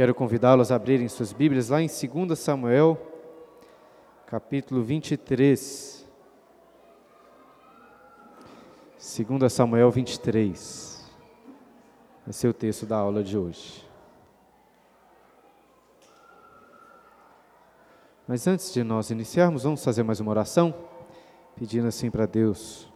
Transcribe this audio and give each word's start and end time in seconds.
quero 0.00 0.14
convidá-los 0.14 0.72
a 0.72 0.76
abrirem 0.76 1.06
suas 1.08 1.30
Bíblias 1.30 1.68
lá 1.68 1.82
em 1.82 1.86
2 1.86 2.38
Samuel, 2.38 2.98
capítulo 4.26 4.82
23. 4.82 6.08
2 8.96 9.52
Samuel 9.52 9.90
23. 9.90 11.06
Vai 12.24 12.32
ser 12.32 12.48
o 12.48 12.54
texto 12.54 12.86
da 12.86 12.96
aula 12.96 13.22
de 13.22 13.36
hoje. 13.36 13.86
Mas 18.26 18.46
antes 18.46 18.72
de 18.72 18.82
nós 18.82 19.10
iniciarmos, 19.10 19.64
vamos 19.64 19.84
fazer 19.84 20.02
mais 20.02 20.18
uma 20.18 20.30
oração, 20.30 20.74
pedindo 21.54 21.86
assim 21.86 22.10
para 22.10 22.24
Deus 22.24 22.90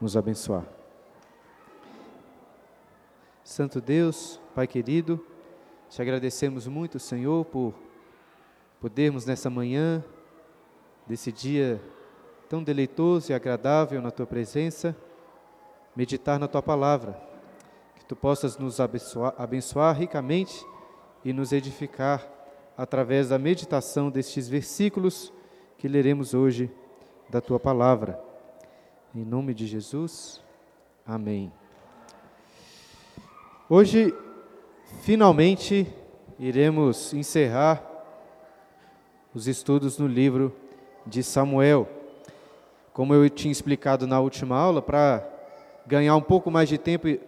nos 0.00 0.16
abençoar. 0.16 0.64
Santo 3.42 3.80
Deus, 3.80 4.40
Pai 4.54 4.68
querido, 4.68 5.33
te 5.88 6.02
agradecemos 6.02 6.66
muito, 6.66 6.98
Senhor, 6.98 7.44
por 7.44 7.74
podermos 8.80 9.24
nessa 9.24 9.48
manhã, 9.48 10.04
desse 11.06 11.30
dia 11.30 11.80
tão 12.48 12.62
deleitoso 12.62 13.32
e 13.32 13.34
agradável 13.34 14.00
na 14.02 14.10
tua 14.10 14.26
presença, 14.26 14.96
meditar 15.94 16.38
na 16.38 16.48
tua 16.48 16.62
palavra. 16.62 17.20
Que 17.96 18.04
tu 18.04 18.16
possas 18.16 18.58
nos 18.58 18.80
abençoar, 18.80 19.34
abençoar 19.38 19.96
ricamente 19.96 20.64
e 21.24 21.32
nos 21.32 21.52
edificar 21.52 22.26
através 22.76 23.28
da 23.28 23.38
meditação 23.38 24.10
destes 24.10 24.48
versículos 24.48 25.32
que 25.78 25.88
leremos 25.88 26.34
hoje 26.34 26.70
da 27.30 27.40
tua 27.40 27.58
palavra. 27.60 28.20
Em 29.14 29.24
nome 29.24 29.54
de 29.54 29.66
Jesus, 29.66 30.42
amém. 31.06 31.52
Hoje 33.68 34.14
Finalmente, 35.02 35.86
iremos 36.38 37.12
encerrar 37.12 37.82
os 39.34 39.46
estudos 39.46 39.98
no 39.98 40.06
livro 40.06 40.54
de 41.06 41.22
Samuel. 41.22 41.88
Como 42.92 43.14
eu 43.14 43.28
tinha 43.28 43.52
explicado 43.52 44.06
na 44.06 44.20
última 44.20 44.56
aula, 44.56 44.80
para 44.80 45.26
ganhar 45.86 46.16
um 46.16 46.22
pouco 46.22 46.50
mais 46.50 46.68
de 46.68 46.78
tempo 46.78 47.08
e 47.08 47.20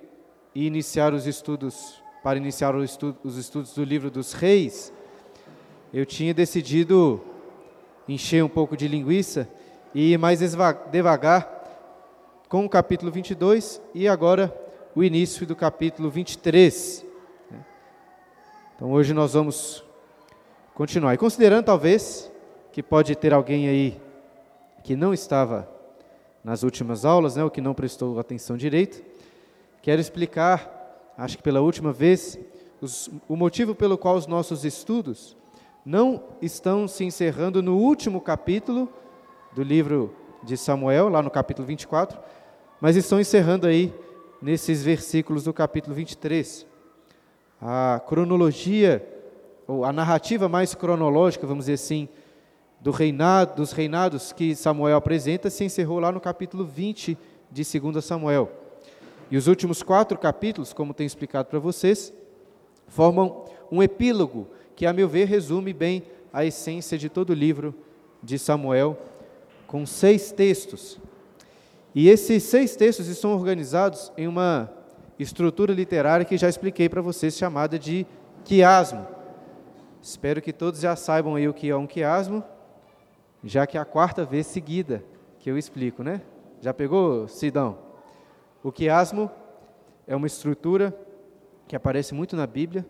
iniciar 0.54 1.12
os 1.12 1.26
estudos, 1.26 2.02
para 2.22 2.38
iniciar 2.38 2.74
os 2.74 2.90
estudos, 2.90 3.18
os 3.24 3.36
estudos 3.36 3.74
do 3.74 3.84
livro 3.84 4.10
dos 4.10 4.32
reis, 4.32 4.92
eu 5.92 6.06
tinha 6.06 6.32
decidido 6.32 7.22
encher 8.08 8.42
um 8.42 8.48
pouco 8.48 8.76
de 8.76 8.88
linguiça 8.88 9.48
e 9.94 10.12
ir 10.12 10.18
mais 10.18 10.40
devagar 10.90 11.52
com 12.48 12.64
o 12.64 12.68
capítulo 12.68 13.10
22 13.10 13.80
e 13.94 14.06
agora 14.06 14.54
o 14.94 15.02
início 15.02 15.46
do 15.46 15.56
capítulo 15.56 16.08
23. 16.08 17.05
Então 18.76 18.92
hoje 18.92 19.14
nós 19.14 19.32
vamos 19.32 19.82
continuar. 20.74 21.14
E 21.14 21.16
considerando 21.16 21.64
talvez 21.64 22.30
que 22.70 22.82
pode 22.82 23.16
ter 23.16 23.32
alguém 23.32 23.68
aí 23.68 23.98
que 24.84 24.94
não 24.94 25.14
estava 25.14 25.66
nas 26.44 26.62
últimas 26.62 27.06
aulas, 27.06 27.36
né, 27.36 27.42
ou 27.42 27.50
que 27.50 27.62
não 27.62 27.72
prestou 27.72 28.20
atenção 28.20 28.54
direito, 28.54 29.02
quero 29.80 29.98
explicar, 29.98 31.10
acho 31.16 31.38
que 31.38 31.42
pela 31.42 31.62
última 31.62 31.90
vez, 31.90 32.38
os, 32.78 33.10
o 33.26 33.34
motivo 33.34 33.74
pelo 33.74 33.96
qual 33.96 34.14
os 34.14 34.26
nossos 34.26 34.62
estudos 34.62 35.34
não 35.82 36.22
estão 36.42 36.86
se 36.86 37.02
encerrando 37.02 37.62
no 37.62 37.78
último 37.78 38.20
capítulo 38.20 38.92
do 39.54 39.62
livro 39.62 40.14
de 40.42 40.54
Samuel, 40.54 41.08
lá 41.08 41.22
no 41.22 41.30
capítulo 41.30 41.66
24, 41.66 42.20
mas 42.78 42.94
estão 42.94 43.18
encerrando 43.18 43.66
aí 43.66 43.90
nesses 44.42 44.82
versículos 44.82 45.44
do 45.44 45.54
capítulo 45.54 45.94
23 45.94 46.75
a 47.60 48.00
cronologia, 48.06 49.06
ou 49.66 49.84
a 49.84 49.92
narrativa 49.92 50.48
mais 50.48 50.74
cronológica, 50.74 51.46
vamos 51.46 51.64
dizer 51.64 51.74
assim, 51.74 52.08
do 52.80 52.90
reinado, 52.90 53.56
dos 53.56 53.72
reinados 53.72 54.32
que 54.32 54.54
Samuel 54.54 54.96
apresenta, 54.96 55.50
se 55.50 55.64
encerrou 55.64 55.98
lá 55.98 56.12
no 56.12 56.20
capítulo 56.20 56.64
20 56.64 57.18
de 57.50 57.80
2 57.80 58.04
Samuel. 58.04 58.50
E 59.30 59.36
os 59.36 59.48
últimos 59.48 59.82
quatro 59.82 60.16
capítulos, 60.16 60.72
como 60.72 60.94
tenho 60.94 61.06
explicado 61.06 61.48
para 61.48 61.58
vocês, 61.58 62.12
formam 62.86 63.44
um 63.72 63.82
epílogo 63.82 64.46
que, 64.76 64.86
a 64.86 64.92
meu 64.92 65.08
ver, 65.08 65.26
resume 65.26 65.72
bem 65.72 66.04
a 66.32 66.44
essência 66.44 66.96
de 66.96 67.08
todo 67.08 67.30
o 67.30 67.34
livro 67.34 67.74
de 68.22 68.38
Samuel, 68.38 68.96
com 69.66 69.84
seis 69.84 70.30
textos. 70.30 70.98
E 71.94 72.08
esses 72.08 72.44
seis 72.44 72.76
textos 72.76 73.08
estão 73.08 73.32
organizados 73.32 74.12
em 74.16 74.28
uma 74.28 74.70
estrutura 75.18 75.72
literária 75.72 76.24
que 76.24 76.36
já 76.36 76.48
expliquei 76.48 76.88
para 76.88 77.00
vocês, 77.00 77.36
chamada 77.36 77.78
de 77.78 78.06
quiasmo. 78.44 79.06
Espero 80.02 80.40
que 80.40 80.52
todos 80.52 80.80
já 80.80 80.94
saibam 80.94 81.34
aí 81.34 81.48
o 81.48 81.54
que 81.54 81.68
é 81.68 81.76
um 81.76 81.86
quiasmo, 81.86 82.44
já 83.42 83.66
que 83.66 83.76
é 83.76 83.80
a 83.80 83.84
quarta 83.84 84.24
vez 84.24 84.46
seguida 84.46 85.02
que 85.38 85.50
eu 85.50 85.58
explico, 85.58 86.02
né? 86.02 86.22
Já 86.60 86.72
pegou, 86.72 87.28
Sidão? 87.28 87.78
O 88.62 88.72
quiasmo 88.72 89.30
é 90.06 90.14
uma 90.14 90.26
estrutura 90.26 90.96
que 91.68 91.76
aparece 91.76 92.14
muito 92.14 92.36
na 92.36 92.46
Bíblia, 92.46 92.86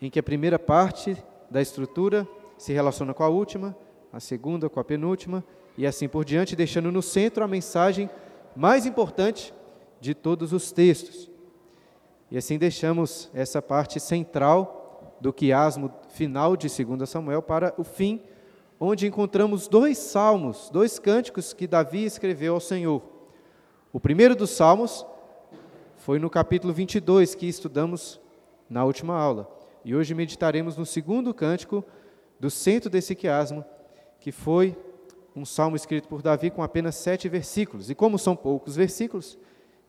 em 0.00 0.10
que 0.10 0.18
a 0.18 0.22
primeira 0.22 0.58
parte 0.58 1.16
da 1.50 1.60
estrutura 1.60 2.26
se 2.56 2.72
relaciona 2.72 3.12
com 3.12 3.22
a 3.22 3.28
última, 3.28 3.76
a 4.12 4.20
segunda 4.20 4.68
com 4.68 4.80
a 4.80 4.84
penúltima, 4.84 5.44
e 5.76 5.86
assim 5.86 6.08
por 6.08 6.24
diante, 6.24 6.56
deixando 6.56 6.90
no 6.90 7.02
centro 7.02 7.44
a 7.44 7.48
mensagem 7.48 8.10
mais 8.56 8.86
importante 8.86 9.54
de 10.00 10.14
todos 10.14 10.52
os 10.52 10.72
textos. 10.72 11.29
E 12.30 12.38
assim 12.38 12.58
deixamos 12.58 13.28
essa 13.34 13.60
parte 13.60 13.98
central 13.98 15.16
do 15.20 15.32
quiasmo 15.32 15.92
final 16.08 16.56
de 16.56 16.68
2 16.68 17.08
Samuel 17.08 17.42
para 17.42 17.74
o 17.76 17.82
fim, 17.82 18.22
onde 18.78 19.06
encontramos 19.06 19.66
dois 19.66 19.98
salmos, 19.98 20.70
dois 20.72 20.98
cânticos 20.98 21.52
que 21.52 21.66
Davi 21.66 22.04
escreveu 22.04 22.54
ao 22.54 22.60
Senhor. 22.60 23.02
O 23.92 23.98
primeiro 23.98 24.36
dos 24.36 24.50
salmos 24.50 25.04
foi 25.96 26.18
no 26.18 26.30
capítulo 26.30 26.72
22 26.72 27.34
que 27.34 27.46
estudamos 27.46 28.20
na 28.68 28.84
última 28.84 29.18
aula. 29.18 29.50
E 29.84 29.94
hoje 29.94 30.14
meditaremos 30.14 30.76
no 30.76 30.86
segundo 30.86 31.34
cântico 31.34 31.84
do 32.38 32.48
centro 32.48 32.88
desse 32.88 33.14
quiasmo, 33.14 33.64
que 34.20 34.30
foi 34.30 34.76
um 35.34 35.44
salmo 35.44 35.74
escrito 35.74 36.08
por 36.08 36.22
Davi 36.22 36.50
com 36.50 36.62
apenas 36.62 36.94
sete 36.94 37.28
versículos. 37.28 37.90
E 37.90 37.94
como 37.94 38.18
são 38.18 38.36
poucos 38.36 38.76
versículos, 38.76 39.36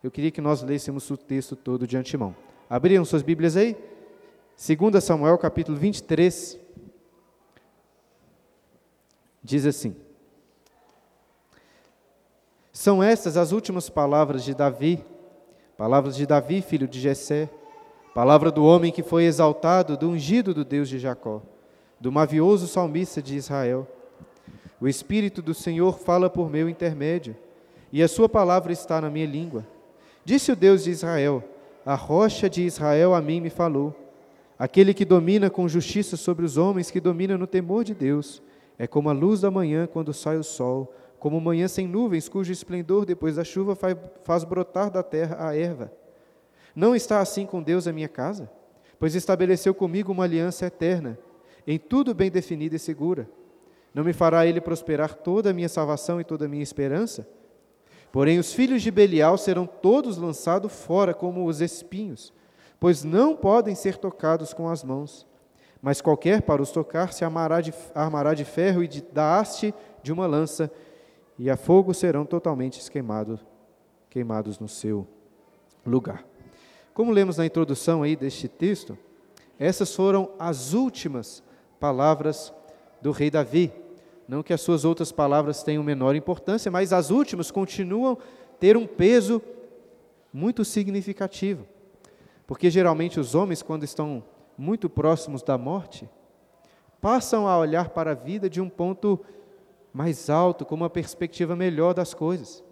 eu 0.04 0.10
queria 0.10 0.32
que 0.32 0.42
nós 0.42 0.64
lêssemos 0.64 1.10
o 1.12 1.18
texto 1.18 1.56
todo 1.56 1.86
de 1.86 1.96
antemão. 1.96 2.36
Abriram 2.70 3.06
suas 3.06 3.22
Bíblias 3.22 3.56
aí? 3.56 3.78
2 4.58 5.04
Samuel 5.04 5.38
capítulo 5.38 5.78
23. 5.78 6.60
Diz 9.44 9.66
assim: 9.66 9.96
São 12.72 13.04
estas 13.04 13.38
as 13.38 13.52
últimas 13.52 13.90
palavras 13.90 14.44
de 14.44 14.56
Davi, 14.56 15.04
palavras 15.78 16.16
de 16.16 16.26
Davi, 16.26 16.62
filho 16.62 16.88
de 16.88 17.00
Jessé, 17.00 17.50
palavra 18.16 18.52
do 18.52 18.64
homem 18.64 18.92
que 18.92 19.04
foi 19.04 19.26
exaltado, 19.26 19.96
do 19.96 20.10
ungido 20.10 20.54
do 20.54 20.66
Deus 20.66 20.90
de 20.90 20.98
Jacó, 20.98 21.44
do 22.00 22.12
mavioso 22.12 22.68
salmista 22.68 23.22
de 23.22 23.36
Israel. 23.36 23.88
O 24.80 24.88
Espírito 24.88 25.44
do 25.44 25.54
Senhor 25.54 26.00
fala 26.00 26.28
por 26.28 26.50
meu 26.50 26.68
intermédio, 26.68 27.36
e 27.92 28.02
a 28.02 28.08
sua 28.08 28.28
palavra 28.28 28.72
está 28.72 29.00
na 29.00 29.10
minha 29.10 29.28
língua. 29.28 29.64
Disse 30.24 30.52
o 30.52 30.56
Deus 30.56 30.84
de 30.84 30.92
Israel: 30.92 31.44
A 31.86 31.96
rocha 31.96 32.50
de 32.50 32.64
Israel 32.64 33.14
a 33.14 33.22
mim 33.22 33.42
me 33.42 33.50
falou. 33.50 33.96
Aquele 34.58 34.94
que 34.94 35.04
domina 35.04 35.50
com 35.50 35.68
justiça 35.68 36.16
sobre 36.16 36.46
os 36.46 36.56
homens, 36.56 36.92
que 36.92 37.00
domina 37.00 37.36
no 37.38 37.48
temor 37.48 37.84
de 37.84 37.96
Deus, 37.96 38.44
é 38.78 38.86
como 38.86 39.10
a 39.10 39.14
luz 39.14 39.42
da 39.42 39.50
manhã 39.50 39.88
quando 39.88 40.14
sai 40.14 40.38
o 40.38 40.44
sol, 40.44 40.94
como 41.20 41.42
manhã 41.42 41.68
sem 41.68 41.88
nuvens, 41.88 42.30
cujo 42.30 42.52
esplendor 42.52 43.06
depois 43.06 43.36
da 43.36 43.44
chuva 43.44 43.76
faz 44.24 44.44
brotar 44.44 44.92
da 44.92 45.02
terra 45.02 45.48
a 45.48 45.56
erva. 45.56 45.92
Não 46.76 46.96
está 46.96 47.20
assim 47.20 47.46
com 47.46 47.62
Deus 47.62 47.88
a 47.88 47.94
minha 47.94 48.08
casa? 48.08 48.50
Pois 49.00 49.16
estabeleceu 49.16 49.74
comigo 49.74 50.12
uma 50.12 50.24
aliança 50.24 50.68
eterna, 50.68 51.18
em 51.66 51.80
tudo 51.80 52.14
bem 52.14 52.30
definida 52.30 52.76
e 52.76 52.80
segura. 52.80 53.28
Não 53.94 54.04
me 54.04 54.14
fará 54.14 54.46
ele 54.46 54.62
prosperar 54.62 55.16
toda 55.16 55.50
a 55.50 55.54
minha 55.54 55.70
salvação 55.70 56.22
e 56.22 56.24
toda 56.24 56.46
a 56.46 56.48
minha 56.48 56.64
esperança? 56.64 57.28
Porém, 58.12 58.40
os 58.40 58.54
filhos 58.54 58.82
de 58.82 58.92
Belial 58.92 59.38
serão 59.38 59.66
todos 59.66 60.18
lançados 60.18 60.72
fora 60.72 61.14
como 61.14 61.46
os 61.46 61.62
espinhos, 61.62 62.34
pois 62.80 63.04
não 63.04 63.36
podem 63.36 63.74
ser 63.74 63.98
tocados 63.98 64.54
com 64.54 64.68
as 64.68 64.84
mãos. 64.84 65.26
Mas 65.82 66.02
qualquer 66.02 66.42
para 66.42 66.62
os 66.62 66.72
tocar 66.72 67.14
se 67.14 67.24
armará 67.24 67.62
de, 67.62 67.74
armará 67.96 68.34
de 68.34 68.44
ferro 68.44 68.84
e 68.84 68.88
de, 68.88 69.02
da 69.02 69.40
haste 69.40 69.74
de 70.04 70.12
uma 70.12 70.28
lança, 70.28 70.72
e 71.40 71.50
a 71.50 71.58
fogo 71.58 71.94
serão 71.94 72.26
totalmente 72.26 72.88
queimados, 72.92 73.40
queimados 74.10 74.60
no 74.60 74.68
seu 74.68 75.08
lugar. 75.86 76.26
Como 76.94 77.12
lemos 77.12 77.38
na 77.38 77.46
introdução 77.46 78.04
aí 78.04 78.16
deste 78.16 78.48
texto, 78.48 78.98
essas 79.58 79.96
foram 79.96 80.32
as 80.38 80.74
últimas 80.74 81.42
palavras 81.80 82.54
do 83.02 83.12
rei 83.12 83.32
Davi. 83.32 83.72
Não 84.28 84.44
que 84.44 84.54
as 84.54 84.62
suas 84.62 84.86
outras 84.86 85.12
palavras 85.12 85.64
tenham 85.64 85.84
menor 85.84 86.16
importância, 86.16 86.72
mas 86.72 86.94
as 86.94 87.10
últimas 87.10 87.52
continuam 87.52 88.18
ter 88.60 88.78
um 88.78 88.88
peso 88.88 89.42
muito 90.34 90.64
significativo. 90.64 91.66
Porque 92.48 92.70
geralmente 92.70 93.20
os 93.20 93.36
homens, 93.36 93.62
quando 93.62 93.84
estão 93.84 94.24
muito 94.58 94.90
próximos 94.90 95.42
da 95.42 95.58
morte, 95.58 96.10
passam 97.02 97.48
a 97.48 97.58
olhar 97.58 97.90
para 97.90 98.12
a 98.12 98.16
vida 98.16 98.50
de 98.50 98.62
um 98.62 98.70
ponto 98.70 99.20
mais 99.94 100.30
alto, 100.30 100.66
com 100.66 100.76
uma 100.76 100.90
perspectiva 100.90 101.56
melhor 101.56 101.94
das 101.94 102.14
coisas. 102.14 102.64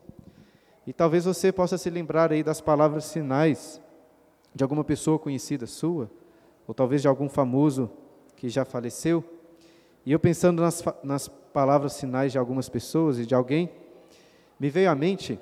E 0.86 0.94
talvez 0.94 1.26
você 1.26 1.52
possa 1.52 1.78
se 1.78 1.90
lembrar 1.90 2.32
aí 2.32 2.44
das 2.44 2.62
palavras 2.62 3.12
finais 3.12 3.82
de 4.54 4.64
alguma 4.64 4.84
pessoa 4.84 5.20
conhecida 5.20 5.68
sua, 5.68 6.10
ou 6.68 6.74
talvez 6.74 7.02
de 7.02 7.08
algum 7.08 7.30
famoso 7.30 7.90
que 8.36 8.50
já 8.50 8.64
faleceu. 8.64 9.24
E 10.10 10.12
eu 10.12 10.20
pensando 10.20 10.64
nas, 10.64 10.84
nas 11.04 11.28
palavras 11.28 12.00
finais 12.00 12.32
de 12.32 12.40
algumas 12.40 12.68
pessoas 12.68 13.20
e 13.20 13.28
de 13.28 13.36
alguém, 13.36 13.70
me 14.60 14.68
veio 14.68 14.90
à 14.90 14.96
mente 14.96 15.40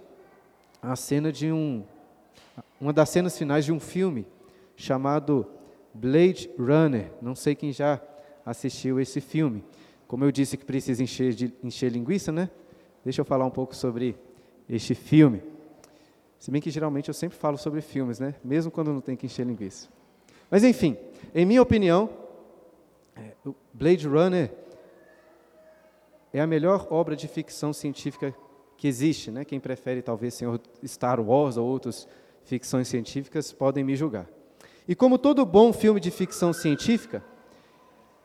a 0.82 0.94
cena 0.94 1.32
de 1.32 1.50
um, 1.50 1.86
uma 2.78 2.92
das 2.92 3.08
cenas 3.10 3.38
finais 3.38 3.64
de 3.64 3.72
um 3.72 3.80
filme 3.80 4.28
chamado 4.76 5.48
Blade 5.94 6.52
Runner. 6.60 7.10
Não 7.22 7.34
sei 7.34 7.56
quem 7.56 7.72
já 7.72 8.02
assistiu 8.46 9.00
esse 9.00 9.22
filme. 9.22 9.64
Como 10.06 10.26
eu 10.26 10.34
disse 10.34 10.58
que 10.58 10.66
precisa 10.66 11.02
encher, 11.02 11.32
de, 11.32 11.54
encher 11.64 11.90
linguiça, 11.90 12.34
né? 12.34 12.50
Deixa 13.06 13.22
eu 13.22 13.26
falar 13.26 13.46
um 13.46 13.50
pouco 13.50 13.74
sobre 13.74 14.18
este 14.70 14.94
filme. 14.94 15.42
Se 16.38 16.52
bem 16.52 16.62
que 16.62 16.70
geralmente 16.70 17.08
eu 17.08 17.14
sempre 17.14 17.38
falo 17.38 17.58
sobre 17.58 17.80
filmes, 17.80 18.20
né? 18.20 18.36
Mesmo 18.44 18.70
quando 18.70 18.92
não 18.92 19.00
tem 19.00 19.16
que 19.16 19.28
encher 19.28 19.48
linguiça. 19.48 19.88
Mas 20.52 20.66
enfim, 20.66 20.98
em 21.34 21.46
minha 21.46 21.62
opinião, 21.62 22.27
Blade 23.74 24.08
Runner 24.08 24.52
é 26.34 26.42
a 26.42 26.48
melhor 26.48 26.88
obra 26.90 27.16
de 27.16 27.28
ficção 27.28 27.74
científica 27.74 28.34
que 28.78 28.88
existe, 28.88 29.32
né? 29.32 29.44
Quem 29.44 29.60
prefere 29.60 30.02
talvez 30.02 30.34
Senhor 30.34 30.60
Star 30.86 31.20
Wars 31.20 31.58
ou 31.58 31.68
outras 31.68 32.08
ficções 32.44 32.88
científicas 32.88 33.52
podem 33.52 33.84
me 33.84 33.96
julgar. 33.96 34.28
E 34.88 34.96
como 34.96 35.18
todo 35.18 35.46
bom 35.46 35.74
filme 35.74 36.00
de 36.00 36.12
ficção 36.12 36.54
científica, 36.54 37.24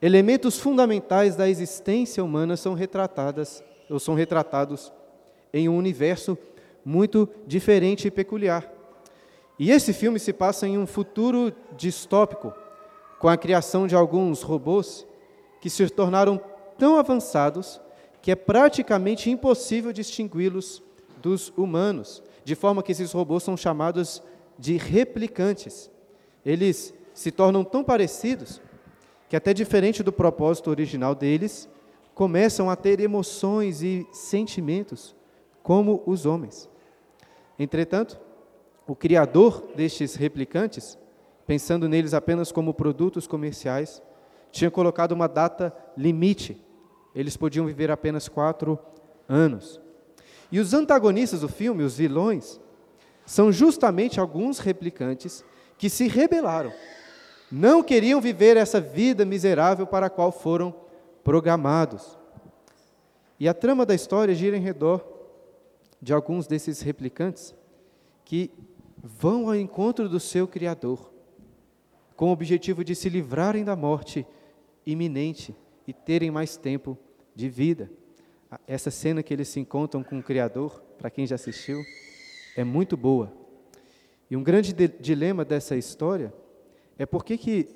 elementos 0.00 0.58
fundamentais 0.60 1.34
da 1.34 1.48
existência 1.48 2.22
humana 2.22 2.56
são 2.56 2.74
retratadas 2.74 3.64
ou 3.90 3.98
são 3.98 4.14
retratados 4.14 4.92
em 5.52 5.68
um 5.68 5.76
universo 5.76 6.38
muito 6.84 7.28
diferente 7.46 8.08
e 8.08 8.10
peculiar. 8.10 8.70
E 9.58 9.70
esse 9.70 9.92
filme 9.92 10.18
se 10.18 10.32
passa 10.32 10.66
em 10.66 10.78
um 10.78 10.86
futuro 10.86 11.52
distópico, 11.76 12.52
com 13.22 13.28
a 13.28 13.36
criação 13.36 13.86
de 13.86 13.94
alguns 13.94 14.42
robôs 14.42 15.06
que 15.60 15.70
se 15.70 15.88
tornaram 15.88 16.40
tão 16.76 16.96
avançados 16.96 17.80
que 18.20 18.32
é 18.32 18.34
praticamente 18.34 19.30
impossível 19.30 19.92
distingui-los 19.92 20.82
dos 21.22 21.52
humanos, 21.56 22.20
de 22.44 22.56
forma 22.56 22.82
que 22.82 22.90
esses 22.90 23.12
robôs 23.12 23.44
são 23.44 23.56
chamados 23.56 24.20
de 24.58 24.76
replicantes. 24.76 25.88
Eles 26.44 26.92
se 27.14 27.30
tornam 27.30 27.62
tão 27.62 27.84
parecidos 27.84 28.60
que, 29.28 29.36
até 29.36 29.54
diferente 29.54 30.02
do 30.02 30.12
propósito 30.12 30.68
original 30.68 31.14
deles, 31.14 31.68
começam 32.16 32.68
a 32.68 32.74
ter 32.74 32.98
emoções 32.98 33.84
e 33.84 34.04
sentimentos 34.10 35.14
como 35.62 36.02
os 36.06 36.26
homens. 36.26 36.68
Entretanto, 37.56 38.18
o 38.84 38.96
criador 38.96 39.68
destes 39.76 40.16
replicantes, 40.16 40.98
pensando 41.46 41.88
neles 41.88 42.14
apenas 42.14 42.52
como 42.52 42.74
produtos 42.74 43.26
comerciais, 43.26 44.02
tinha 44.50 44.70
colocado 44.70 45.12
uma 45.12 45.26
data 45.26 45.74
limite 45.96 46.62
eles 47.14 47.36
podiam 47.36 47.66
viver 47.66 47.90
apenas 47.90 48.28
quatro 48.28 48.78
anos. 49.28 49.80
E 50.50 50.58
os 50.58 50.74
antagonistas 50.74 51.40
do 51.40 51.48
filme, 51.48 51.82
os 51.82 51.96
vilões, 51.96 52.60
são 53.24 53.52
justamente 53.52 54.18
alguns 54.18 54.58
replicantes 54.58 55.44
que 55.78 55.88
se 55.88 56.08
rebelaram. 56.08 56.72
Não 57.50 57.82
queriam 57.82 58.20
viver 58.20 58.56
essa 58.56 58.80
vida 58.80 59.24
miserável 59.24 59.86
para 59.86 60.06
a 60.06 60.10
qual 60.10 60.32
foram 60.32 60.74
programados. 61.22 62.18
E 63.38 63.48
a 63.48 63.54
trama 63.54 63.84
da 63.84 63.94
história 63.94 64.34
gira 64.34 64.56
em 64.56 64.60
redor 64.60 65.06
de 66.00 66.12
alguns 66.12 66.46
desses 66.46 66.80
replicantes 66.80 67.54
que 68.24 68.50
vão 69.02 69.48
ao 69.48 69.54
encontro 69.54 70.08
do 70.08 70.18
seu 70.18 70.48
Criador, 70.48 71.11
com 72.22 72.28
o 72.28 72.32
objetivo 72.32 72.84
de 72.84 72.94
se 72.94 73.08
livrarem 73.08 73.64
da 73.64 73.74
morte 73.74 74.24
iminente 74.86 75.52
e 75.88 75.92
terem 75.92 76.30
mais 76.30 76.56
tempo 76.56 76.96
de 77.34 77.48
vida. 77.48 77.90
Essa 78.64 78.92
cena 78.92 79.24
que 79.24 79.34
eles 79.34 79.48
se 79.48 79.58
encontram 79.58 80.04
com 80.04 80.20
o 80.20 80.22
Criador, 80.22 80.80
para 80.96 81.10
quem 81.10 81.26
já 81.26 81.34
assistiu, 81.34 81.82
é 82.56 82.62
muito 82.62 82.96
boa. 82.96 83.32
E 84.30 84.36
um 84.36 84.42
grande 84.44 84.72
dilema 85.00 85.44
dessa 85.44 85.74
história 85.74 86.32
é 86.96 87.04
por 87.04 87.24
que, 87.24 87.36
que 87.36 87.68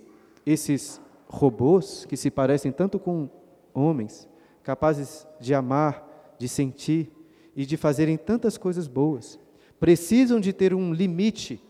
esses 0.47 1.01
robôs, 1.27 2.05
que 2.05 2.17
se 2.17 2.31
parecem 2.31 2.71
tanto 2.71 3.01
com 3.01 3.29
homens, 3.75 4.29
capazes 4.63 5.27
de 5.41 5.55
amar, 5.55 6.37
de 6.39 6.49
sentir 6.49 7.11
e 7.57 7.67
de 7.67 7.77
fazerem 7.77 8.17
tantas 8.17 8.57
coisas 8.57 8.87
boas, 8.87 9.41
precisam 9.81 10.39
de 10.39 10.53
ter 10.53 10.73
um 10.73 10.93
limite 10.93 11.61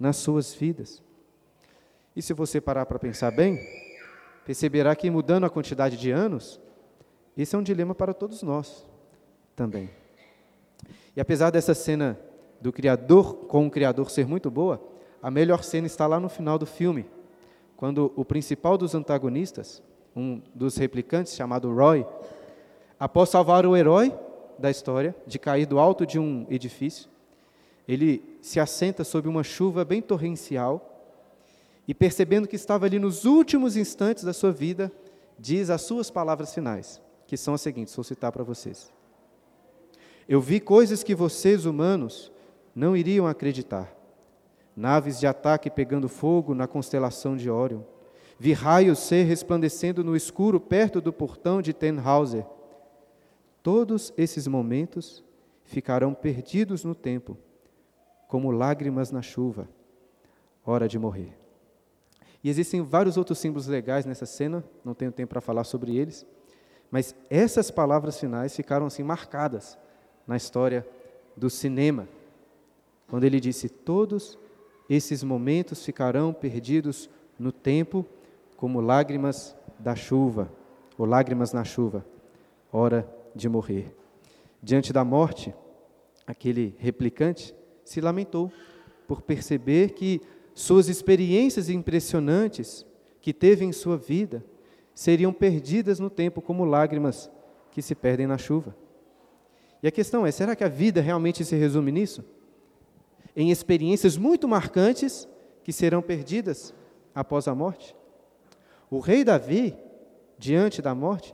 nas 0.00 0.16
suas 0.16 0.54
vidas. 0.54 1.06
E 2.18 2.22
se 2.22 2.32
você 2.34 2.60
parar 2.60 2.84
para 2.84 2.98
pensar 2.98 3.30
bem, 3.30 3.64
perceberá 4.44 4.96
que 4.96 5.08
mudando 5.08 5.44
a 5.44 5.48
quantidade 5.48 5.96
de 5.96 6.10
anos, 6.10 6.60
esse 7.36 7.54
é 7.54 7.58
um 7.58 7.62
dilema 7.62 7.94
para 7.94 8.12
todos 8.12 8.42
nós 8.42 8.84
também. 9.54 9.88
E 11.14 11.20
apesar 11.20 11.50
dessa 11.50 11.74
cena 11.74 12.18
do 12.60 12.72
Criador 12.72 13.46
com 13.46 13.68
o 13.68 13.70
Criador 13.70 14.10
ser 14.10 14.26
muito 14.26 14.50
boa, 14.50 14.82
a 15.22 15.30
melhor 15.30 15.62
cena 15.62 15.86
está 15.86 16.08
lá 16.08 16.18
no 16.18 16.28
final 16.28 16.58
do 16.58 16.66
filme, 16.66 17.06
quando 17.76 18.12
o 18.16 18.24
principal 18.24 18.76
dos 18.76 18.96
antagonistas, 18.96 19.80
um 20.16 20.42
dos 20.52 20.76
replicantes, 20.76 21.36
chamado 21.36 21.72
Roy, 21.72 22.04
após 22.98 23.28
salvar 23.28 23.64
o 23.64 23.76
herói 23.76 24.12
da 24.58 24.72
história 24.72 25.14
de 25.24 25.38
cair 25.38 25.66
do 25.66 25.78
alto 25.78 26.04
de 26.04 26.18
um 26.18 26.48
edifício, 26.50 27.08
ele 27.86 28.36
se 28.42 28.58
assenta 28.58 29.04
sob 29.04 29.28
uma 29.28 29.44
chuva 29.44 29.84
bem 29.84 30.02
torrencial 30.02 30.87
e 31.88 31.94
percebendo 31.94 32.46
que 32.46 32.54
estava 32.54 32.84
ali 32.84 32.98
nos 32.98 33.24
últimos 33.24 33.74
instantes 33.74 34.22
da 34.22 34.34
sua 34.34 34.52
vida, 34.52 34.92
diz 35.38 35.70
as 35.70 35.80
suas 35.80 36.10
palavras 36.10 36.52
finais, 36.52 37.00
que 37.26 37.34
são 37.34 37.54
as 37.54 37.62
seguintes, 37.62 37.96
vou 37.96 38.04
citar 38.04 38.30
para 38.30 38.44
vocês. 38.44 38.92
Eu 40.28 40.38
vi 40.38 40.60
coisas 40.60 41.02
que 41.02 41.14
vocês, 41.14 41.64
humanos, 41.64 42.30
não 42.74 42.94
iriam 42.94 43.26
acreditar. 43.26 43.96
Naves 44.76 45.18
de 45.18 45.26
ataque 45.26 45.70
pegando 45.70 46.10
fogo 46.10 46.54
na 46.54 46.66
constelação 46.66 47.34
de 47.34 47.48
Órion. 47.48 47.80
Vi 48.38 48.52
raios 48.52 48.98
ser 48.98 49.24
resplandecendo 49.24 50.04
no 50.04 50.14
escuro 50.14 50.60
perto 50.60 51.00
do 51.00 51.10
portão 51.10 51.62
de 51.62 51.72
Tannhauser. 51.72 52.44
Todos 53.62 54.12
esses 54.18 54.46
momentos 54.46 55.24
ficarão 55.64 56.12
perdidos 56.12 56.84
no 56.84 56.94
tempo, 56.94 57.38
como 58.28 58.50
lágrimas 58.50 59.10
na 59.10 59.22
chuva, 59.22 59.66
hora 60.64 60.86
de 60.86 60.98
morrer. 60.98 61.37
E 62.42 62.48
existem 62.48 62.82
vários 62.82 63.16
outros 63.16 63.38
símbolos 63.38 63.66
legais 63.66 64.06
nessa 64.06 64.26
cena, 64.26 64.64
não 64.84 64.94
tenho 64.94 65.10
tempo 65.10 65.30
para 65.30 65.40
falar 65.40 65.64
sobre 65.64 65.96
eles, 65.96 66.26
mas 66.90 67.14
essas 67.28 67.70
palavras 67.70 68.18
finais 68.18 68.54
ficaram 68.54 68.86
assim 68.86 69.02
marcadas 69.02 69.76
na 70.26 70.36
história 70.36 70.86
do 71.36 71.50
cinema, 71.50 72.08
quando 73.08 73.24
ele 73.24 73.40
disse: 73.40 73.68
Todos 73.68 74.38
esses 74.88 75.22
momentos 75.22 75.84
ficarão 75.84 76.32
perdidos 76.32 77.10
no 77.38 77.52
tempo, 77.52 78.06
como 78.56 78.80
lágrimas 78.80 79.56
da 79.78 79.94
chuva, 79.94 80.50
ou 80.96 81.06
lágrimas 81.06 81.52
na 81.52 81.64
chuva, 81.64 82.04
hora 82.72 83.08
de 83.34 83.48
morrer. 83.48 83.94
Diante 84.62 84.92
da 84.92 85.04
morte, 85.04 85.54
aquele 86.26 86.74
replicante 86.78 87.54
se 87.84 88.00
lamentou 88.00 88.52
por 89.06 89.22
perceber 89.22 89.90
que 89.90 90.20
suas 90.58 90.88
experiências 90.88 91.68
impressionantes 91.70 92.84
que 93.20 93.32
teve 93.32 93.64
em 93.64 93.72
sua 93.72 93.96
vida 93.96 94.44
seriam 94.92 95.32
perdidas 95.32 96.00
no 96.00 96.10
tempo 96.10 96.42
como 96.42 96.64
lágrimas 96.64 97.30
que 97.70 97.80
se 97.80 97.94
perdem 97.94 98.26
na 98.26 98.36
chuva. 98.36 98.76
E 99.80 99.86
a 99.86 99.92
questão 99.92 100.26
é: 100.26 100.32
será 100.32 100.56
que 100.56 100.64
a 100.64 100.68
vida 100.68 101.00
realmente 101.00 101.44
se 101.44 101.54
resume 101.54 101.92
nisso? 101.92 102.24
Em 103.36 103.52
experiências 103.52 104.16
muito 104.16 104.48
marcantes 104.48 105.28
que 105.62 105.72
serão 105.72 106.02
perdidas 106.02 106.74
após 107.14 107.46
a 107.46 107.54
morte? 107.54 107.94
O 108.90 108.98
rei 108.98 109.22
Davi, 109.22 109.76
diante 110.36 110.82
da 110.82 110.92
morte, 110.92 111.32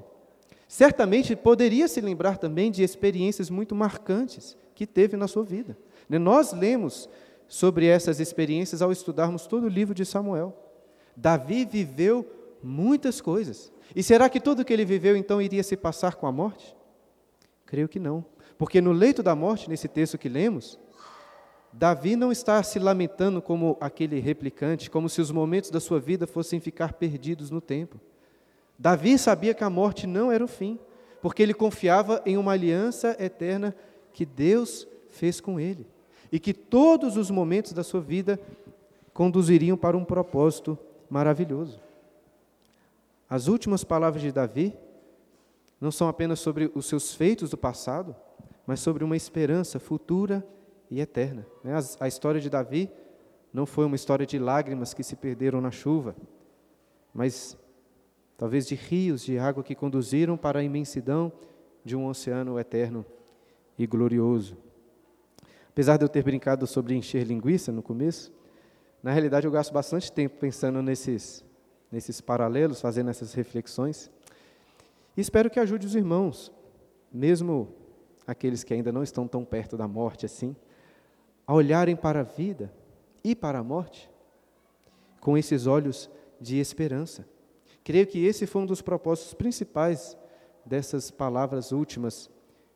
certamente 0.68 1.34
poderia 1.34 1.88
se 1.88 2.02
lembrar 2.02 2.36
também 2.36 2.70
de 2.70 2.82
experiências 2.82 3.48
muito 3.48 3.74
marcantes 3.74 4.54
que 4.74 4.86
teve 4.86 5.16
na 5.16 5.26
sua 5.26 5.44
vida. 5.44 5.78
Nós 6.10 6.52
lemos 6.52 7.08
sobre 7.48 7.86
essas 7.86 8.20
experiências 8.20 8.82
ao 8.82 8.92
estudarmos 8.92 9.46
todo 9.46 9.64
o 9.64 9.68
livro 9.68 9.94
de 9.94 10.04
Samuel. 10.04 10.56
Davi 11.16 11.64
viveu 11.64 12.26
muitas 12.62 13.20
coisas. 13.20 13.72
E 13.94 14.02
será 14.02 14.28
que 14.28 14.40
tudo 14.40 14.64
que 14.64 14.72
ele 14.72 14.84
viveu 14.84 15.16
então 15.16 15.40
iria 15.40 15.62
se 15.62 15.76
passar 15.76 16.16
com 16.16 16.26
a 16.26 16.32
morte? 16.32 16.74
Creio 17.66 17.88
que 17.88 17.98
não. 17.98 18.24
Porque 18.58 18.80
no 18.80 18.92
leito 18.92 19.22
da 19.22 19.34
morte, 19.34 19.68
nesse 19.68 19.88
texto 19.88 20.18
que 20.18 20.28
lemos, 20.28 20.78
Davi 21.72 22.16
não 22.16 22.32
está 22.32 22.62
se 22.62 22.78
lamentando 22.78 23.42
como 23.42 23.76
aquele 23.80 24.20
replicante, 24.20 24.90
como 24.90 25.08
se 25.08 25.20
os 25.20 25.30
momentos 25.30 25.70
da 25.70 25.80
sua 25.80 26.00
vida 26.00 26.26
fossem 26.26 26.60
ficar 26.60 26.94
perdidos 26.94 27.50
no 27.50 27.60
tempo. 27.60 28.00
Davi 28.78 29.18
sabia 29.18 29.54
que 29.54 29.64
a 29.64 29.70
morte 29.70 30.06
não 30.06 30.32
era 30.32 30.44
o 30.44 30.48
fim, 30.48 30.78
porque 31.20 31.42
ele 31.42 31.54
confiava 31.54 32.22
em 32.24 32.36
uma 32.36 32.52
aliança 32.52 33.16
eterna 33.18 33.74
que 34.12 34.24
Deus 34.24 34.86
fez 35.10 35.40
com 35.40 35.58
ele 35.58 35.86
e 36.30 36.38
que 36.38 36.52
todos 36.52 37.16
os 37.16 37.30
momentos 37.30 37.72
da 37.72 37.82
sua 37.82 38.00
vida 38.00 38.38
conduziriam 39.12 39.76
para 39.76 39.96
um 39.96 40.04
propósito 40.04 40.78
maravilhoso. 41.08 41.80
As 43.28 43.48
últimas 43.48 43.84
palavras 43.84 44.22
de 44.22 44.32
Davi 44.32 44.74
não 45.80 45.90
são 45.90 46.08
apenas 46.08 46.40
sobre 46.40 46.70
os 46.74 46.86
seus 46.86 47.14
feitos 47.14 47.50
do 47.50 47.56
passado, 47.56 48.14
mas 48.66 48.80
sobre 48.80 49.04
uma 49.04 49.16
esperança 49.16 49.78
futura 49.78 50.46
e 50.90 51.00
eterna. 51.00 51.46
Né? 51.62 51.72
A 52.00 52.08
história 52.08 52.40
de 52.40 52.48
Davi 52.48 52.90
não 53.52 53.66
foi 53.66 53.84
uma 53.84 53.96
história 53.96 54.26
de 54.26 54.38
lágrimas 54.38 54.92
que 54.94 55.02
se 55.02 55.14
perderam 55.14 55.60
na 55.60 55.70
chuva, 55.70 56.16
mas 57.12 57.56
talvez 58.36 58.66
de 58.66 58.74
rios 58.74 59.22
de 59.24 59.38
água 59.38 59.62
que 59.62 59.74
conduziram 59.74 60.36
para 60.36 60.58
a 60.58 60.62
imensidão 60.62 61.32
de 61.84 61.94
um 61.94 62.06
oceano 62.06 62.58
eterno 62.58 63.04
e 63.78 63.86
glorioso. 63.86 64.56
Apesar 65.74 65.96
de 65.96 66.04
eu 66.04 66.08
ter 66.08 66.22
brincado 66.22 66.68
sobre 66.68 66.94
encher 66.94 67.26
linguiça 67.26 67.72
no 67.72 67.82
começo, 67.82 68.32
na 69.02 69.10
realidade 69.10 69.44
eu 69.44 69.50
gasto 69.50 69.72
bastante 69.72 70.12
tempo 70.12 70.38
pensando 70.38 70.80
nesses, 70.80 71.44
nesses 71.90 72.20
paralelos, 72.20 72.80
fazendo 72.80 73.10
essas 73.10 73.34
reflexões. 73.34 74.08
E 75.16 75.20
espero 75.20 75.50
que 75.50 75.58
ajude 75.58 75.84
os 75.84 75.96
irmãos, 75.96 76.52
mesmo 77.12 77.74
aqueles 78.24 78.62
que 78.62 78.72
ainda 78.72 78.92
não 78.92 79.02
estão 79.02 79.26
tão 79.26 79.44
perto 79.44 79.76
da 79.76 79.88
morte 79.88 80.24
assim, 80.24 80.54
a 81.44 81.52
olharem 81.52 81.96
para 81.96 82.20
a 82.20 82.22
vida 82.22 82.72
e 83.24 83.34
para 83.34 83.58
a 83.58 83.64
morte 83.64 84.08
com 85.20 85.36
esses 85.36 85.66
olhos 85.66 86.08
de 86.40 86.60
esperança. 86.60 87.26
Creio 87.82 88.06
que 88.06 88.24
esse 88.24 88.46
foi 88.46 88.62
um 88.62 88.66
dos 88.66 88.80
propósitos 88.80 89.34
principais 89.34 90.16
dessas 90.64 91.10
palavras 91.10 91.72
últimas 91.72 92.30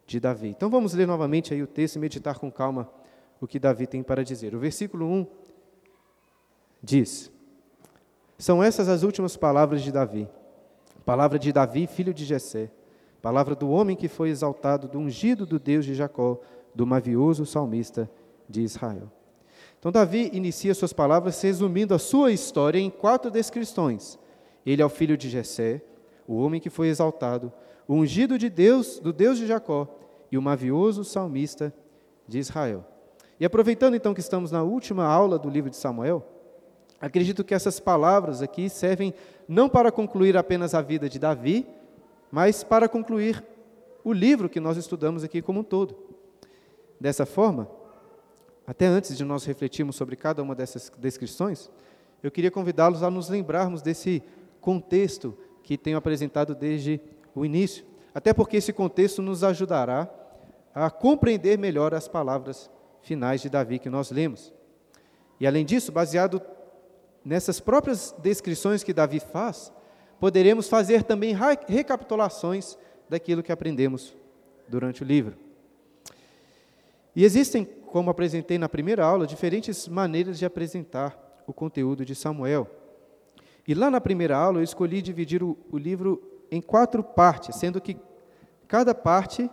de 0.08 0.18
Davi. 0.18 0.48
Então 0.48 0.70
vamos 0.70 0.94
ler 0.94 1.06
novamente 1.06 1.52
aí 1.52 1.62
o 1.62 1.66
texto 1.66 1.96
e 1.96 1.98
meditar 1.98 2.38
com 2.38 2.50
calma 2.50 2.90
o 3.38 3.46
que 3.46 3.58
Davi 3.58 3.86
tem 3.86 4.02
para 4.02 4.24
dizer. 4.24 4.54
O 4.54 4.58
versículo 4.58 5.06
1 5.06 5.26
diz: 6.82 7.30
São 8.38 8.62
essas 8.62 8.88
as 8.88 9.02
últimas 9.02 9.36
palavras 9.36 9.82
de 9.82 9.92
Davi. 9.92 10.26
Palavra 11.04 11.38
de 11.38 11.52
Davi, 11.52 11.86
filho 11.86 12.12
de 12.12 12.24
Jessé, 12.24 12.70
palavra 13.22 13.54
do 13.54 13.68
homem 13.70 13.96
que 13.96 14.08
foi 14.08 14.30
exaltado, 14.30 14.88
do 14.88 14.98
ungido 14.98 15.46
do 15.46 15.58
Deus 15.58 15.84
de 15.84 15.94
Jacó, 15.94 16.40
do 16.74 16.86
mavioso 16.86 17.44
salmista 17.46 18.10
de 18.48 18.62
Israel. 18.62 19.10
Então, 19.78 19.92
Davi 19.92 20.30
inicia 20.32 20.74
suas 20.74 20.92
palavras 20.92 21.40
resumindo 21.40 21.94
a 21.94 21.98
sua 21.98 22.32
história 22.32 22.78
em 22.78 22.90
quatro 22.90 23.30
descrições. 23.30 24.18
Ele 24.66 24.82
é 24.82 24.84
o 24.84 24.90
filho 24.90 25.16
de 25.16 25.30
Jessé, 25.30 25.80
o 26.26 26.36
homem 26.36 26.60
que 26.60 26.68
foi 26.68 26.88
exaltado, 26.88 27.52
o 27.88 27.94
ungido 27.94 28.36
de 28.36 28.50
Deus, 28.50 29.00
do 29.00 29.14
Deus 29.14 29.38
de 29.38 29.46
Jacó, 29.46 29.88
e 30.30 30.36
o 30.36 30.42
mavioso 30.42 31.02
salmista 31.04 31.72
de 32.28 32.38
Israel. 32.38 32.84
E 33.40 33.46
aproveitando 33.46 33.94
então 33.94 34.12
que 34.12 34.20
estamos 34.20 34.52
na 34.52 34.62
última 34.62 35.06
aula 35.06 35.38
do 35.38 35.48
livro 35.48 35.70
de 35.70 35.76
Samuel, 35.76 36.22
acredito 37.00 37.42
que 37.42 37.54
essas 37.54 37.80
palavras 37.80 38.42
aqui 38.42 38.68
servem 38.68 39.14
não 39.48 39.70
para 39.70 39.90
concluir 39.90 40.36
apenas 40.36 40.74
a 40.74 40.82
vida 40.82 41.08
de 41.08 41.18
Davi, 41.18 41.66
mas 42.30 42.62
para 42.62 42.88
concluir 42.88 43.42
o 44.04 44.12
livro 44.12 44.50
que 44.50 44.60
nós 44.60 44.76
estudamos 44.76 45.24
aqui 45.24 45.40
como 45.40 45.60
um 45.60 45.64
todo. 45.64 45.96
Dessa 47.00 47.24
forma, 47.24 47.70
até 48.66 48.84
antes 48.84 49.16
de 49.16 49.24
nós 49.24 49.46
refletirmos 49.46 49.96
sobre 49.96 50.14
cada 50.14 50.42
uma 50.42 50.54
dessas 50.54 50.92
descrições, 50.98 51.70
eu 52.22 52.30
queria 52.30 52.50
convidá-los 52.50 53.02
a 53.02 53.10
nos 53.10 53.30
lembrarmos 53.30 53.80
desse 53.80 54.22
contexto 54.60 55.34
que 55.62 55.78
tenho 55.78 55.96
apresentado 55.96 56.54
desde 56.54 57.00
o 57.34 57.44
início. 57.44 57.84
Até 58.14 58.32
porque 58.32 58.56
esse 58.56 58.72
contexto 58.72 59.22
nos 59.22 59.44
ajudará 59.44 60.08
a 60.74 60.90
compreender 60.90 61.58
melhor 61.58 61.94
as 61.94 62.08
palavras 62.08 62.70
finais 63.02 63.40
de 63.40 63.48
Davi 63.48 63.78
que 63.78 63.88
nós 63.88 64.10
lemos. 64.10 64.52
E 65.40 65.46
além 65.46 65.64
disso, 65.64 65.92
baseado 65.92 66.42
nessas 67.24 67.60
próprias 67.60 68.14
descrições 68.18 68.82
que 68.82 68.92
Davi 68.92 69.20
faz, 69.20 69.72
poderemos 70.18 70.68
fazer 70.68 71.02
também 71.02 71.36
recapitulações 71.66 72.76
daquilo 73.08 73.42
que 73.42 73.52
aprendemos 73.52 74.16
durante 74.68 75.02
o 75.02 75.06
livro. 75.06 75.36
E 77.14 77.24
existem 77.24 77.64
como 77.64 78.10
apresentei 78.10 78.58
na 78.58 78.68
primeira 78.68 79.04
aula, 79.04 79.26
diferentes 79.26 79.88
maneiras 79.88 80.38
de 80.38 80.44
apresentar 80.44 81.42
o 81.46 81.52
conteúdo 81.52 82.04
de 82.04 82.14
Samuel. 82.14 82.68
E 83.66 83.74
lá 83.74 83.90
na 83.90 84.00
primeira 84.00 84.36
aula 84.36 84.58
eu 84.58 84.62
escolhi 84.62 85.00
dividir 85.02 85.42
o, 85.42 85.56
o 85.70 85.78
livro 85.78 86.22
em 86.50 86.60
quatro 86.60 87.02
partes, 87.02 87.56
sendo 87.56 87.80
que 87.80 87.96
cada 88.66 88.94
parte 88.94 89.50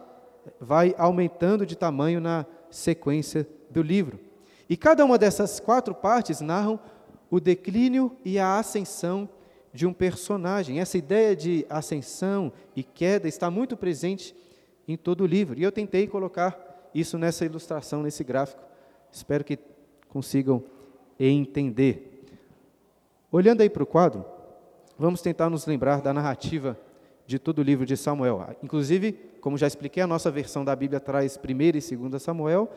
vai 0.60 0.94
aumentando 0.98 1.66
de 1.66 1.75
tamanho 1.75 2.20
na 2.20 2.46
sequência 2.70 3.48
do 3.70 3.82
livro. 3.82 4.20
E 4.70 4.75
cada 4.75 5.06
uma 5.06 5.18
dessas 5.18 5.60
quatro 5.60 5.94
partes 5.94 6.42
narram 6.42 6.80
o 7.30 7.40
declínio 7.40 8.16
e 8.24 8.40
a 8.40 8.58
ascensão 8.58 9.30
de 9.74 9.86
um 9.86 9.94
personagem. 9.94 10.80
Essa 10.80 10.98
ideia 10.98 11.36
de 11.36 11.66
ascensão 11.70 12.52
e 12.75 12.84
queda 12.84 13.28
está 13.28 13.52
muito 13.52 13.75
presente 13.75 14.36
em 14.88 14.96
todo 14.96 15.22
o 15.22 15.28
livro. 15.28 15.60
E 15.60 15.64
eu 15.64 15.72
tentei 15.72 16.08
colocar 16.08 16.90
isso 16.94 17.18
nessa 17.18 17.46
ilustração, 17.46 18.02
nesse 18.02 18.24
gráfico. 18.24 18.64
Espero 19.12 19.44
que 19.44 19.60
consigam 20.10 20.64
entender. 21.20 22.24
Olhando 23.32 23.62
aí 23.62 23.70
para 23.70 23.84
o 23.84 23.88
quadro, 23.88 24.25
vamos 24.98 25.22
tentar 25.22 25.50
nos 25.50 25.66
lembrar 25.66 26.02
da 26.02 26.14
narrativa 26.14 26.80
de 27.25 27.39
todo 27.39 27.60
o 27.60 27.63
livro 27.63 27.86
de 27.86 27.98
Samuel. 27.98 28.55
Inclusive, 28.63 29.13
como 29.41 29.58
já 29.58 29.67
expliquei, 29.67 30.03
a 30.03 30.08
nossa 30.08 30.29
versão 30.29 30.63
da 30.63 30.75
Bíblia 30.75 31.00
traz 31.00 31.38
1 31.38 31.94
e 31.94 32.10
2 32.10 32.22
Samuel. 32.22 32.72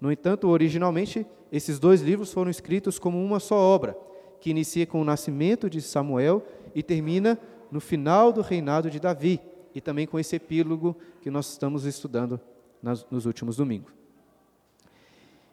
No 0.00 0.10
entanto, 0.10 0.48
originalmente, 0.48 1.26
esses 1.52 1.78
dois 1.78 2.00
livros 2.00 2.32
foram 2.32 2.50
escritos 2.50 2.98
como 2.98 3.22
uma 3.22 3.40
só 3.40 3.56
obra, 3.56 3.96
que 4.40 4.50
inicia 4.50 4.86
com 4.86 5.00
o 5.00 5.04
nascimento 5.04 5.68
de 5.68 5.80
Samuel 5.82 6.42
e 6.74 6.82
termina 6.82 7.38
no 7.70 7.80
final 7.80 8.32
do 8.32 8.40
reinado 8.40 8.90
de 8.90 8.98
Davi, 8.98 9.40
e 9.74 9.80
também 9.80 10.06
com 10.06 10.18
esse 10.18 10.34
epílogo 10.36 10.96
que 11.20 11.30
nós 11.30 11.50
estamos 11.50 11.84
estudando 11.84 12.40
nos 13.10 13.26
últimos 13.26 13.56
domingos. 13.56 13.92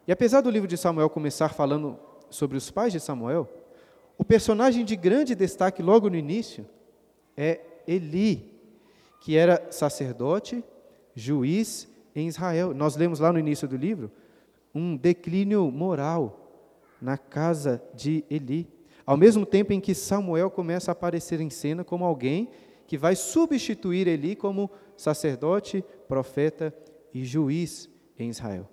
E 0.06 0.12
apesar 0.12 0.40
do 0.40 0.50
livro 0.50 0.66
de 0.66 0.76
Samuel 0.76 1.10
começar 1.10 1.50
falando 1.50 1.98
sobre 2.30 2.56
os 2.56 2.70
pais 2.70 2.92
de 2.92 2.98
Samuel, 2.98 3.48
o 4.16 4.24
personagem 4.24 4.84
de 4.84 4.96
grande 4.96 5.34
destaque 5.34 5.82
logo 5.82 6.08
no 6.08 6.16
início 6.16 6.66
é 7.36 7.60
Eli, 7.88 8.54
que 9.20 9.36
era 9.36 9.66
sacerdote, 9.72 10.62
juiz 11.14 11.88
em 12.14 12.28
Israel. 12.28 12.74
Nós 12.74 12.94
lemos 12.94 13.18
lá 13.18 13.32
no 13.32 13.38
início 13.38 13.66
do 13.66 13.76
livro 13.76 14.12
um 14.74 14.96
declínio 14.96 15.70
moral 15.70 16.48
na 17.00 17.16
casa 17.16 17.82
de 17.94 18.24
Eli. 18.30 18.68
Ao 19.06 19.16
mesmo 19.16 19.46
tempo 19.46 19.72
em 19.72 19.80
que 19.80 19.94
Samuel 19.94 20.50
começa 20.50 20.90
a 20.90 20.92
aparecer 20.92 21.40
em 21.40 21.48
cena 21.48 21.82
como 21.82 22.04
alguém 22.04 22.50
que 22.86 22.98
vai 22.98 23.16
substituir 23.16 24.06
Eli 24.06 24.36
como 24.36 24.70
sacerdote, 24.96 25.84
profeta 26.06 26.74
e 27.12 27.24
juiz 27.24 27.88
em 28.18 28.28
Israel. 28.28 28.68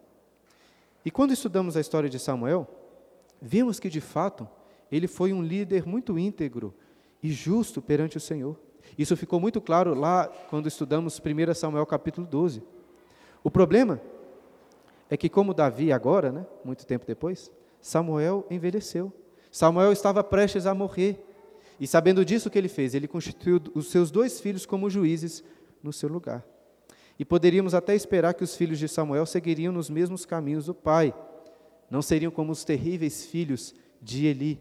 E 1.06 1.12
quando 1.12 1.32
estudamos 1.32 1.78
a 1.78 1.82
história 1.82 2.10
de 2.10 2.20
Samuel, 2.20 2.68
vimos 3.42 3.80
que 3.80 3.90
de 3.90 4.02
fato 4.02 4.48
ele 4.92 5.08
foi 5.08 5.32
um 5.32 5.42
líder 5.42 5.86
muito 5.86 6.18
íntegro 6.18 6.74
e 7.22 7.32
justo 7.32 7.82
perante 7.82 8.18
o 8.18 8.22
Senhor. 8.22 8.58
Isso 8.98 9.18
ficou 9.18 9.40
muito 9.40 9.60
claro 9.60 9.94
lá 9.94 10.28
quando 10.50 10.68
estudamos 10.68 11.20
1 11.20 11.54
Samuel 11.54 11.86
capítulo 11.86 12.26
12. 12.26 12.64
O 13.44 13.52
problema 13.52 14.02
é 15.10 15.18
que, 15.18 15.30
como 15.30 15.54
Davi 15.54 15.92
agora, 15.92 16.32
né, 16.32 16.46
muito 16.64 16.86
tempo 16.86 17.06
depois, 17.06 17.52
Samuel 17.82 18.46
envelheceu. 18.50 19.14
Samuel 19.52 19.92
estava 19.92 20.24
prestes 20.24 20.66
a 20.66 20.74
morrer. 20.74 21.24
E 21.80 21.86
sabendo 21.86 22.26
disso, 22.26 22.48
o 22.48 22.52
que 22.52 22.58
ele 22.58 22.68
fez? 22.68 22.96
Ele 22.96 23.08
constituiu 23.08 23.62
os 23.74 23.92
seus 23.92 24.10
dois 24.10 24.40
filhos 24.40 24.66
como 24.66 24.90
juízes 24.90 25.44
no 25.84 25.94
seu 25.94 26.10
lugar. 26.10 26.44
E 27.18 27.24
poderíamos 27.24 27.74
até 27.74 27.96
esperar 27.96 28.34
que 28.34 28.44
os 28.44 28.56
filhos 28.56 28.80
de 28.80 28.88
Samuel 28.88 29.26
seguiriam 29.26 29.72
nos 29.72 29.90
mesmos 29.90 30.26
caminhos 30.26 30.66
do 30.66 30.74
pai. 30.74 31.14
Não 31.90 32.02
seriam 32.02 32.32
como 32.32 32.52
os 32.52 32.64
terríveis 32.64 33.26
filhos 33.26 33.74
de 34.02 34.26
Eli. 34.26 34.60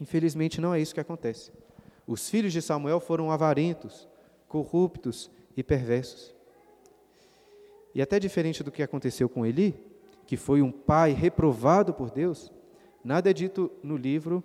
Infelizmente, 0.00 0.60
não 0.60 0.72
é 0.72 0.80
isso 0.80 0.94
que 0.94 1.00
acontece. 1.00 1.52
Os 2.10 2.28
filhos 2.28 2.52
de 2.52 2.60
Samuel 2.60 2.98
foram 2.98 3.30
avarentos, 3.30 4.08
corruptos 4.48 5.30
e 5.56 5.62
perversos. 5.62 6.34
E 7.94 8.02
até 8.02 8.18
diferente 8.18 8.64
do 8.64 8.72
que 8.72 8.82
aconteceu 8.82 9.28
com 9.28 9.46
Eli, 9.46 9.80
que 10.26 10.36
foi 10.36 10.60
um 10.60 10.72
pai 10.72 11.12
reprovado 11.12 11.94
por 11.94 12.10
Deus, 12.10 12.52
nada 13.04 13.30
é 13.30 13.32
dito 13.32 13.70
no 13.80 13.96
livro 13.96 14.42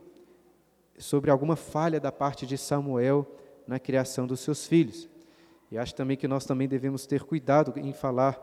sobre 0.99 1.31
alguma 1.31 1.55
falha 1.55 1.99
da 1.99 2.11
parte 2.11 2.45
de 2.45 2.55
Samuel 2.55 3.25
na 3.65 3.79
criação 3.79 4.27
dos 4.27 4.41
seus 4.41 4.67
filhos. 4.67 5.09
E 5.71 5.77
acho 5.79 5.95
também 5.95 6.15
que 6.15 6.27
nós 6.27 6.45
também 6.45 6.67
devemos 6.67 7.07
ter 7.07 7.23
cuidado 7.23 7.79
em 7.79 7.91
falar 7.91 8.39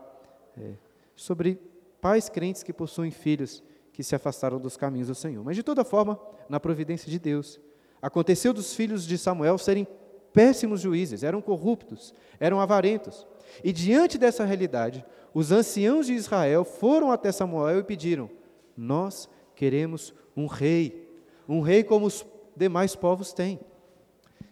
é, 0.59 0.73
sobre 1.15 1.61
pais 2.01 2.29
crentes 2.29 2.65
que 2.65 2.73
possuem 2.73 3.13
filhos 3.13 3.63
que 3.93 4.03
se 4.03 4.17
afastaram 4.17 4.59
dos 4.59 4.77
caminhos 4.77 5.07
do 5.07 5.15
Senhor. 5.15 5.45
Mas 5.45 5.55
de 5.55 5.63
toda 5.63 5.85
forma, 5.85 6.21
na 6.49 6.59
providência 6.59 7.09
de 7.09 7.21
Deus, 7.21 7.61
aconteceu 8.03 8.53
dos 8.53 8.75
filhos 8.75 9.07
de 9.07 9.17
Samuel 9.17 9.57
serem 9.57 9.87
péssimos 10.33 10.81
juízes, 10.81 11.23
eram 11.23 11.41
corruptos, 11.41 12.13
eram 12.41 12.61
avarentos. 12.61 13.27
E 13.63 13.73
diante 13.73 14.19
dessa 14.19 14.45
realidade, 14.45 15.05
os 15.33 15.53
anciãos 15.53 16.07
de 16.07 16.15
Israel 16.15 16.65
foram 16.65 17.13
até 17.13 17.31
Samuel 17.31 17.79
e 17.79 17.85
pediram: 17.85 18.29
Nós 18.77 19.29
queremos 19.55 20.13
um 20.37 20.47
rei, 20.47 21.09
um 21.49 21.61
rei 21.61 21.85
como 21.85 22.07
os 22.07 22.27
demais 22.57 22.97
povos 22.97 23.33
têm. 23.33 23.61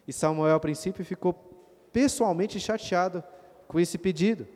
E 0.07 0.13
Samuel, 0.13 0.55
a 0.55 0.59
princípio, 0.59 1.03
ficou 1.03 1.33
pessoalmente 1.91 2.59
chateado 2.59 3.23
com 3.67 3.79
esse 3.79 3.97
pedido. 3.97 4.47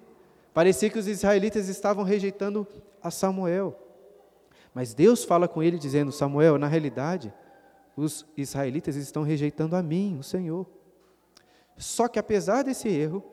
Parecia 0.54 0.90
que 0.90 0.98
os 1.00 1.08
israelitas 1.08 1.68
estavam 1.68 2.04
rejeitando 2.04 2.66
a 3.02 3.12
Samuel. 3.12 3.78
Mas 4.74 4.94
Deus 4.94 5.24
fala 5.24 5.48
com 5.48 5.62
ele 5.62 5.78
dizendo: 5.78 6.12
Samuel, 6.12 6.58
na 6.58 6.68
realidade, 6.68 7.34
os 7.96 8.26
israelitas 8.36 8.96
estão 8.96 9.24
rejeitando 9.24 9.76
a 9.76 9.84
mim, 9.84 10.18
o 10.20 10.24
Senhor. 10.24 10.66
Só 11.78 12.08
que 12.08 12.20
apesar 12.20 12.64
desse 12.64 12.88
erro, 12.90 13.24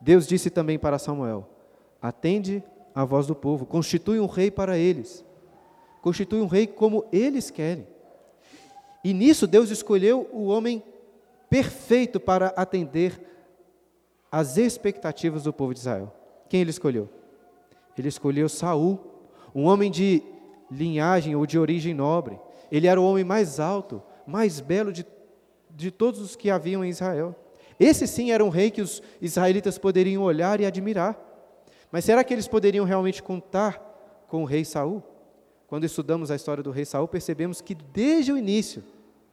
Deus 0.00 0.26
disse 0.26 0.50
também 0.50 0.78
para 0.78 0.98
Samuel: 0.98 1.48
Atende 2.00 2.62
à 2.94 3.04
voz 3.04 3.26
do 3.26 3.34
povo, 3.34 3.66
constitui 3.66 4.20
um 4.20 4.26
rei 4.26 4.50
para 4.50 4.78
eles. 4.78 5.24
Constitui 6.00 6.40
um 6.40 6.46
rei 6.46 6.66
como 6.66 7.04
eles 7.12 7.50
querem. 7.50 7.86
E 9.02 9.12
nisso 9.12 9.46
Deus 9.46 9.70
escolheu 9.70 10.28
o 10.32 10.46
homem 10.46 10.82
perfeito 11.48 12.18
para 12.18 12.48
atender 12.56 13.20
às 14.30 14.56
expectativas 14.56 15.44
do 15.44 15.52
povo 15.52 15.72
de 15.72 15.80
Israel. 15.80 16.12
Quem 16.48 16.60
ele 16.60 16.70
escolheu? 16.70 17.08
Ele 17.96 18.08
escolheu 18.08 18.48
Saul, 18.48 18.98
um 19.54 19.64
homem 19.64 19.90
de 19.90 20.22
linhagem 20.70 21.34
ou 21.34 21.46
de 21.46 21.58
origem 21.58 21.94
nobre. 21.94 22.38
Ele 22.70 22.86
era 22.86 23.00
o 23.00 23.04
homem 23.04 23.24
mais 23.24 23.60
alto, 23.60 24.02
mais 24.26 24.60
belo 24.60 24.92
de, 24.92 25.06
de 25.70 25.90
todos 25.90 26.20
os 26.20 26.36
que 26.36 26.50
haviam 26.50 26.84
em 26.84 26.90
Israel. 26.90 27.34
Esse 27.78 28.06
sim 28.06 28.30
era 28.30 28.44
um 28.44 28.48
rei 28.48 28.70
que 28.70 28.80
os 28.80 29.02
israelitas 29.20 29.78
poderiam 29.78 30.22
olhar 30.22 30.60
e 30.60 30.66
admirar. 30.66 31.22
Mas 31.90 32.04
será 32.04 32.24
que 32.24 32.32
eles 32.32 32.48
poderiam 32.48 32.84
realmente 32.84 33.22
contar 33.22 33.78
com 34.28 34.42
o 34.42 34.46
rei 34.46 34.64
Saul? 34.64 35.02
Quando 35.66 35.84
estudamos 35.84 36.30
a 36.30 36.36
história 36.36 36.62
do 36.62 36.70
rei 36.70 36.84
Saul, 36.84 37.08
percebemos 37.08 37.60
que 37.60 37.74
desde 37.74 38.32
o 38.32 38.38
início, 38.38 38.82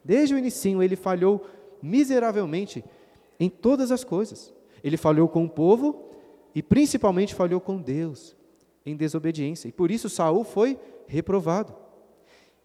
desde 0.03 0.33
o 0.33 0.37
início, 0.37 0.81
ele 0.81 0.95
falhou 0.95 1.45
miseravelmente 1.81 2.83
em 3.39 3.49
todas 3.49 3.91
as 3.91 4.03
coisas. 4.03 4.53
Ele 4.83 4.97
falhou 4.97 5.27
com 5.27 5.45
o 5.45 5.49
povo 5.49 6.09
e 6.53 6.61
principalmente 6.61 7.33
falhou 7.33 7.61
com 7.61 7.81
Deus 7.81 8.35
em 8.85 8.95
desobediência. 8.95 9.67
E 9.67 9.71
por 9.71 9.91
isso 9.91 10.09
Saul 10.09 10.43
foi 10.43 10.77
reprovado. 11.07 11.82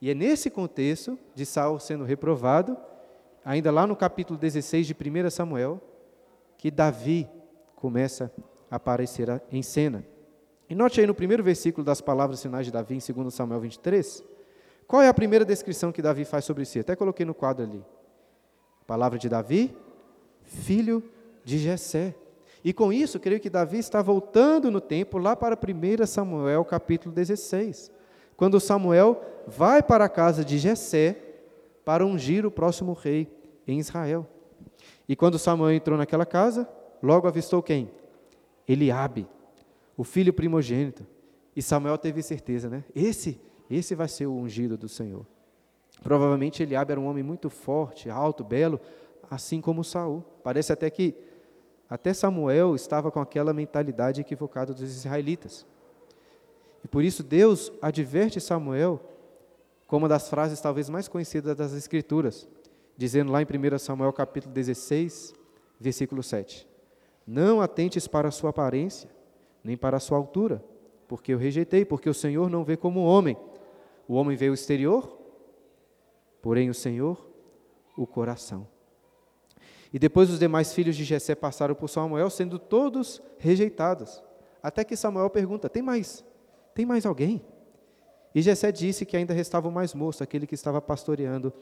E 0.01 0.11
é 0.11 0.15
nesse 0.15 0.49
contexto 0.49 1.19
de 1.35 1.45
Saul 1.45 1.81
sendo 1.81 2.05
reprovado, 2.05 2.77
ainda 3.45 3.71
lá 3.71 3.87
no 3.87 3.97
capítulo 3.97 4.39
16 4.39 4.87
de 4.87 4.95
1 4.95 5.31
Samuel, 5.31 5.81
que 6.57 6.71
Davi 6.71 7.29
começa 7.75 8.33
a 8.71 8.77
aparecer 8.77 9.43
em 9.51 9.63
cena. 9.63 10.05
E 10.71 10.75
note 10.75 11.01
aí 11.01 11.07
no 11.07 11.15
primeiro 11.15 11.43
versículo 11.43 11.85
das 11.85 12.01
palavras 12.01 12.41
finais 12.41 12.67
de 12.67 12.73
Davi, 12.73 12.95
em 12.95 13.13
2 13.13 13.35
Samuel 13.35 13.61
23, 13.61 14.23
qual 14.87 15.03
é 15.03 15.09
a 15.09 15.15
primeira 15.15 15.45
descrição 15.45 15.91
que 15.91 16.01
Davi 16.01 16.25
faz 16.25 16.45
sobre 16.45 16.65
si? 16.65 16.79
Até 16.79 16.95
coloquei 16.95 17.27
no 17.27 17.35
quadro 17.35 17.65
ali. 17.65 17.85
Palavra 18.87 19.19
de 19.19 19.29
Davi, 19.29 19.77
filho 20.45 21.03
de 21.45 21.59
Jessé. 21.59 22.15
E 22.65 22.73
com 22.73 22.93
isso, 22.93 23.19
creio 23.19 23.41
que 23.41 23.51
Davi 23.51 23.79
está 23.79 24.01
voltando 24.01 24.71
no 24.71 24.81
tempo 24.81 25.19
lá 25.19 25.35
para 25.35 25.57
1 25.57 26.07
Samuel 26.07 26.65
capítulo 26.65 27.15
16 27.15 27.98
quando 28.39 28.61
Samuel 28.61 29.21
vai 29.49 29.83
para 29.83 30.05
a 30.05 30.09
casa 30.09 30.45
de 30.45 30.59
Jessé 30.59 31.17
para 31.85 32.07
ungir 32.07 32.47
o 32.47 32.53
próximo 32.53 32.93
rei 32.93 33.29
em 33.67 33.81
Israel. 33.81 34.29
E 35.09 35.17
quando 35.17 35.41
Samuel 35.41 35.73
entrou 35.73 35.99
naquela 35.99 36.25
casa, 36.25 36.69
logo 37.03 37.27
avistou 37.27 37.61
quem? 37.61 37.91
Eliabe, 38.67 39.27
o 39.97 40.05
filho 40.05 40.33
primogênito. 40.33 41.05
E 41.57 41.61
Samuel 41.61 41.99
teve 41.99 42.23
certeza, 42.23 42.71
né? 42.71 42.85
Esse, 42.95 43.41
esse 43.69 43.97
vai 43.97 44.07
ser 44.07 44.27
o 44.27 44.37
ungido 44.37 44.79
do 44.79 44.89
Senhor. 44.89 45.27
Provavelmente 46.01 46.63
Eliabe 46.63 46.93
era 46.93 47.01
um 47.01 47.09
homem 47.09 47.25
muito 47.25 47.51
forte, 47.51 48.09
alto, 48.09 48.45
belo, 48.45 48.81
assim 49.29 49.61
como 49.61 49.83
Saul. 49.83 50.25
Parece 50.45 50.73
até 50.73 50.89
que 50.89 51.13
até 51.91 52.15
Samuel 52.15 52.77
estava 52.77 53.11
com 53.11 53.19
aquela 53.19 53.53
mentalidade 53.53 54.21
equivocada 54.21 54.73
dos 54.73 54.83
israelitas. 54.83 55.67
E 56.85 56.89
por 56.89 57.03
isso 57.03 57.23
Deus 57.23 57.73
adverte 57.81 58.41
Samuel 58.41 59.01
com 59.87 59.97
uma 59.97 60.09
das 60.09 60.29
frases 60.29 60.61
talvez 60.61 60.89
mais 60.89 61.09
conhecidas 61.09 61.57
das 61.57 61.73
Escrituras, 61.73 62.47
dizendo 62.97 63.33
lá 63.33 63.41
em 63.41 63.47
1 63.47 63.79
Samuel 63.79 64.13
capítulo 64.13 64.53
16, 64.53 65.35
versículo 65.81 66.23
7. 66.23 66.69
Não 67.27 67.61
atentes 67.61 68.07
para 68.07 68.29
a 68.29 68.31
sua 68.31 68.51
aparência, 68.51 69.09
nem 69.65 69.77
para 69.77 69.97
a 69.97 70.01
sua 70.01 70.19
altura, 70.19 70.63
porque 71.07 71.33
eu 71.33 71.39
rejeitei, 71.39 71.85
porque 71.85 72.09
o 72.09 72.15
Senhor 72.15 72.51
não 72.51 72.65
vê 72.65 72.77
como 72.77 73.03
homem. 73.03 73.37
O 74.07 74.15
homem 74.15 74.37
vê 74.37 74.51
o 74.51 74.55
exterior, 74.55 75.19
porém 76.43 76.69
o 76.69 76.75
Senhor, 76.75 77.27
o 77.97 78.07
coração. 78.07 78.67
E 79.93 79.99
depois 79.99 80.31
os 80.31 80.39
demais 80.39 80.73
filhos 80.73 80.97
de 80.97 81.05
Jessé 81.05 81.35
passaram 81.35 81.75
por 81.75 81.89
Samuel, 81.89 82.29
sendo 82.29 82.59
todos 82.59 83.23
rejeitados. 83.39 84.23
Até 84.63 84.85
que 84.85 84.97
Samuel 84.97 85.31
pergunta: 85.31 85.69
Tem 85.69 85.83
mais? 85.83 86.25
Tem 86.79 86.87
mais 86.87 87.05
alguém? 87.05 87.43
E 88.33 88.41
Jessé 88.41 88.71
disse 88.71 89.05
que 89.05 89.17
ainda 89.17 89.35
restava 89.35 89.67
o 89.67 89.73
mais 89.73 89.93
moço, 89.95 90.23
aquele 90.23 90.47
que 90.47 90.55
estava 90.55 90.81
pastoreando 90.81 91.53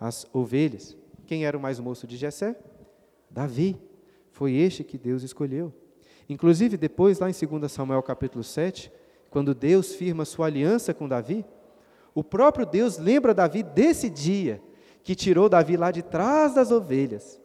as 0.00 0.26
ovelhas. 0.32 0.96
Quem 1.24 1.46
era 1.46 1.56
o 1.56 1.60
mais 1.60 1.78
moço 1.78 2.04
de 2.04 2.16
Jessé? 2.16 2.58
Davi. 3.30 3.80
Foi 4.32 4.54
este 4.54 4.82
que 4.82 4.98
Deus 4.98 5.22
escolheu. 5.22 5.72
Inclusive, 6.28 6.76
depois, 6.76 7.20
lá 7.20 7.30
em 7.30 7.32
2 7.32 7.70
Samuel 7.70 8.02
capítulo 8.02 8.42
7, 8.42 8.90
quando 9.30 9.54
Deus 9.54 9.94
firma 9.94 10.24
sua 10.24 10.46
aliança 10.46 10.92
com 10.92 11.06
Davi, 11.06 11.44
o 12.12 12.24
próprio 12.24 12.66
Deus 12.66 12.98
lembra 12.98 13.32
Davi 13.32 13.62
desse 13.62 14.10
dia 14.10 14.60
que 15.04 15.14
tirou 15.14 15.48
Davi 15.48 15.76
lá 15.76 15.92
de 15.92 16.02
trás 16.02 16.54
das 16.54 16.72
ovelhas 16.72 17.40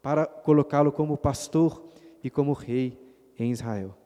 para 0.00 0.24
colocá-lo 0.24 0.90
como 0.90 1.18
pastor 1.18 1.84
e 2.24 2.30
como 2.30 2.54
rei 2.54 2.98
em 3.38 3.52
Israel. 3.52 4.05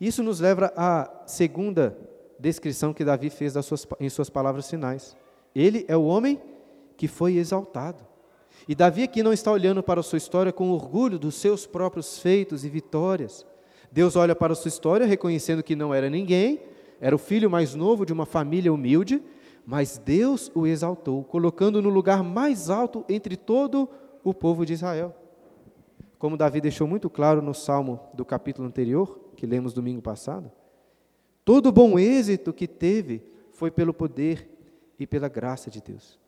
Isso 0.00 0.22
nos 0.22 0.40
leva 0.40 0.72
à 0.76 1.22
segunda 1.26 1.96
descrição 2.38 2.92
que 2.92 3.04
Davi 3.04 3.30
fez 3.30 3.52
suas, 3.64 3.86
em 4.00 4.08
suas 4.08 4.28
palavras 4.28 4.68
finais. 4.68 5.16
Ele 5.54 5.84
é 5.88 5.96
o 5.96 6.04
homem 6.04 6.40
que 6.96 7.08
foi 7.08 7.36
exaltado. 7.36 8.04
E 8.66 8.74
Davi 8.74 9.02
aqui 9.02 9.22
não 9.22 9.32
está 9.32 9.50
olhando 9.52 9.82
para 9.82 10.00
a 10.00 10.02
sua 10.02 10.16
história 10.16 10.52
com 10.52 10.70
orgulho 10.70 11.18
dos 11.18 11.34
seus 11.34 11.66
próprios 11.66 12.18
feitos 12.18 12.64
e 12.64 12.68
vitórias. 12.68 13.46
Deus 13.92 14.16
olha 14.16 14.34
para 14.34 14.52
a 14.52 14.56
sua 14.56 14.68
história 14.68 15.06
reconhecendo 15.06 15.62
que 15.62 15.76
não 15.76 15.92
era 15.92 16.08
ninguém, 16.08 16.60
era 17.00 17.14
o 17.14 17.18
filho 17.18 17.50
mais 17.50 17.74
novo 17.74 18.06
de 18.06 18.12
uma 18.12 18.26
família 18.26 18.72
humilde, 18.72 19.22
mas 19.66 19.98
Deus 19.98 20.50
o 20.54 20.66
exaltou, 20.66 21.24
colocando 21.24 21.80
no 21.80 21.88
lugar 21.88 22.22
mais 22.22 22.70
alto 22.70 23.04
entre 23.08 23.36
todo 23.36 23.88
o 24.22 24.32
povo 24.32 24.64
de 24.64 24.72
Israel. 24.72 25.14
Como 26.18 26.36
Davi 26.36 26.60
deixou 26.60 26.86
muito 26.86 27.10
claro 27.10 27.42
no 27.42 27.54
salmo 27.54 28.00
do 28.14 28.24
capítulo 28.24 28.66
anterior, 28.66 29.20
que 29.34 29.46
lemos 29.46 29.74
domingo 29.74 30.00
passado, 30.00 30.50
todo 31.44 31.66
o 31.66 31.72
bom 31.72 31.98
êxito 31.98 32.52
que 32.52 32.66
teve 32.66 33.22
foi 33.52 33.70
pelo 33.70 33.92
poder 33.92 34.48
e 34.98 35.06
pela 35.06 35.28
graça 35.28 35.70
de 35.70 35.80
Deus. 35.80 36.18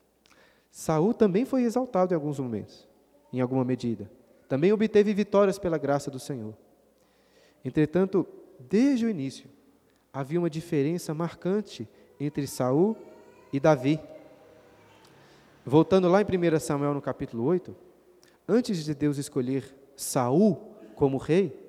Saul 0.71 1.15
também 1.15 1.45
foi 1.45 1.63
exaltado 1.63 2.13
em 2.13 2.17
alguns 2.17 2.39
momentos, 2.39 2.87
em 3.33 3.41
alguma 3.41 3.65
medida. 3.65 4.11
Também 4.49 4.73
obteve 4.73 5.15
vitórias 5.15 5.59
pela 5.59 5.79
graça 5.79 6.11
do 6.11 6.19
Senhor. 6.19 6.55
Entretanto, 7.65 8.27
desde 8.61 9.07
o 9.07 9.11
início, 9.11 9.49
havia 10.13 10.39
uma 10.39 10.51
diferença 10.51 11.13
marcante 11.15 11.89
entre 12.21 12.47
Saul 12.47 12.97
e 13.53 13.59
Davi. 13.59 14.01
Voltando 15.65 16.09
lá 16.09 16.23
em 16.23 16.25
1 16.25 16.61
Samuel 16.61 16.95
no 16.95 17.03
capítulo 17.03 17.45
8, 17.45 17.75
antes 18.49 18.85
de 18.85 18.95
Deus 18.95 19.19
escolher 19.19 19.75
Saul 19.97 20.57
como 20.95 21.17
rei, 21.17 21.66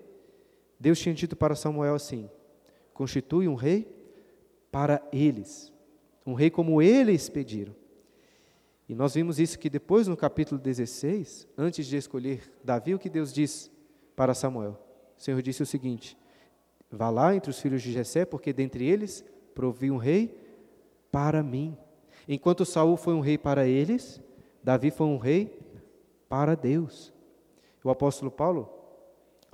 Deus 0.79 0.99
tinha 0.99 1.13
dito 1.13 1.35
para 1.35 1.55
Samuel 1.55 1.95
assim: 1.95 2.29
constitui 2.93 3.47
um 3.47 3.55
rei 3.55 3.87
para 4.71 5.01
eles, 5.11 5.73
um 6.25 6.33
rei 6.33 6.49
como 6.49 6.81
eles 6.81 7.29
pediram. 7.29 7.75
E 8.87 8.95
nós 8.95 9.15
vimos 9.15 9.39
isso 9.39 9.59
que 9.59 9.69
depois 9.69 10.07
no 10.07 10.15
capítulo 10.15 10.59
16, 10.61 11.47
antes 11.57 11.85
de 11.85 11.97
escolher 11.97 12.49
Davi, 12.63 12.95
o 12.95 12.99
que 12.99 13.09
Deus 13.09 13.33
diz 13.33 13.69
para 14.15 14.33
Samuel? 14.33 14.79
O 15.17 15.21
Senhor 15.21 15.41
disse 15.41 15.61
o 15.61 15.65
seguinte: 15.65 16.17
Vá 16.89 17.09
lá 17.09 17.35
entre 17.35 17.49
os 17.49 17.59
filhos 17.59 17.81
de 17.81 17.91
Jessé, 17.91 18.25
porque 18.25 18.53
dentre 18.53 18.85
eles 18.85 19.25
provi 19.53 19.91
um 19.91 19.97
rei 19.97 20.37
para 21.11 21.43
mim. 21.43 21.77
Enquanto 22.27 22.65
Saul 22.65 22.95
foi 22.95 23.13
um 23.13 23.19
rei 23.19 23.37
para 23.37 23.67
eles, 23.67 24.21
Davi 24.63 24.91
foi 24.91 25.07
um 25.07 25.17
rei 25.17 25.57
para 26.29 26.55
Deus. 26.55 27.13
O 27.83 27.89
apóstolo 27.89 28.29
Paulo 28.29 28.69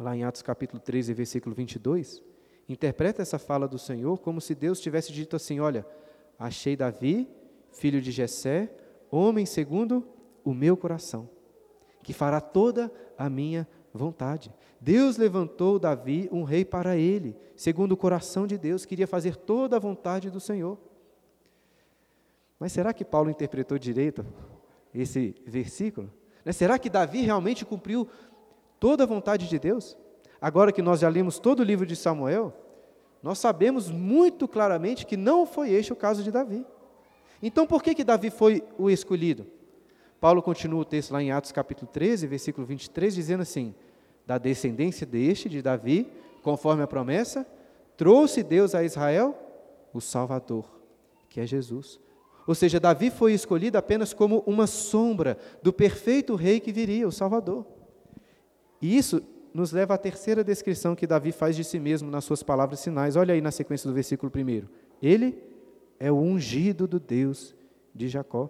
lá 0.04 0.16
em 0.16 0.24
Atos 0.24 0.42
capítulo 0.42 0.80
13, 0.80 1.13
versículo 1.13 1.56
22, 1.56 2.22
interpreta 2.68 3.22
essa 3.22 3.39
fala 3.39 3.68
do 3.68 3.80
Senhor 3.80 4.20
como 4.20 4.42
se 4.42 4.54
Deus 4.54 4.80
tivesse 4.80 5.12
dito 5.12 5.36
assim: 5.36 5.60
Olha, 5.60 5.86
achei 6.38 6.76
Davi, 6.76 7.28
filho 7.72 8.02
de 8.02 8.12
Jessé, 8.12 8.70
homem 9.10 9.46
segundo 9.46 10.06
o 10.44 10.54
meu 10.54 10.76
coração, 10.76 11.30
que 12.04 12.13
fará 12.13 12.42
toda 12.42 12.92
a 13.18 13.30
minha 13.30 13.68
vontade. 13.94 14.54
Deus 14.80 15.18
levantou 15.18 15.80
Davi 15.80 16.28
um 16.32 16.44
rei 16.44 16.66
para 16.66 16.98
ele, 16.98 17.36
segundo 17.56 17.94
o 17.94 17.98
coração 17.98 18.46
de 18.46 18.58
Deus, 18.58 18.86
queria 18.86 19.08
fazer 19.08 19.36
toda 19.36 19.78
a 19.78 19.80
vontade 19.80 20.30
do 20.30 20.39
Senhor. 20.39 20.78
Mas 22.60 22.72
será 22.74 22.94
que 22.94 23.06
Paulo 23.06 23.30
interpretou 23.30 23.78
direito 23.78 24.26
esse 24.94 25.36
versículo? 25.46 26.12
Né, 26.44 26.52
será 26.52 26.78
que 26.78 26.89
Davi 26.89 27.22
realmente 27.22 27.66
cumpriu 27.66 28.08
toda 28.84 29.06
a 29.06 29.08
vontade 29.08 29.48
de 29.48 29.58
Deus? 29.58 29.98
Agora 30.41 30.69
que 30.74 30.82
nós 30.82 31.00
já 31.00 31.08
lemos 31.08 31.39
todo 31.39 31.62
o 31.62 31.63
livro 31.63 31.86
de 31.86 31.96
Samuel, 31.96 32.54
nós 33.24 33.39
sabemos 33.39 33.89
muito 33.89 34.46
claramente 34.46 35.06
que 35.06 35.15
não 35.15 35.46
foi 35.46 35.72
este 35.72 35.93
o 35.93 35.96
caso 35.96 36.22
de 36.22 36.30
Davi. 36.30 36.65
Então, 37.41 37.65
por 37.65 37.82
que, 37.82 37.96
que 37.96 38.04
Davi 38.04 38.30
foi 38.30 38.62
o 38.78 38.89
escolhido? 38.89 39.48
Paulo 40.19 40.41
continua 40.41 40.82
o 40.82 40.84
texto 40.84 41.12
lá 41.12 41.24
em 41.24 41.32
Atos 41.32 41.54
capítulo 41.54 41.89
13, 41.93 42.28
versículo 42.28 42.67
23, 42.67 43.15
dizendo 43.15 43.39
assim: 43.39 43.74
Da 44.28 44.38
descendência 44.38 45.08
deste, 45.08 45.48
de 45.48 45.62
Davi, 45.62 46.12
conforme 46.41 46.84
a 46.84 46.88
promessa, 46.88 47.48
trouxe 47.96 48.43
Deus 48.43 48.76
a 48.76 48.84
Israel 48.84 49.34
o 49.93 50.02
Salvador, 50.02 50.65
que 51.30 51.39
é 51.39 51.48
Jesus. 51.48 52.02
Ou 52.46 52.54
seja, 52.54 52.82
Davi 52.82 53.10
foi 53.12 53.32
escolhido 53.32 53.78
apenas 53.78 54.13
como 54.13 54.43
uma 54.46 54.67
sombra 54.67 55.38
do 55.62 55.72
perfeito 55.72 56.36
rei 56.36 56.60
que 56.60 56.74
viria, 56.74 57.08
o 57.08 57.13
Salvador. 57.13 57.65
E 58.84 58.98
isso 58.98 59.24
nos 59.54 59.72
leva 59.72 59.93
à 59.93 59.98
terceira 59.98 60.43
descrição 60.43 60.93
que 60.93 61.08
Davi 61.08 61.32
faz 61.32 61.56
de 61.56 61.63
si 61.63 61.80
mesmo 61.80 62.12
nas 62.12 62.26
suas 62.26 62.43
palavras 62.43 62.82
sinais. 62.82 63.15
Olha 63.15 63.34
aí 63.34 63.39
na 63.39 63.50
sequência 63.50 63.88
do 63.88 63.93
versículo 63.93 64.30
primeiro. 64.30 64.67
Ele 65.02 65.41
é 65.98 66.12
o 66.12 66.17
ungido 66.17 66.86
do 66.86 67.00
Deus 67.00 67.56
de 67.96 68.10
Jacó. 68.10 68.50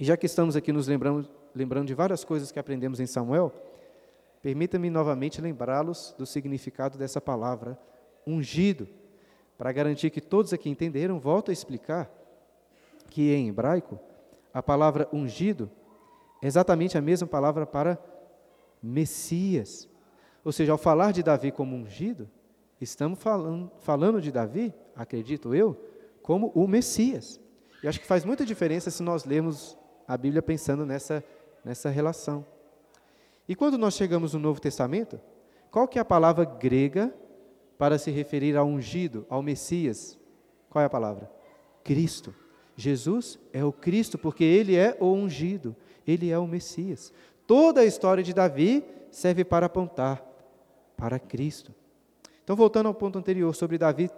E 0.00 0.04
já 0.04 0.16
que 0.16 0.24
estamos 0.24 0.56
aqui 0.56 0.72
nos 0.72 0.88
lembrando, 0.88 1.28
lembrando 1.54 1.88
de 1.88 1.92
várias 1.92 2.24
coisas 2.24 2.50
que 2.50 2.58
aprendemos 2.58 3.00
em 3.00 3.06
Samuel, 3.06 3.52
permita-me 4.40 4.88
novamente 4.88 5.42
lembrá-los 5.42 6.14
do 6.16 6.24
significado 6.24 6.96
dessa 6.96 7.20
palavra, 7.20 7.78
ungido. 8.26 8.88
Para 9.58 9.72
garantir 9.72 10.08
que 10.08 10.22
todos 10.22 10.54
aqui 10.54 10.70
entenderam, 10.70 11.20
volto 11.20 11.50
a 11.50 11.52
explicar 11.52 12.10
que 13.10 13.30
em 13.30 13.50
hebraico, 13.50 14.00
a 14.54 14.62
palavra 14.62 15.06
ungido 15.12 15.70
é 16.40 16.46
exatamente 16.46 16.96
a 16.96 17.02
mesma 17.02 17.28
palavra 17.28 17.66
para 17.66 17.98
Messias. 18.84 19.88
Ou 20.44 20.52
seja, 20.52 20.72
ao 20.72 20.78
falar 20.78 21.12
de 21.12 21.22
Davi 21.22 21.50
como 21.50 21.74
ungido, 21.74 22.28
estamos 22.78 23.18
falando, 23.18 23.72
falando 23.78 24.20
de 24.20 24.30
Davi, 24.30 24.74
acredito 24.94 25.54
eu, 25.54 25.74
como 26.22 26.52
o 26.54 26.68
Messias. 26.68 27.40
E 27.82 27.88
acho 27.88 27.98
que 27.98 28.06
faz 28.06 28.24
muita 28.24 28.44
diferença 28.44 28.90
se 28.90 29.02
nós 29.02 29.24
lermos 29.24 29.78
a 30.06 30.16
Bíblia 30.18 30.42
pensando 30.42 30.84
nessa, 30.84 31.24
nessa 31.64 31.88
relação. 31.88 32.44
E 33.48 33.54
quando 33.54 33.78
nós 33.78 33.94
chegamos 33.94 34.34
no 34.34 34.40
Novo 34.40 34.60
Testamento, 34.60 35.18
qual 35.70 35.88
que 35.88 35.98
é 35.98 36.02
a 36.02 36.04
palavra 36.04 36.44
grega 36.44 37.12
para 37.78 37.98
se 37.98 38.10
referir 38.10 38.56
ao 38.56 38.66
ungido, 38.66 39.26
ao 39.30 39.42
Messias? 39.42 40.18
Qual 40.68 40.82
é 40.82 40.86
a 40.86 40.90
palavra? 40.90 41.30
Cristo. 41.82 42.34
Jesus 42.76 43.38
é 43.52 43.64
o 43.64 43.72
Cristo, 43.72 44.18
porque 44.18 44.44
ele 44.44 44.76
é 44.76 44.96
o 45.00 45.12
ungido, 45.12 45.74
ele 46.06 46.30
é 46.30 46.38
o 46.38 46.46
Messias. 46.46 47.12
Toda 47.46 47.82
a 47.82 47.84
história 47.84 48.22
de 48.22 48.32
Davi 48.32 48.84
serve 49.10 49.44
para 49.44 49.66
apontar 49.66 50.24
para 50.96 51.18
Cristo. 51.18 51.74
Então, 52.42 52.56
voltando 52.56 52.86
ao 52.86 52.94
ponto 52.94 53.18
anterior 53.18 53.54
sobre 53.54 53.78
Davi 53.78 54.10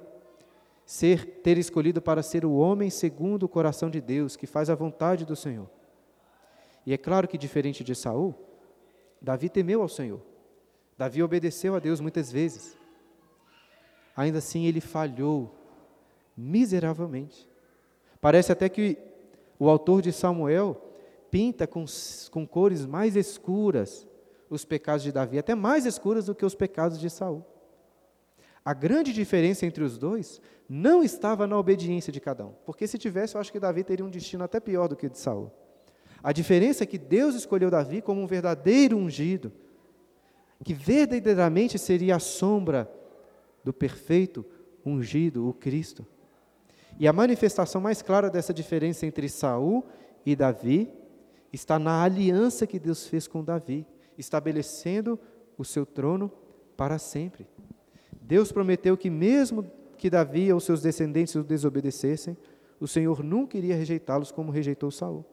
ser 0.84 1.40
ter 1.42 1.58
escolhido 1.58 2.00
para 2.00 2.22
ser 2.22 2.44
o 2.44 2.54
homem 2.54 2.90
segundo 2.90 3.42
o 3.44 3.48
coração 3.48 3.90
de 3.90 4.00
Deus, 4.00 4.36
que 4.36 4.46
faz 4.46 4.70
a 4.70 4.74
vontade 4.74 5.24
do 5.24 5.34
Senhor. 5.34 5.68
E 6.84 6.92
é 6.92 6.96
claro 6.96 7.26
que 7.26 7.36
diferente 7.36 7.82
de 7.82 7.94
Saul, 7.94 8.34
Davi 9.20 9.48
temeu 9.48 9.82
ao 9.82 9.88
Senhor. 9.88 10.20
Davi 10.96 11.22
obedeceu 11.22 11.74
a 11.74 11.80
Deus 11.80 12.00
muitas 12.00 12.30
vezes. 12.30 12.76
Ainda 14.16 14.38
assim 14.38 14.66
ele 14.66 14.80
falhou 14.80 15.52
miseravelmente. 16.36 17.48
Parece 18.20 18.52
até 18.52 18.68
que 18.68 18.96
o 19.58 19.68
autor 19.68 20.00
de 20.00 20.12
Samuel 20.12 20.80
pinta 21.30 21.66
com, 21.66 21.84
com 22.30 22.46
cores 22.46 22.84
mais 22.86 23.16
escuras 23.16 24.06
os 24.48 24.64
pecados 24.64 25.02
de 25.02 25.12
Davi, 25.12 25.38
até 25.38 25.54
mais 25.54 25.86
escuras 25.86 26.26
do 26.26 26.34
que 26.34 26.44
os 26.44 26.54
pecados 26.54 26.98
de 26.98 27.10
Saul. 27.10 27.44
A 28.64 28.74
grande 28.74 29.12
diferença 29.12 29.64
entre 29.66 29.84
os 29.84 29.96
dois 29.96 30.40
não 30.68 31.02
estava 31.02 31.46
na 31.46 31.58
obediência 31.58 32.12
de 32.12 32.20
cada 32.20 32.46
um, 32.46 32.52
porque 32.64 32.86
se 32.86 32.98
tivesse, 32.98 33.36
eu 33.36 33.40
acho 33.40 33.52
que 33.52 33.60
Davi 33.60 33.84
teria 33.84 34.04
um 34.04 34.10
destino 34.10 34.44
até 34.44 34.58
pior 34.58 34.88
do 34.88 34.96
que 34.96 35.06
o 35.06 35.10
de 35.10 35.18
Saul. 35.18 35.52
A 36.22 36.32
diferença 36.32 36.82
é 36.82 36.86
que 36.86 36.98
Deus 36.98 37.34
escolheu 37.34 37.70
Davi 37.70 38.02
como 38.02 38.20
um 38.20 38.26
verdadeiro 38.26 38.96
ungido, 38.96 39.52
que 40.64 40.74
verdadeiramente 40.74 41.78
seria 41.78 42.16
a 42.16 42.18
sombra 42.20 42.90
do 43.62 43.72
perfeito 43.72 44.44
ungido, 44.84 45.48
o 45.48 45.52
Cristo. 45.52 46.06
E 46.98 47.06
a 47.06 47.12
manifestação 47.12 47.80
mais 47.80 48.00
clara 48.00 48.30
dessa 48.30 48.54
diferença 48.54 49.06
entre 49.06 49.28
Saul 49.28 49.84
e 50.24 50.34
Davi 50.34 50.90
está 51.56 51.78
na 51.78 52.02
aliança 52.02 52.66
que 52.66 52.78
Deus 52.78 53.06
fez 53.06 53.26
com 53.26 53.42
Davi, 53.42 53.86
estabelecendo 54.16 55.18
o 55.58 55.64
seu 55.64 55.84
trono 55.84 56.30
para 56.76 56.98
sempre. 56.98 57.46
Deus 58.20 58.52
prometeu 58.52 58.96
que 58.96 59.10
mesmo 59.10 59.70
que 59.96 60.10
Davi 60.10 60.52
ou 60.52 60.60
seus 60.60 60.82
descendentes 60.82 61.34
o 61.34 61.42
desobedecessem, 61.42 62.36
o 62.78 62.86
Senhor 62.86 63.24
nunca 63.24 63.56
iria 63.56 63.74
rejeitá-los 63.74 64.30
como 64.30 64.52
rejeitou 64.52 64.90
Saul. 64.90 65.24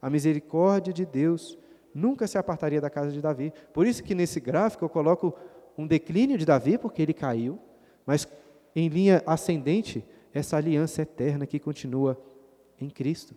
A 0.00 0.08
misericórdia 0.08 0.92
de 0.92 1.04
Deus 1.04 1.58
nunca 1.92 2.26
se 2.26 2.38
apartaria 2.38 2.80
da 2.80 2.88
casa 2.88 3.10
de 3.10 3.20
Davi. 3.20 3.52
Por 3.72 3.86
isso 3.86 4.04
que 4.04 4.14
nesse 4.14 4.38
gráfico 4.38 4.84
eu 4.84 4.88
coloco 4.88 5.34
um 5.76 5.86
declínio 5.86 6.38
de 6.38 6.44
Davi, 6.44 6.78
porque 6.78 7.02
ele 7.02 7.12
caiu, 7.12 7.58
mas 8.04 8.28
em 8.74 8.88
linha 8.88 9.22
ascendente, 9.26 10.04
essa 10.32 10.56
aliança 10.56 11.02
eterna 11.02 11.46
que 11.46 11.58
continua 11.58 12.20
em 12.80 12.88
Cristo. 12.88 13.34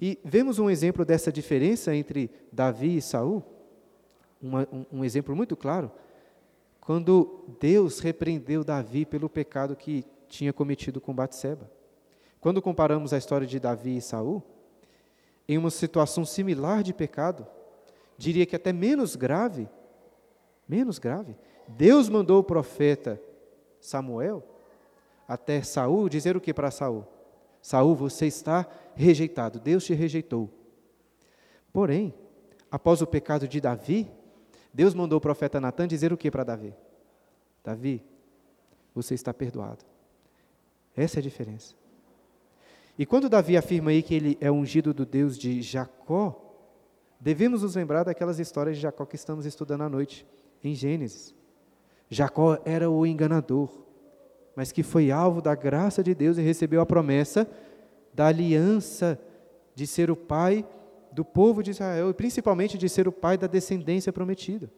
E 0.00 0.18
vemos 0.24 0.58
um 0.58 0.70
exemplo 0.70 1.04
dessa 1.04 1.32
diferença 1.32 1.94
entre 1.94 2.30
Davi 2.52 2.96
e 2.96 3.02
Saul, 3.02 3.42
um, 4.42 4.98
um 4.98 5.04
exemplo 5.04 5.34
muito 5.34 5.56
claro, 5.56 5.90
quando 6.80 7.44
Deus 7.60 7.98
repreendeu 7.98 8.64
Davi 8.64 9.04
pelo 9.04 9.28
pecado 9.28 9.76
que 9.76 10.04
tinha 10.28 10.52
cometido 10.52 11.00
com 11.00 11.14
Batseba. 11.14 11.70
Quando 12.40 12.62
comparamos 12.62 13.12
a 13.12 13.18
história 13.18 13.46
de 13.46 13.58
Davi 13.58 13.96
e 13.96 14.00
Saul, 14.00 14.42
em 15.48 15.58
uma 15.58 15.70
situação 15.70 16.24
similar 16.24 16.82
de 16.82 16.94
pecado, 16.94 17.46
diria 18.16 18.46
que 18.46 18.54
até 18.54 18.72
menos 18.72 19.16
grave, 19.16 19.68
menos 20.68 20.98
grave, 20.98 21.36
Deus 21.66 22.08
mandou 22.08 22.40
o 22.40 22.44
profeta 22.44 23.20
Samuel 23.80 24.44
até 25.26 25.62
Saul 25.62 26.08
dizer 26.08 26.36
o 26.36 26.40
que 26.40 26.54
para 26.54 26.70
Saul? 26.70 27.04
Saul, 27.60 27.94
você 27.94 28.26
está 28.26 28.66
rejeitado, 28.94 29.60
Deus 29.60 29.84
te 29.84 29.94
rejeitou. 29.94 30.50
Porém, 31.72 32.14
após 32.70 33.02
o 33.02 33.06
pecado 33.06 33.46
de 33.46 33.60
Davi, 33.60 34.10
Deus 34.72 34.94
mandou 34.94 35.18
o 35.18 35.20
profeta 35.20 35.60
Natan 35.60 35.86
dizer 35.86 36.12
o 36.12 36.16
que 36.16 36.30
para 36.30 36.44
Davi? 36.44 36.74
Davi, 37.64 38.02
você 38.94 39.14
está 39.14 39.32
perdoado. 39.32 39.84
Essa 40.96 41.18
é 41.18 41.20
a 41.20 41.22
diferença. 41.22 41.74
E 42.98 43.06
quando 43.06 43.28
Davi 43.28 43.56
afirma 43.56 43.90
aí 43.90 44.02
que 44.02 44.14
ele 44.14 44.36
é 44.40 44.50
ungido 44.50 44.92
do 44.92 45.06
Deus 45.06 45.38
de 45.38 45.62
Jacó, 45.62 46.44
devemos 47.20 47.62
nos 47.62 47.76
lembrar 47.76 48.02
daquelas 48.02 48.38
histórias 48.40 48.76
de 48.76 48.82
Jacó 48.82 49.06
que 49.06 49.14
estamos 49.14 49.46
estudando 49.46 49.82
à 49.82 49.88
noite, 49.88 50.26
em 50.64 50.74
Gênesis. 50.74 51.34
Jacó 52.10 52.58
era 52.64 52.90
o 52.90 53.06
enganador, 53.06 53.70
mas 54.58 54.72
que 54.72 54.82
foi 54.82 55.12
alvo 55.12 55.40
da 55.40 55.54
graça 55.54 56.02
de 56.02 56.12
Deus 56.12 56.36
e 56.36 56.42
recebeu 56.42 56.80
a 56.80 56.84
promessa 56.84 57.48
da 58.12 58.26
aliança 58.26 59.16
de 59.72 59.86
ser 59.86 60.10
o 60.10 60.16
pai 60.16 60.66
do 61.12 61.24
povo 61.24 61.62
de 61.62 61.70
Israel 61.70 62.10
e 62.10 62.12
principalmente 62.12 62.76
de 62.76 62.88
ser 62.88 63.06
o 63.06 63.12
pai 63.12 63.38
da 63.38 63.46
descendência 63.46 64.12
prometida. 64.12 64.68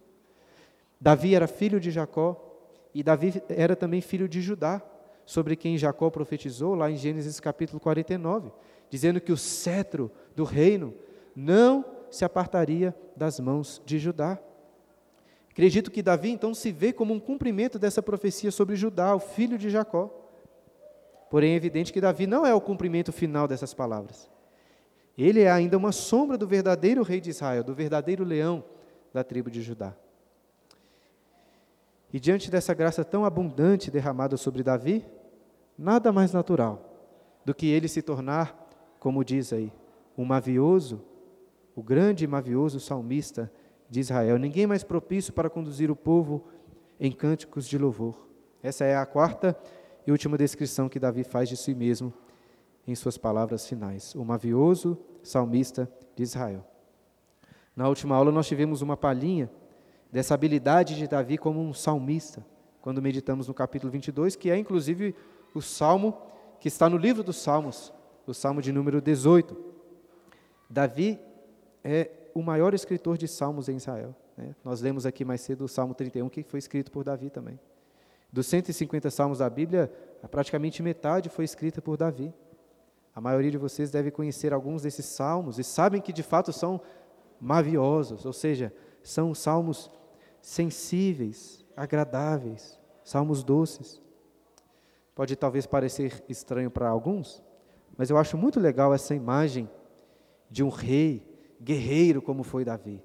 Davi 1.01 1.35
era 1.35 1.47
filho 1.47 1.81
de 1.81 1.91
Jacó 1.91 2.61
e 2.93 3.03
Davi 3.03 3.43
era 3.49 3.75
também 3.75 4.03
filho 4.03 4.29
de 4.29 4.43
Judá 4.43 4.83
sobre 5.25 5.57
quem 5.57 5.79
Jacó 5.79 6.11
profetizou 6.11 6.75
lá 6.75 6.91
em 6.91 6.97
Gênesis 6.97 7.41
capítulo 7.41 7.81
49, 7.81 8.53
dizendo 8.91 9.19
que 9.19 9.33
o 9.33 9.37
cetro 9.39 10.13
do 10.37 10.45
reino 10.45 10.93
não 11.35 11.87
se 12.11 12.23
apartaria 12.23 12.95
das 13.17 13.41
mãos 13.41 13.81
de 13.87 13.99
Judá. 13.99 14.39
Acredito 15.51 15.91
que 15.91 16.03
Davi 16.03 16.31
então 16.31 16.55
se 16.55 16.71
vê 16.71 16.93
como 16.93 17.13
um 17.13 17.21
cumprimento 17.21 17.79
dessa 17.79 18.03
profecia 18.03 18.51
sobre 18.51 18.77
Judá, 18.77 19.15
o 19.15 19.21
filho 19.21 19.59
de 19.59 19.69
Jacó. 19.69 20.17
Porém, 21.29 21.53
é 21.53 21.57
evidente 21.57 21.93
que 21.93 22.01
Davi 22.01 22.27
não 22.27 22.47
é 22.47 22.55
o 22.55 22.61
cumprimento 22.61 23.13
final 23.13 23.47
dessas 23.47 23.75
palavras. 23.75 24.31
Ele 25.19 25.43
é 25.43 25.51
ainda 25.51 25.77
uma 25.77 25.93
sombra 25.93 26.39
do 26.39 26.47
verdadeiro 26.47 27.03
rei 27.03 27.21
de 27.21 27.31
Israel, 27.31 27.63
do 27.63 27.75
verdadeiro 27.75 28.25
leão 28.25 28.65
da 29.13 29.23
tribo 29.23 29.51
de 29.51 29.61
Judá. 29.61 29.95
E 32.13 32.19
diante 32.19 32.51
dessa 32.51 32.75
graça 32.75 33.05
tão 33.05 33.25
abundante 33.25 33.91
derramada 33.91 34.37
sobre 34.37 34.63
Davi, 34.63 35.05
nada 35.79 36.11
mais 36.11 36.33
natural 36.33 36.91
do 37.45 37.55
que 37.55 37.67
ele 37.67 37.89
se 37.89 38.03
tornar, 38.03 38.69
como 38.99 39.25
diz 39.25 39.53
aí, 39.53 39.73
um 40.17 40.25
mavioso, 40.25 41.03
o 41.75 41.83
grande 41.83 42.25
e 42.25 42.29
mavioso 42.29 42.81
salmista 42.81 43.51
de 43.91 44.01
Israel. 44.01 44.39
Ninguém 44.39 44.67
mais 44.67 44.85
propício 44.85 45.33
para 45.33 45.51
conduzir 45.51 45.91
o 45.91 45.97
povo 45.97 46.45
em 46.99 47.11
cânticos 47.11 47.67
de 47.67 47.77
louvor. 47.77 48.29
Essa 48.63 48.85
é 48.85 48.97
a 48.97 49.05
quarta 49.05 49.59
e 50.07 50.13
última 50.13 50.39
descrição 50.39 50.89
que 50.89 51.01
Davi 51.01 51.25
faz 51.25 51.49
de 51.49 51.57
si 51.57 51.75
mesmo 51.75 52.13
em 52.87 52.95
suas 52.95 53.19
palavras 53.19 53.67
finais. 53.67 54.15
O 54.15 54.25
mavioso 54.25 54.97
salmista 55.23 55.91
de 56.15 56.23
Israel. 56.23 56.65
Na 57.75 57.89
última 57.89 58.15
aula 58.15 58.31
nós 58.31 58.47
tivemos 58.47 58.81
uma 58.83 58.97
palhinha 58.97 59.51
dessa 60.13 60.35
habilidade 60.35 60.97
de 60.97 61.09
Davi 61.09 61.37
como 61.37 61.61
um 61.61 61.73
salmista, 61.73 62.45
quando 62.81 63.03
meditamos 63.03 63.49
no 63.49 63.55
capítulo 63.55 63.93
22, 63.93 64.37
que 64.37 64.51
é 64.51 64.57
inclusive 64.57 65.15
o 65.55 65.61
salmo 65.61 66.17
que 66.61 66.69
está 66.69 66.89
no 66.89 66.97
livro 66.97 67.23
dos 67.23 67.37
Salmos, 67.37 67.93
o 68.27 68.35
salmo 68.35 68.61
de 68.61 68.71
número 68.71 69.01
18. 69.01 69.57
Davi 70.69 71.19
é 71.83 72.11
o 72.35 72.43
maior 72.43 72.75
escritor 72.75 73.17
de 73.17 73.29
salmos 73.29 73.69
em 73.69 73.77
Israel. 73.77 74.15
Né? 74.37 74.55
Nós 74.65 74.81
lemos 74.81 75.07
aqui 75.07 75.25
mais 75.25 75.41
cedo 75.41 75.65
o 75.65 75.69
Salmo 75.69 75.95
31, 75.95 76.29
que 76.29 76.43
foi 76.43 76.59
escrito 76.59 76.91
por 76.91 77.05
Davi 77.05 77.31
também. 77.31 77.59
Dos 78.33 78.47
150 78.47 79.11
salmos 79.11 79.39
da 79.39 79.51
Bíblia, 79.51 79.93
praticamente 80.31 80.83
metade 80.83 81.29
foi 81.29 81.45
escrita 81.45 81.83
por 81.83 81.97
Davi. 81.97 82.33
A 83.15 83.21
maioria 83.21 83.51
de 83.51 83.59
vocês 83.59 83.91
deve 83.91 84.11
conhecer 84.11 84.53
alguns 84.53 84.83
desses 84.83 85.05
salmos 85.07 85.59
e 85.59 85.65
sabem 85.65 86.01
que 86.01 86.13
de 86.13 86.23
fato 86.23 86.53
são 86.53 86.81
maviosos, 87.41 88.25
ou 88.25 88.33
seja, 88.33 88.73
são 89.03 89.35
salmos 89.35 89.91
sensíveis, 90.41 91.65
agradáveis, 91.77 92.79
salmos 93.03 93.43
doces. 93.43 94.01
Pode 95.15 95.35
talvez 95.35 95.67
parecer 95.67 96.23
estranho 96.29 96.71
para 96.71 96.89
alguns, 96.89 97.43
mas 97.97 98.11
eu 98.11 98.17
acho 98.17 98.39
muito 98.39 98.61
legal 98.61 98.95
essa 98.95 99.15
imagem 99.15 99.69
de 100.49 100.63
um 100.63 100.69
rei 100.69 101.30
guerreiro 101.61 102.23
como 102.23 102.43
foi 102.43 102.65
Davi, 102.65 103.03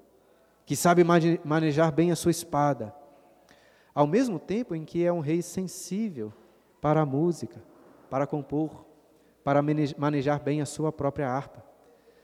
que 0.65 0.75
sabe 0.75 1.03
manejar 1.43 1.91
bem 1.91 2.11
a 2.11 2.15
sua 2.15 2.31
espada, 2.31 2.93
ao 3.93 4.07
mesmo 4.07 4.39
tempo 4.39 4.73
em 4.75 4.83
que 4.83 5.03
é 5.03 5.11
um 5.11 5.19
rei 5.19 5.41
sensível 5.41 6.33
para 6.81 7.01
a 7.01 7.05
música, 7.05 7.61
para 8.09 8.27
compor, 8.27 8.85
para 9.43 9.61
manejar 9.97 10.39
bem 10.39 10.61
a 10.61 10.65
sua 10.65 10.91
própria 10.91 11.29
harpa. 11.29 11.63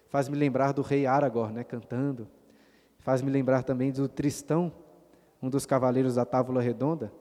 Faz-me 0.10 0.36
lembrar 0.36 0.74
do 0.74 0.82
rei 0.82 1.06
Aragorn, 1.06 1.54
né, 1.54 1.64
cantando. 1.64 2.28
Faz-me 3.00 3.32
lembrar 3.32 3.64
também 3.64 3.92
do 3.92 4.08
Tristão, 4.10 4.72
um 5.42 5.50
dos 5.50 5.66
cavaleiros 5.66 6.16
da 6.16 6.26
Távola 6.26 6.62
Redonda, 6.62 7.12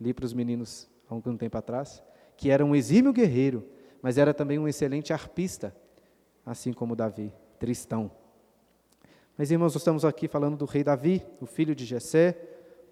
li 0.00 0.14
para 0.14 0.24
os 0.24 0.32
meninos 0.32 0.88
há 1.08 1.14
algum 1.14 1.36
tempo 1.36 1.58
atrás, 1.58 2.02
que 2.36 2.50
era 2.50 2.64
um 2.64 2.74
exímio 2.74 3.12
guerreiro, 3.12 3.66
mas 4.00 4.16
era 4.16 4.32
também 4.32 4.58
um 4.58 4.66
excelente 4.66 5.12
arpista, 5.12 5.74
assim 6.46 6.72
como 6.72 6.96
Davi, 6.96 7.32
Tristão. 7.58 8.10
Mas, 9.40 9.50
irmãos, 9.50 9.72
nós 9.72 9.80
estamos 9.80 10.04
aqui 10.04 10.28
falando 10.28 10.54
do 10.54 10.66
rei 10.66 10.84
Davi, 10.84 11.22
o 11.40 11.46
filho 11.46 11.74
de 11.74 11.86
Jessé, 11.86 12.38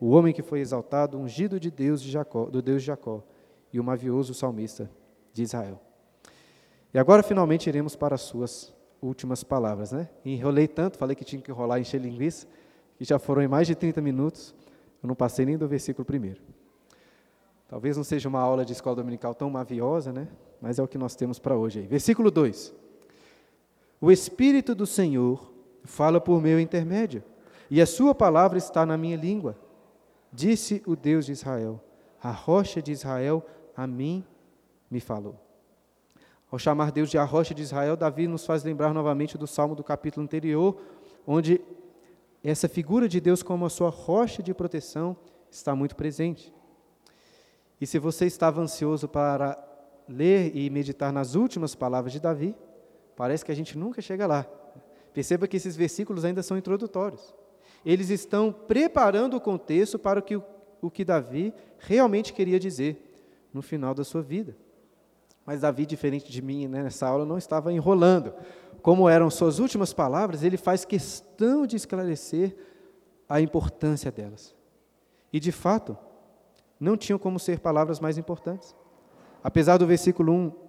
o 0.00 0.08
homem 0.08 0.32
que 0.32 0.40
foi 0.40 0.60
exaltado, 0.60 1.18
ungido 1.18 1.60
de 1.60 1.70
Deus 1.70 2.00
de 2.00 2.10
Jacó, 2.10 2.46
do 2.46 2.62
Deus 2.62 2.80
de 2.80 2.86
Jacó, 2.86 3.22
e 3.70 3.78
o 3.78 3.84
mavioso 3.84 4.32
salmista 4.32 4.90
de 5.30 5.42
Israel. 5.42 5.78
E 6.94 6.98
agora, 6.98 7.22
finalmente, 7.22 7.68
iremos 7.68 7.94
para 7.94 8.14
as 8.14 8.22
suas 8.22 8.74
últimas 9.02 9.44
palavras. 9.44 9.92
Né? 9.92 10.08
Enrolei 10.24 10.66
tanto, 10.66 10.96
falei 10.96 11.14
que 11.14 11.22
tinha 11.22 11.42
que 11.42 11.50
enrolar 11.50 11.76
e 11.76 11.82
encher 11.82 12.00
linguiça, 12.00 12.46
que 12.96 13.04
já 13.04 13.18
foram 13.18 13.42
em 13.42 13.46
mais 13.46 13.66
de 13.66 13.74
30 13.74 14.00
minutos, 14.00 14.54
eu 15.02 15.06
não 15.06 15.14
passei 15.14 15.44
nem 15.44 15.58
do 15.58 15.68
versículo 15.68 16.06
primeiro. 16.06 16.40
Talvez 17.68 17.94
não 17.94 18.04
seja 18.04 18.26
uma 18.26 18.40
aula 18.40 18.64
de 18.64 18.72
escola 18.72 18.96
dominical 18.96 19.34
tão 19.34 19.50
maviosa, 19.50 20.14
né? 20.14 20.26
mas 20.62 20.78
é 20.78 20.82
o 20.82 20.88
que 20.88 20.96
nós 20.96 21.14
temos 21.14 21.38
para 21.38 21.54
hoje. 21.54 21.80
Aí. 21.80 21.86
Versículo 21.86 22.30
2: 22.30 22.72
O 24.00 24.10
Espírito 24.10 24.74
do 24.74 24.86
Senhor 24.86 25.57
fala 25.88 26.20
por 26.20 26.40
meu 26.40 26.60
intermédio, 26.60 27.24
e 27.70 27.80
a 27.80 27.86
sua 27.86 28.14
palavra 28.14 28.58
está 28.58 28.86
na 28.86 28.96
minha 28.96 29.16
língua. 29.16 29.56
Disse 30.32 30.82
o 30.86 30.94
Deus 30.94 31.26
de 31.26 31.32
Israel: 31.32 31.82
A 32.22 32.30
rocha 32.30 32.80
de 32.80 32.92
Israel 32.92 33.44
a 33.76 33.86
mim 33.86 34.24
me 34.90 35.00
falou. 35.00 35.36
Ao 36.50 36.58
chamar 36.58 36.92
Deus 36.92 37.10
de 37.10 37.18
a 37.18 37.24
rocha 37.24 37.54
de 37.54 37.62
Israel, 37.62 37.96
Davi 37.96 38.26
nos 38.26 38.46
faz 38.46 38.64
lembrar 38.64 38.94
novamente 38.94 39.36
do 39.36 39.46
salmo 39.46 39.74
do 39.74 39.84
capítulo 39.84 40.24
anterior, 40.24 40.80
onde 41.26 41.60
essa 42.42 42.68
figura 42.68 43.08
de 43.08 43.20
Deus 43.20 43.42
como 43.42 43.66
a 43.66 43.70
sua 43.70 43.90
rocha 43.90 44.42
de 44.42 44.54
proteção 44.54 45.16
está 45.50 45.74
muito 45.74 45.94
presente. 45.94 46.52
E 47.80 47.86
se 47.86 47.98
você 47.98 48.26
estava 48.26 48.60
ansioso 48.60 49.08
para 49.08 49.62
ler 50.08 50.56
e 50.56 50.70
meditar 50.70 51.12
nas 51.12 51.34
últimas 51.34 51.74
palavras 51.74 52.12
de 52.12 52.20
Davi, 52.20 52.56
parece 53.14 53.44
que 53.44 53.52
a 53.52 53.54
gente 53.54 53.76
nunca 53.76 54.00
chega 54.00 54.26
lá. 54.26 54.46
Perceba 55.18 55.48
que 55.48 55.56
esses 55.56 55.74
versículos 55.74 56.24
ainda 56.24 56.44
são 56.44 56.56
introdutórios. 56.56 57.34
Eles 57.84 58.08
estão 58.08 58.52
preparando 58.52 59.36
o 59.36 59.40
contexto 59.40 59.98
para 59.98 60.20
o 60.20 60.22
que, 60.22 60.36
o 60.80 60.88
que 60.88 61.04
Davi 61.04 61.52
realmente 61.76 62.32
queria 62.32 62.56
dizer 62.56 63.18
no 63.52 63.60
final 63.60 63.92
da 63.94 64.04
sua 64.04 64.22
vida. 64.22 64.56
Mas 65.44 65.62
Davi, 65.62 65.84
diferente 65.86 66.30
de 66.30 66.40
mim 66.40 66.68
né, 66.68 66.84
nessa 66.84 67.08
aula, 67.08 67.26
não 67.26 67.36
estava 67.36 67.72
enrolando. 67.72 68.32
Como 68.80 69.08
eram 69.08 69.28
suas 69.28 69.58
últimas 69.58 69.92
palavras, 69.92 70.44
ele 70.44 70.56
faz 70.56 70.84
questão 70.84 71.66
de 71.66 71.74
esclarecer 71.74 72.56
a 73.28 73.40
importância 73.40 74.12
delas. 74.12 74.54
E, 75.32 75.40
de 75.40 75.50
fato, 75.50 75.98
não 76.78 76.96
tinham 76.96 77.18
como 77.18 77.40
ser 77.40 77.58
palavras 77.58 77.98
mais 77.98 78.18
importantes. 78.18 78.72
Apesar 79.42 79.78
do 79.78 79.84
versículo 79.84 80.32
1 80.32 80.67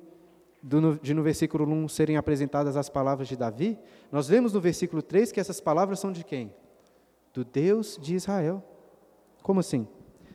do, 0.62 1.00
de 1.00 1.14
no 1.14 1.24
versículo 1.24 1.66
1 1.66 1.88
serem 1.88 2.18
apresentadas 2.18 2.76
as 2.76 2.90
palavras 2.90 3.28
de 3.28 3.38
Davi, 3.38 3.78
nós 4.12 4.28
vemos 4.28 4.54
no 4.54 4.62
versículo 4.62 5.02
3 5.02 5.32
que 5.32 5.40
essas 5.40 5.62
palavras 5.62 6.00
são 6.00 6.12
de 6.12 6.24
quem? 6.24 6.54
Do 7.34 7.46
Deus 7.46 7.98
de 8.02 8.16
Israel. 8.16 8.64
Como 9.42 9.60
assim? 9.60 9.88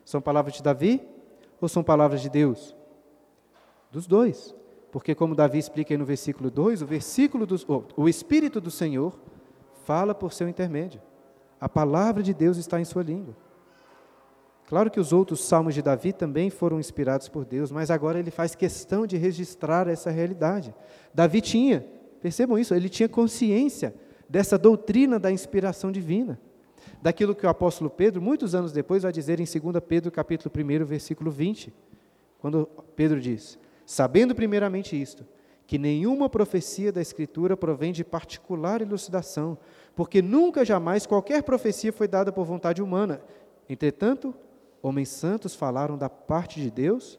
São 0.05 0.21
palavras 0.21 0.55
de 0.55 0.63
Davi 0.63 1.07
ou 1.61 1.69
são 1.69 1.83
palavras 1.83 2.21
de 2.21 2.31
Deus? 2.31 2.75
Dos 3.91 4.07
dois. 4.07 4.55
Porque, 4.91 5.15
como 5.15 5.35
Davi 5.35 5.59
explica 5.59 5.93
aí 5.93 5.99
no 5.99 6.05
versículo 6.05 6.51
2, 6.51 6.83
o, 6.83 6.87
versículo 6.87 7.47
do, 7.47 7.57
o 7.97 8.09
Espírito 8.09 8.61
do 8.61 8.71
Senhor 8.71 9.19
fala 9.85 10.15
por 10.15 10.33
seu 10.33 10.49
intermédio. 10.49 11.03
A 11.61 11.69
palavra 11.69 12.23
de 12.23 12.33
Deus 12.33 12.57
está 12.59 12.81
em 12.81 12.85
sua 12.85 13.03
língua. 13.03 13.35
Claro 14.75 14.91
que 14.91 14.99
os 14.99 15.13
outros 15.13 15.39
salmos 15.45 15.73
de 15.73 15.81
Davi 15.81 16.13
também 16.13 16.51
foram 16.51 16.81
inspirados 16.81 17.29
por 17.29 17.45
Deus, 17.45 17.71
mas 17.71 17.93
agora 17.93 18.19
ele 18.19 18.33
faz 18.33 18.57
questão 18.57 19.07
de 19.07 19.17
registrar 19.17 19.87
essa 19.87 20.11
realidade. 20.11 20.75
Davi 21.15 21.41
tinha, 21.41 21.87
percebam 22.21 22.59
isso, 22.59 22.75
ele 22.75 22.89
tinha 22.89 23.09
consciência 23.09 23.95
dessa 24.29 24.59
doutrina 24.59 25.17
da 25.17 25.31
inspiração 25.31 25.93
divina. 25.93 26.41
Daquilo 27.01 27.37
que 27.37 27.47
o 27.47 27.49
apóstolo 27.49 27.89
Pedro, 27.89 28.21
muitos 28.21 28.53
anos 28.53 28.73
depois, 28.73 29.05
vai 29.05 29.13
dizer 29.13 29.39
em 29.39 29.45
2 29.45 29.77
Pedro, 29.87 30.11
capítulo 30.11 30.53
1, 30.53 30.85
versículo 30.85 31.31
20, 31.31 31.73
quando 32.41 32.69
Pedro 32.97 33.21
diz: 33.21 33.57
Sabendo 33.87 34.35
primeiramente 34.35 35.01
isto, 35.01 35.25
que 35.69 35.79
nenhuma 35.79 36.29
profecia 36.29 36.91
da 36.91 37.01
Escritura 37.01 37.57
provém 37.57 37.93
de 37.93 38.03
particular 38.03 38.83
elucidação, 38.83 39.57
porque 39.95 40.21
nunca 40.21 40.65
jamais 40.65 41.07
qualquer 41.07 41.45
profecia 41.45 41.93
foi 41.93 42.09
dada 42.09 42.33
por 42.33 42.45
vontade 42.45 42.83
humana. 42.83 43.21
Entretanto, 43.69 44.35
homens 44.85 45.09
santos 45.09 45.55
falaram 45.55 45.97
da 45.97 46.11
parte 46.11 46.61
de 46.61 46.70
Deus, 46.70 47.18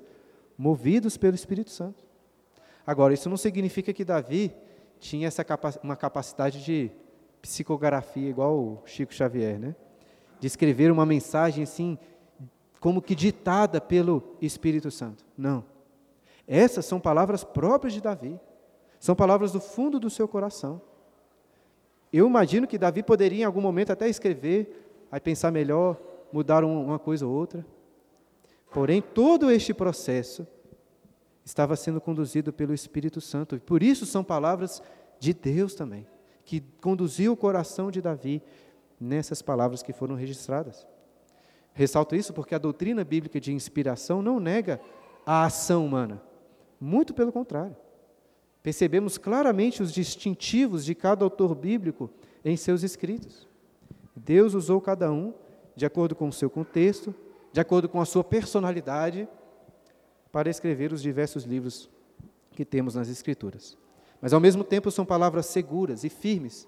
movidos 0.56 1.17
pelo 1.17 1.34
Espírito 1.34 1.71
Santo. 1.71 2.06
Agora, 2.86 3.13
isso 3.13 3.28
não 3.28 3.38
significa 3.38 3.91
que 3.91 4.06
Davi 4.06 4.56
tinha 4.99 5.28
essa 5.28 5.43
capa 5.43 5.73
uma 5.84 5.95
capacidade 5.95 6.63
de 6.63 6.91
psicografia 7.41 8.30
igual 8.30 8.56
o 8.56 8.82
Chico 8.86 9.13
Xavier, 9.13 9.60
né? 9.60 9.75
De 10.39 10.45
escrever 10.45 10.91
uma 10.91 11.06
mensagem 11.06 11.63
assim, 11.63 11.97
como 12.80 13.01
que 13.01 13.15
ditada 13.15 13.82
pelo 13.82 14.36
Espírito 14.39 14.91
Santo. 14.91 15.25
Não. 15.36 15.65
Essas 16.47 16.86
são 16.86 16.99
palavras 16.99 17.43
próprias 17.43 17.93
de 17.93 18.01
Davi. 18.01 18.39
São 18.99 19.15
palavras 19.15 19.51
do 19.51 19.60
fundo 19.60 19.99
do 19.99 20.10
seu 20.10 20.28
coração. 20.28 20.80
Eu 22.13 22.28
imagino 22.28 22.67
que 22.67 22.78
Davi 22.78 23.01
poderia 23.01 23.41
em 23.41 23.45
algum 23.45 23.62
momento 23.62 23.91
até 23.91 24.08
escrever, 24.08 25.08
aí 25.12 25.19
pensar 25.19 25.51
melhor, 25.51 25.97
mudaram 26.36 26.84
uma 26.84 27.00
coisa 27.00 27.26
ou 27.26 27.34
outra. 27.34 27.65
Porém, 28.74 29.02
todo 29.02 29.50
este 29.50 29.74
processo 29.74 30.45
estava 31.45 31.78
sendo 31.78 32.02
conduzido 32.02 32.52
pelo 32.52 32.74
Espírito 32.74 33.21
Santo. 33.21 33.56
E 33.56 33.60
por 33.60 33.82
isso 33.82 34.06
são 34.06 34.21
palavras 34.21 34.84
de 35.17 35.34
Deus 35.34 35.76
também, 35.76 36.06
que 36.43 36.60
conduziu 36.82 37.32
o 37.32 37.38
coração 37.38 37.89
de 37.89 38.02
Davi 38.02 38.43
nessas 39.00 39.41
palavras 39.41 39.82
que 39.82 39.93
foram 39.93 40.13
registradas. 40.13 40.86
Ressalto 41.74 42.17
isso 42.17 42.34
porque 42.34 42.54
a 42.54 42.58
doutrina 42.60 43.06
bíblica 43.06 43.39
de 43.39 43.54
inspiração 43.54 44.21
não 44.21 44.38
nega 44.38 44.82
a 45.26 45.45
ação 45.45 45.86
humana. 45.86 46.21
Muito 46.82 47.13
pelo 47.13 47.32
contrário. 47.32 47.78
Percebemos 48.62 49.17
claramente 49.17 49.82
os 49.82 49.93
distintivos 49.93 50.84
de 50.84 50.95
cada 50.95 51.24
autor 51.24 51.56
bíblico 51.56 52.10
em 52.43 52.58
seus 52.58 52.84
escritos. 52.84 53.48
Deus 54.13 54.54
usou 54.54 54.82
cada 54.82 55.10
um 55.10 55.34
de 55.75 55.85
acordo 55.85 56.15
com 56.15 56.27
o 56.27 56.33
seu 56.33 56.49
contexto, 56.49 57.13
de 57.51 57.59
acordo 57.59 57.89
com 57.89 57.99
a 57.99 58.05
sua 58.05 58.23
personalidade, 58.23 59.27
para 60.31 60.49
escrever 60.49 60.91
os 60.91 61.01
diversos 61.01 61.43
livros 61.43 61.89
que 62.51 62.65
temos 62.65 62.95
nas 62.95 63.09
Escrituras. 63.09 63.77
Mas 64.21 64.33
ao 64.33 64.39
mesmo 64.39 64.63
tempo 64.63 64.89
são 64.91 65.05
palavras 65.05 65.45
seguras 65.45 66.03
e 66.03 66.09
firmes, 66.09 66.67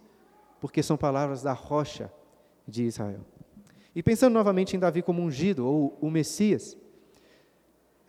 porque 0.60 0.84
são 0.84 0.98
palavras 0.98 1.42
da 1.42 1.54
rocha 1.54 2.12
de 2.68 2.84
Israel. 2.84 3.22
E 3.96 4.04
pensando 4.04 4.34
novamente 4.34 4.76
em 4.76 4.80
Davi 4.80 5.02
como 5.02 5.22
ungido, 5.22 5.66
ou 5.66 5.98
o 6.00 6.10
Messias, 6.10 6.78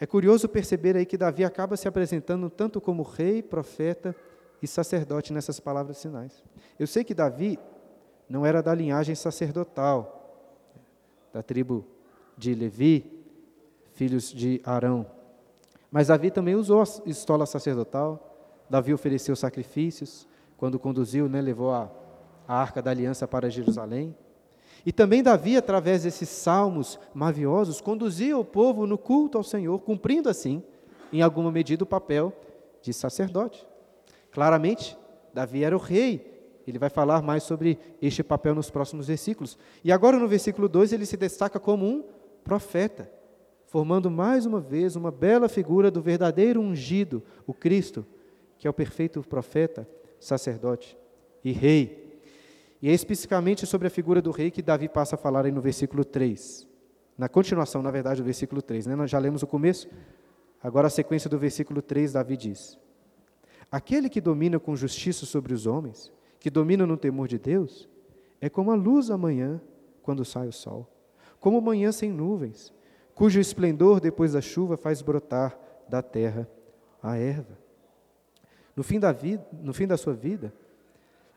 é 0.00 0.06
curioso 0.06 0.48
perceber 0.48 0.96
aí 0.96 1.06
que 1.06 1.16
Davi 1.16 1.44
acaba 1.44 1.76
se 1.76 1.88
apresentando 1.88 2.48
tanto 2.48 2.80
como 2.80 3.02
rei, 3.02 3.42
profeta 3.42 4.14
e 4.62 4.66
sacerdote 4.66 5.32
nessas 5.32 5.58
palavras 5.58 5.98
sinais. 5.98 6.42
Eu 6.78 6.87
sei 6.87 7.02
que 7.02 7.14
Davi 7.14 7.58
não 8.28 8.44
era 8.44 8.62
da 8.62 8.74
linhagem 8.74 9.14
sacerdotal, 9.14 10.17
da 11.33 11.43
tribo 11.43 11.85
de 12.37 12.55
Levi, 12.55 13.05
filhos 13.93 14.33
de 14.33 14.61
Arão. 14.64 15.07
Mas 15.91 16.09
Davi 16.09 16.31
também 16.31 16.55
usou 16.55 16.83
a 16.83 16.85
estola 17.07 17.47
sacerdotal, 17.47 18.25
Davi 18.69 18.93
ofereceu 18.93 19.35
sacrifícios, 19.35 20.29
quando 20.57 20.79
conduziu, 20.79 21.29
né, 21.29 21.41
levou 21.41 21.73
a, 21.73 21.91
a 22.47 22.55
arca 22.55 22.83
da 22.83 22.91
aliança 22.91 23.27
para 23.27 23.51
Jerusalém. 23.51 24.14
E 24.85 24.93
também 24.93 25.23
Davi, 25.23 25.57
através 25.57 26.03
desses 26.03 26.29
salmos 26.29 26.99
maviosos, 27.14 27.81
conduzia 27.81 28.37
o 28.37 28.45
povo 28.45 28.87
no 28.87 28.99
culto 28.99 29.38
ao 29.38 29.45
Senhor, 29.45 29.79
cumprindo 29.81 30.29
assim, 30.29 30.62
em 31.12 31.23
alguma 31.23 31.51
medida, 31.51 31.85
o 31.85 31.87
papel 31.87 32.33
de 32.83 32.93
sacerdote. 32.93 33.67
Claramente, 34.31 34.97
Davi 35.33 35.64
era 35.64 35.77
o 35.77 35.81
rei. 35.81 36.38
Ele 36.70 36.78
vai 36.78 36.90
falar 36.90 37.22
mais 37.22 37.42
sobre 37.42 37.78
este 38.00 38.22
papel 38.22 38.54
nos 38.54 38.70
próximos 38.70 39.07
versículos. 39.07 39.59
E 39.83 39.90
agora, 39.90 40.18
no 40.18 40.28
versículo 40.28 40.68
2, 40.68 40.92
ele 40.92 41.07
se 41.07 41.16
destaca 41.16 41.59
como 41.59 41.87
um 41.87 42.04
profeta, 42.44 43.11
formando 43.66 44.11
mais 44.11 44.44
uma 44.44 44.61
vez 44.61 44.96
uma 44.96 45.11
bela 45.11 45.48
figura 45.48 45.90
do 45.90 46.02
verdadeiro 46.02 46.61
ungido, 46.61 47.22
o 47.46 47.54
Cristo, 47.54 48.04
que 48.59 48.66
é 48.66 48.70
o 48.70 48.74
perfeito 48.74 49.22
profeta, 49.22 49.88
sacerdote 50.20 50.98
e 51.42 51.52
rei. 51.52 52.20
E 52.83 52.88
é 52.88 52.92
especificamente 52.92 53.66
sobre 53.66 53.87
a 53.87 53.90
figura 53.90 54.20
do 54.20 54.31
rei 54.31 54.50
que 54.50 54.62
Davi 54.62 54.88
passa 54.88 55.14
a 55.14 55.18
falar 55.18 55.46
aí 55.46 55.52
no 55.52 55.61
versículo 55.61 56.04
3. 56.04 56.66
Na 57.16 57.28
continuação, 57.28 57.83
na 57.83 57.90
verdade, 57.90 58.20
do 58.20 58.24
versículo 58.24 58.62
3. 58.62 58.87
Né? 58.87 58.94
Nós 58.94 59.11
já 59.11 59.18
lemos 59.18 59.42
o 59.42 59.46
começo, 59.46 59.88
agora 60.62 60.87
a 60.87 60.90
sequência 60.90 61.28
do 61.28 61.38
versículo 61.38 61.83
3, 61.83 62.12
Davi 62.12 62.37
diz: 62.37 62.78
Aquele 63.70 64.09
que 64.09 64.20
domina 64.20 64.61
com 64.61 64.76
justiça 64.76 65.26
sobre 65.26 65.52
os 65.52 65.66
homens, 65.66 66.12
que 66.40 66.51
domina 66.51 66.87
no 66.87 66.96
temor 66.96 67.29
de 67.29 67.38
Deus, 67.38 67.88
é 68.40 68.48
como 68.48 68.70
a 68.70 68.74
luz 68.74 69.09
da 69.09 69.18
manhã 69.18 69.61
quando 70.03 70.24
sai 70.24 70.48
o 70.48 70.53
sol, 70.53 70.88
como 71.40 71.61
manhã 71.61 71.92
sem 71.92 72.11
nuvens, 72.11 72.72
cujo 73.14 73.40
esplendor 73.40 74.01
depois 74.01 74.33
da 74.33 74.40
chuva 74.40 74.77
faz 74.77 75.03
brotar 75.03 75.59
da 75.88 76.03
terra 76.03 76.48
a 77.03 77.16
erva. 77.16 77.59
No 78.74 78.83
fim 78.83 79.01
da 79.01 79.12
vida, 79.12 79.44
no 79.53 79.72
fim 79.72 79.87
da 79.87 79.96
sua 79.96 80.14
vida, 80.14 80.53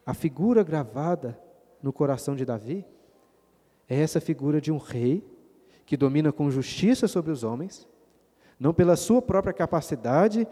a 0.06 0.14
figura 0.14 0.64
gravada 0.64 1.40
no 1.82 1.92
coração 1.92 2.36
de 2.36 2.46
Davi 2.46 2.86
é 3.90 4.00
essa 4.00 4.22
figura 4.22 4.62
de 4.62 4.72
um 4.72 4.78
rei 4.78 5.26
que 5.86 5.98
domina 5.98 6.32
com 6.32 6.50
justiça 6.50 7.08
sobre 7.08 7.32
os 7.32 7.44
homens, 7.44 7.88
não 8.60 8.74
pela 8.74 8.96
sua 8.96 9.22
própria 9.22 9.54
capacidade 9.54 10.48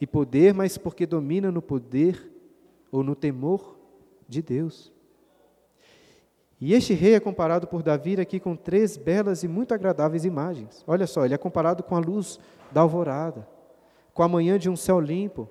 e 0.00 0.06
poder, 0.06 0.52
mas 0.52 0.76
porque 0.76 1.06
domina 1.06 1.50
no 1.50 1.62
poder 1.62 2.30
ou 2.92 3.02
no 3.02 3.14
temor 3.14 3.76
de 4.28 4.42
Deus. 4.42 4.92
E 6.60 6.72
este 6.72 6.94
rei 6.94 7.14
é 7.14 7.20
comparado 7.20 7.66
por 7.66 7.82
Davi 7.82 8.20
aqui 8.20 8.40
com 8.40 8.56
três 8.56 8.96
belas 8.96 9.42
e 9.42 9.48
muito 9.48 9.74
agradáveis 9.74 10.24
imagens. 10.24 10.82
Olha 10.86 11.06
só, 11.06 11.24
ele 11.24 11.34
é 11.34 11.38
comparado 11.38 11.82
com 11.82 11.96
a 11.96 11.98
luz 11.98 12.38
da 12.72 12.80
alvorada, 12.80 13.46
com 14.12 14.22
a 14.22 14.28
manhã 14.28 14.58
de 14.58 14.70
um 14.70 14.76
céu 14.76 15.00
limpo, 15.00 15.48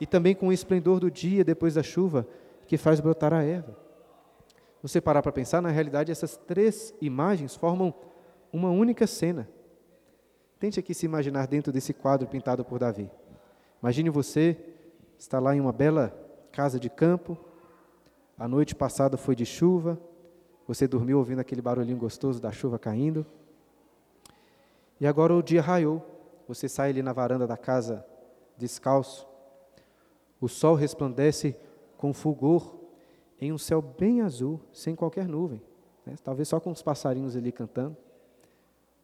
e 0.00 0.06
também 0.06 0.34
com 0.34 0.48
o 0.48 0.52
esplendor 0.52 1.00
do 1.00 1.10
dia 1.10 1.44
depois 1.44 1.74
da 1.74 1.82
chuva 1.82 2.26
que 2.66 2.76
faz 2.76 3.00
brotar 3.00 3.32
a 3.32 3.42
erva. 3.42 3.76
Você 4.82 5.00
parar 5.00 5.22
para 5.22 5.32
pensar, 5.32 5.62
na 5.62 5.70
realidade, 5.70 6.12
essas 6.12 6.36
três 6.36 6.94
imagens 7.00 7.56
formam 7.56 7.94
uma 8.52 8.70
única 8.70 9.06
cena. 9.06 9.48
Tente 10.58 10.78
aqui 10.78 10.94
se 10.94 11.06
imaginar 11.06 11.46
dentro 11.46 11.72
desse 11.72 11.92
quadro 11.92 12.28
pintado 12.28 12.64
por 12.64 12.78
Davi. 12.78 13.10
Imagine 13.82 14.10
você 14.10 14.56
está 15.18 15.38
lá 15.38 15.54
em 15.54 15.60
uma 15.60 15.72
bela 15.72 16.14
casa 16.52 16.78
de 16.78 16.88
campo, 16.88 17.38
a 18.36 18.48
noite 18.48 18.74
passada 18.74 19.16
foi 19.16 19.34
de 19.34 19.46
chuva, 19.46 19.98
você 20.66 20.88
dormiu 20.88 21.18
ouvindo 21.18 21.38
aquele 21.38 21.62
barulhinho 21.62 21.98
gostoso 21.98 22.40
da 22.40 22.50
chuva 22.50 22.78
caindo, 22.78 23.24
e 25.00 25.06
agora 25.06 25.34
o 25.34 25.42
dia 25.42 25.62
raiou, 25.62 26.04
você 26.48 26.68
sai 26.68 26.90
ali 26.90 27.02
na 27.02 27.12
varanda 27.12 27.46
da 27.46 27.56
casa 27.56 28.04
descalço, 28.56 29.26
o 30.40 30.48
sol 30.48 30.74
resplandece 30.74 31.56
com 31.96 32.12
fulgor 32.12 32.74
em 33.40 33.52
um 33.52 33.58
céu 33.58 33.80
bem 33.80 34.20
azul, 34.20 34.60
sem 34.72 34.94
qualquer 34.94 35.26
nuvem, 35.28 35.62
né? 36.04 36.14
talvez 36.22 36.48
só 36.48 36.60
com 36.60 36.70
os 36.70 36.82
passarinhos 36.82 37.36
ali 37.36 37.52
cantando. 37.52 37.96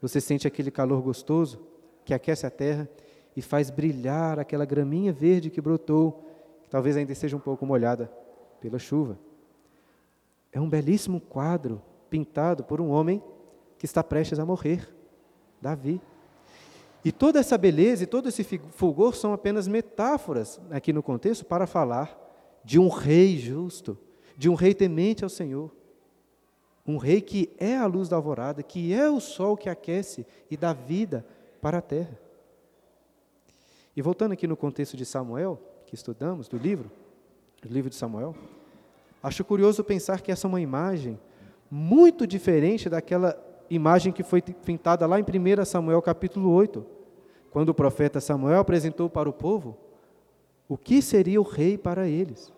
Você 0.00 0.20
sente 0.20 0.46
aquele 0.46 0.70
calor 0.70 1.02
gostoso 1.02 1.60
que 2.04 2.14
aquece 2.14 2.46
a 2.46 2.50
terra 2.50 2.88
e 3.36 3.42
faz 3.42 3.70
brilhar 3.70 4.38
aquela 4.38 4.64
graminha 4.64 5.12
verde 5.12 5.50
que 5.50 5.60
brotou, 5.60 6.24
que 6.62 6.70
talvez 6.70 6.96
ainda 6.96 7.12
esteja 7.12 7.36
um 7.36 7.40
pouco 7.40 7.66
molhada 7.66 8.10
pela 8.60 8.78
chuva. 8.78 9.18
É 10.52 10.60
um 10.60 10.68
belíssimo 10.68 11.20
quadro 11.20 11.82
pintado 12.08 12.64
por 12.64 12.80
um 12.80 12.90
homem 12.90 13.22
que 13.78 13.86
está 13.86 14.02
prestes 14.02 14.38
a 14.38 14.44
morrer, 14.44 14.88
Davi. 15.60 16.00
E 17.04 17.10
toda 17.10 17.38
essa 17.40 17.56
beleza 17.56 18.04
e 18.04 18.06
todo 18.06 18.28
esse 18.28 18.44
fulgor 18.44 19.14
são 19.14 19.32
apenas 19.32 19.66
metáforas 19.66 20.60
aqui 20.70 20.92
no 20.92 21.02
contexto 21.02 21.44
para 21.44 21.66
falar 21.66 22.18
de 22.62 22.78
um 22.78 22.88
rei 22.88 23.38
justo, 23.38 23.96
de 24.36 24.50
um 24.50 24.54
rei 24.54 24.74
temente 24.74 25.24
ao 25.24 25.30
Senhor. 25.30 25.74
Um 26.86 26.98
rei 26.98 27.20
que 27.20 27.50
é 27.58 27.76
a 27.76 27.86
luz 27.86 28.08
da 28.08 28.16
alvorada, 28.16 28.62
que 28.62 28.92
é 28.92 29.08
o 29.08 29.20
sol 29.20 29.56
que 29.56 29.68
aquece 29.68 30.26
e 30.50 30.56
dá 30.56 30.72
vida 30.72 31.24
para 31.60 31.78
a 31.78 31.82
terra. 31.82 32.18
E 33.96 34.02
voltando 34.02 34.32
aqui 34.32 34.46
no 34.46 34.56
contexto 34.56 34.96
de 34.96 35.06
Samuel, 35.06 35.60
que 35.86 35.94
estudamos, 35.94 36.48
do 36.48 36.56
livro, 36.56 36.90
do 37.62 37.68
livro 37.68 37.90
de 37.90 37.96
Samuel, 37.96 38.34
acho 39.22 39.44
curioso 39.44 39.84
pensar 39.84 40.20
que 40.20 40.32
essa 40.32 40.46
é 40.46 40.48
uma 40.48 40.60
imagem 40.60 41.18
muito 41.70 42.26
diferente 42.26 42.88
daquela 42.88 43.38
imagem 43.68 44.12
que 44.12 44.22
foi 44.22 44.42
pintada 44.42 45.06
lá 45.06 45.20
em 45.20 45.22
1 45.22 45.64
Samuel 45.64 46.02
capítulo 46.02 46.50
8, 46.50 46.84
quando 47.50 47.68
o 47.68 47.74
profeta 47.74 48.20
Samuel 48.20 48.60
apresentou 48.60 49.08
para 49.08 49.28
o 49.28 49.32
povo 49.32 49.76
o 50.68 50.76
que 50.76 51.02
seria 51.02 51.40
o 51.40 51.44
rei 51.44 51.76
para 51.76 52.08
eles. 52.08 52.52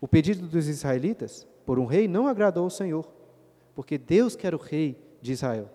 O 0.00 0.08
pedido 0.08 0.46
dos 0.46 0.68
israelitas 0.68 1.46
por 1.64 1.78
um 1.78 1.84
rei 1.84 2.06
não 2.06 2.26
agradou 2.28 2.64
ao 2.64 2.70
Senhor, 2.70 3.06
porque 3.74 3.98
Deus 3.98 4.36
quer 4.36 4.54
o 4.54 4.58
rei 4.58 4.96
de 5.20 5.32
Israel. 5.32 5.68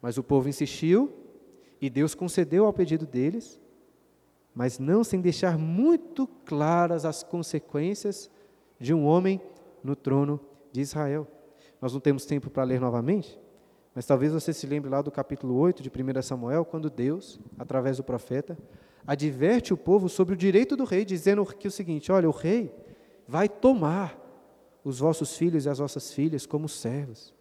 Mas 0.00 0.18
o 0.18 0.22
povo 0.22 0.48
insistiu 0.48 1.12
e 1.80 1.90
Deus 1.90 2.14
concedeu 2.14 2.64
ao 2.64 2.72
pedido 2.72 3.06
deles, 3.06 3.60
mas 4.54 4.78
não 4.78 5.02
sem 5.02 5.20
deixar 5.20 5.58
muito 5.58 6.26
claras 6.44 7.04
as 7.04 7.22
consequências 7.22 8.30
de 8.78 8.94
um 8.94 9.04
homem 9.04 9.40
no 9.82 9.96
trono 9.96 10.40
de 10.70 10.80
Israel. 10.80 11.26
Nós 11.80 11.92
não 11.92 12.00
temos 12.00 12.24
tempo 12.24 12.48
para 12.48 12.62
ler 12.62 12.80
novamente, 12.80 13.38
mas 13.94 14.06
talvez 14.06 14.32
você 14.32 14.52
se 14.52 14.66
lembre 14.66 14.88
lá 14.88 15.02
do 15.02 15.10
capítulo 15.10 15.54
8 15.56 15.82
de 15.82 15.90
1 15.90 16.22
Samuel, 16.22 16.64
quando 16.64 16.88
Deus, 16.88 17.40
através 17.58 17.96
do 17.96 18.04
profeta, 18.04 18.56
adverte 19.06 19.74
o 19.74 19.76
povo 19.76 20.08
sobre 20.08 20.34
o 20.34 20.36
direito 20.36 20.76
do 20.76 20.84
rei, 20.84 21.04
dizendo 21.04 21.44
que 21.44 21.68
o 21.68 21.70
seguinte: 21.70 22.10
olha, 22.10 22.28
o 22.28 22.32
rei 22.32 22.72
vai 23.26 23.48
tomar 23.48 24.18
os 24.84 25.00
vossos 25.00 25.36
filhos 25.36 25.66
e 25.66 25.68
as 25.68 25.78
vossas 25.78 26.12
filhas 26.12 26.46
como 26.46 26.68
servos. 26.68 27.33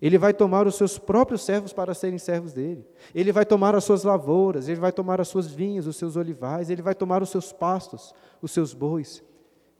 Ele 0.00 0.16
vai 0.16 0.32
tomar 0.32 0.66
os 0.66 0.76
seus 0.76 0.96
próprios 0.96 1.42
servos 1.42 1.72
para 1.72 1.92
serem 1.92 2.18
servos 2.18 2.52
dele. 2.52 2.86
Ele 3.12 3.32
vai 3.32 3.44
tomar 3.44 3.74
as 3.74 3.82
suas 3.82 4.04
lavouras, 4.04 4.68
ele 4.68 4.78
vai 4.78 4.92
tomar 4.92 5.20
as 5.20 5.28
suas 5.28 5.48
vinhas, 5.48 5.86
os 5.86 5.96
seus 5.96 6.16
olivais, 6.16 6.70
ele 6.70 6.82
vai 6.82 6.94
tomar 6.94 7.22
os 7.22 7.30
seus 7.30 7.52
pastos, 7.52 8.14
os 8.40 8.52
seus 8.52 8.72
bois 8.72 9.22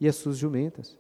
e 0.01 0.09
as 0.09 0.17
suas 0.17 0.37
jumentas. 0.37 0.99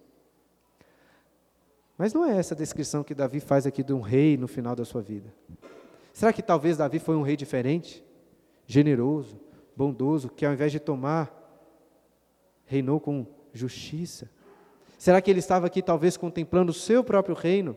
Mas 1.96 2.14
não 2.14 2.24
é 2.24 2.36
essa 2.38 2.54
a 2.54 2.56
descrição 2.56 3.02
que 3.02 3.12
Davi 3.12 3.40
faz 3.40 3.66
aqui 3.66 3.82
de 3.82 3.92
um 3.92 4.00
rei 4.00 4.36
no 4.36 4.46
final 4.46 4.76
da 4.76 4.84
sua 4.84 5.02
vida. 5.02 5.34
Será 6.12 6.32
que 6.32 6.42
talvez 6.42 6.76
Davi 6.76 7.00
foi 7.00 7.16
um 7.16 7.22
rei 7.22 7.36
diferente, 7.36 8.04
generoso, 8.66 9.40
bondoso, 9.76 10.28
que 10.28 10.46
ao 10.46 10.52
invés 10.52 10.70
de 10.70 10.78
tomar, 10.78 11.34
reinou 12.66 13.00
com 13.00 13.26
justiça? 13.52 14.30
Será 14.96 15.20
que 15.20 15.28
ele 15.28 15.40
estava 15.40 15.66
aqui 15.66 15.82
talvez 15.82 16.16
contemplando 16.16 16.70
o 16.70 16.74
seu 16.74 17.02
próprio 17.02 17.34
reino, 17.34 17.76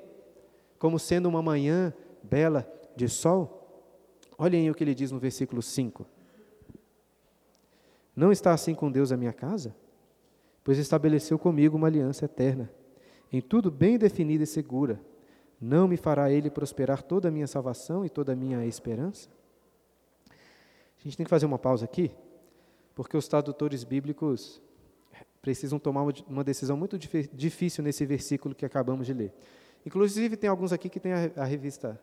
como 0.82 0.98
sendo 0.98 1.30
uma 1.30 1.44
manhã 1.44 1.94
bela 2.24 2.68
de 2.96 3.08
sol? 3.08 3.86
Olhem 4.36 4.68
o 4.72 4.74
que 4.74 4.84
ele 4.84 4.96
diz 4.96 5.12
no 5.12 5.20
versículo 5.20 5.62
5. 5.62 6.08
Não 8.16 8.32
está 8.32 8.52
assim 8.52 8.74
com 8.74 8.92
Deus 8.92 9.12
a 9.12 9.18
minha 9.18 9.32
casa? 9.32 9.76
Pois 10.64 10.80
estabeleceu 10.80 11.38
comigo 11.38 11.78
uma 11.78 11.86
aliança 11.86 12.26
eterna 12.26 12.68
em 13.32 13.40
tudo 13.40 13.70
bem 13.70 13.98
definida 13.98 14.44
e 14.44 14.48
segura, 14.48 15.00
Não 15.64 15.88
me 15.88 15.96
fará 15.96 16.32
ele 16.32 16.50
prosperar 16.50 17.04
toda 17.04 17.28
a 17.28 17.32
minha 17.32 17.46
salvação 17.46 18.04
e 18.04 18.10
toda 18.10 18.34
a 18.34 18.36
minha 18.36 18.66
esperança? 18.66 19.30
A 20.28 21.04
gente 21.04 21.16
tem 21.16 21.24
que 21.24 21.30
fazer 21.30 21.46
uma 21.46 21.60
pausa 21.60 21.86
aqui, 21.86 22.10
porque 22.96 23.16
os 23.16 23.28
tradutores 23.28 23.84
bíblicos 23.84 24.60
precisam 25.40 25.78
tomar 25.78 26.04
uma 26.28 26.44
decisão 26.44 26.76
muito 26.76 26.98
difícil 26.98 27.84
nesse 27.84 28.04
versículo 28.08 28.56
que 28.56 28.66
acabamos 28.66 29.06
de 29.06 29.14
ler. 29.14 29.34
Inclusive, 29.86 30.38
tem 30.38 30.50
alguns 30.50 30.72
aqui 30.72 30.90
que 30.90 31.00
tem 31.00 31.14
a, 31.14 31.32
a 31.38 31.44
revista 31.46 32.00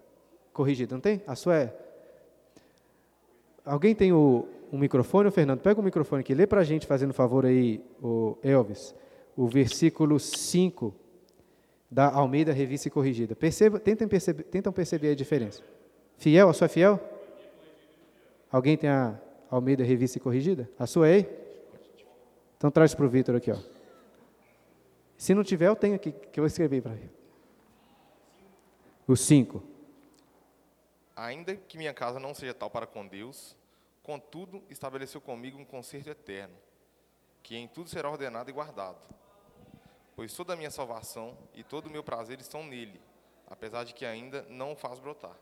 corrigida, 0.52 0.94
não 0.94 1.00
tem? 1.00 1.22
A 1.26 1.34
sua 1.34 1.56
é. 1.56 1.76
Alguém 3.64 3.94
tem 3.94 4.12
o, 4.12 4.48
microfone, 4.72 5.28
o 5.28 5.32
Fernando? 5.32 5.60
Pega 5.60 5.80
o 5.80 5.82
microfone 5.82 6.20
aqui, 6.20 6.34
lê 6.34 6.46
para 6.46 6.60
a 6.60 6.64
gente, 6.64 6.86
fazendo 6.86 7.12
favor 7.12 7.46
aí, 7.46 7.84
o 8.02 8.36
Elvis, 8.42 8.94
o 9.36 9.46
versículo 9.46 10.18
5 10.18 10.94
da 11.90 12.10
Almeida 12.10 12.52
Revista 12.52 12.90
Corrigida. 12.90 13.36
Perceba, 13.36 13.78
tentem, 13.78 14.08
perceber, 14.08 14.42
tentam 14.44 14.72
perceber 14.72 15.10
a 15.10 15.14
diferença. 15.14 15.62
Fiel? 16.16 16.48
A 16.48 16.52
sua 16.52 16.64
é 16.64 16.68
fiel? 16.68 17.00
Alguém 18.50 18.76
tem 18.76 18.90
a 18.90 19.18
Almeida 19.50 19.84
Revista 19.84 20.18
Corrigida? 20.18 20.68
A 20.78 20.86
sua 20.86 21.08
é 21.08 21.14
aí? 21.14 21.28
Então 22.56 22.70
traz 22.70 22.94
para 22.94 23.06
o 23.06 23.08
Vitor 23.08 23.36
aqui. 23.36 23.52
Ó. 23.52 23.56
Se 25.16 25.34
não 25.34 25.44
tiver, 25.44 25.68
eu 25.68 25.76
tenho 25.76 25.94
aqui, 25.94 26.12
que 26.12 26.40
eu 26.40 26.46
escrevi 26.46 26.80
para 26.80 26.92
ele. 26.92 27.17
O 29.08 29.16
5. 29.16 29.62
Ainda 31.16 31.56
que 31.56 31.78
minha 31.78 31.94
casa 31.94 32.20
não 32.20 32.34
seja 32.34 32.52
tal 32.52 32.68
para 32.68 32.86
com 32.86 33.06
Deus, 33.06 33.56
contudo 34.02 34.62
estabeleceu 34.68 35.18
comigo 35.18 35.58
um 35.58 35.64
concerto 35.64 36.10
eterno, 36.10 36.54
que 37.42 37.56
em 37.56 37.66
tudo 37.66 37.88
será 37.88 38.10
ordenado 38.10 38.50
e 38.50 38.52
guardado. 38.52 38.98
Pois 40.14 40.34
toda 40.34 40.52
a 40.52 40.56
minha 40.56 40.70
salvação 40.70 41.38
e 41.54 41.62
todo 41.62 41.86
o 41.86 41.90
meu 41.90 42.04
prazer 42.04 42.38
estão 42.38 42.62
nele, 42.62 43.00
apesar 43.46 43.84
de 43.84 43.94
que 43.94 44.04
ainda 44.04 44.44
não 44.50 44.72
o 44.72 44.76
faz 44.76 44.98
brotar. 44.98 45.38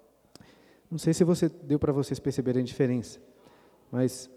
Não 0.88 0.96
sei 0.96 1.12
se 1.12 1.24
você 1.24 1.48
deu 1.48 1.80
para 1.80 1.92
vocês 1.92 2.20
perceberem 2.20 2.62
a 2.62 2.64
diferença, 2.64 3.20
mas 3.90 4.30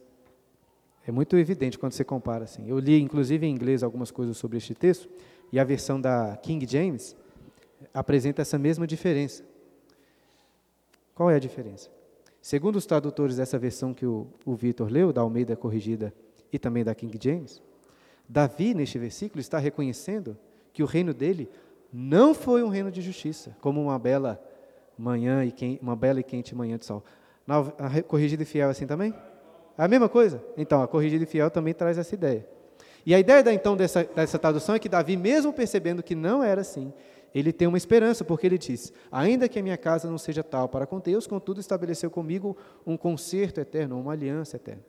é 1.06 1.12
muito 1.12 1.38
evidente 1.38 1.78
quando 1.78 1.92
você 1.92 2.04
compara 2.04 2.46
assim. 2.46 2.68
Eu 2.68 2.80
li 2.80 3.00
inclusive 3.00 3.46
em 3.46 3.52
inglês 3.52 3.84
algumas 3.84 4.10
coisas 4.10 4.38
sobre 4.38 4.58
este 4.58 4.74
texto 4.74 5.08
e 5.52 5.60
a 5.60 5.64
versão 5.64 6.02
da 6.02 6.36
King 6.38 6.66
James 6.66 7.16
apresenta 7.94 8.42
essa 8.42 8.58
mesma 8.58 8.86
diferença. 8.86 9.44
Qual 11.14 11.30
é 11.30 11.36
a 11.36 11.40
diferença? 11.40 11.90
Segundo 12.42 12.78
os 12.78 12.86
tradutores 12.86 13.36
dessa 13.36 13.60
versão 13.60 13.94
que 13.94 14.06
o, 14.06 14.28
o 14.46 14.56
Vitor 14.56 14.90
leu, 14.90 15.12
da 15.12 15.22
Almeida 15.22 15.56
Corrigida 15.56 16.14
e 16.52 16.58
também 16.58 16.84
da 16.84 16.96
King 16.96 17.18
James, 17.22 17.62
Davi, 18.28 18.74
neste 18.74 18.98
versículo, 18.98 19.42
está 19.42 19.58
reconhecendo 19.58 20.38
que 20.72 20.84
o 20.84 20.86
reino 20.86 21.14
dele 21.14 21.50
não 21.92 22.34
foi 22.34 22.64
um 22.64 22.70
reino 22.70 22.92
de 22.92 23.02
justiça, 23.02 23.58
como 23.60 23.82
uma 23.82 23.98
bela 23.98 24.42
manhã 24.98 25.44
e 25.44 25.52
quente, 25.52 25.82
uma 25.82 25.96
bela 25.96 26.20
e 26.20 26.24
quente 26.24 26.54
manhã 26.54 26.78
de 26.78 26.86
sol. 26.86 27.04
Na, 27.46 27.60
a 27.60 28.04
corrigida 28.04 28.44
e 28.44 28.46
fiel 28.46 28.68
é 28.68 28.72
assim 28.72 28.86
também? 28.86 29.14
É 29.78 29.84
a 29.84 29.88
mesma 29.88 30.08
coisa? 30.08 30.44
Então, 30.56 30.84
a 30.84 30.88
corrigida 30.88 31.24
e 31.24 31.28
fiel 31.28 31.50
também 31.50 31.74
traz 31.74 31.98
essa 31.98 32.14
ideia. 32.14 32.48
E 33.06 33.16
a 33.16 33.20
ideia, 33.20 33.52
então, 33.52 33.76
dessa, 33.76 34.04
dessa 34.04 34.38
tradução 34.38 34.76
é 34.76 34.80
que 34.80 34.88
Davi, 34.88 35.18
mesmo 35.18 35.52
percebendo 35.52 36.04
que 36.04 36.14
não 36.14 36.44
era 36.44 36.62
assim, 36.62 36.94
ele 37.34 37.54
tem 37.54 37.68
uma 37.68 37.78
esperança, 37.78 38.24
porque 38.24 38.46
ele 38.46 38.58
diz: 38.58 38.92
Ainda 39.12 39.48
que 39.48 39.60
a 39.60 39.64
minha 39.64 39.78
casa 39.78 40.10
não 40.10 40.18
seja 40.18 40.44
tal 40.44 40.68
para 40.68 40.88
com 40.88 41.00
Deus, 41.00 41.28
contudo 41.28 41.60
estabeleceu 41.60 42.10
comigo 42.10 42.58
um 42.86 42.98
concerto 42.98 43.60
eterno, 43.60 44.00
uma 44.00 44.14
aliança 44.14 44.56
eterna. 44.56 44.84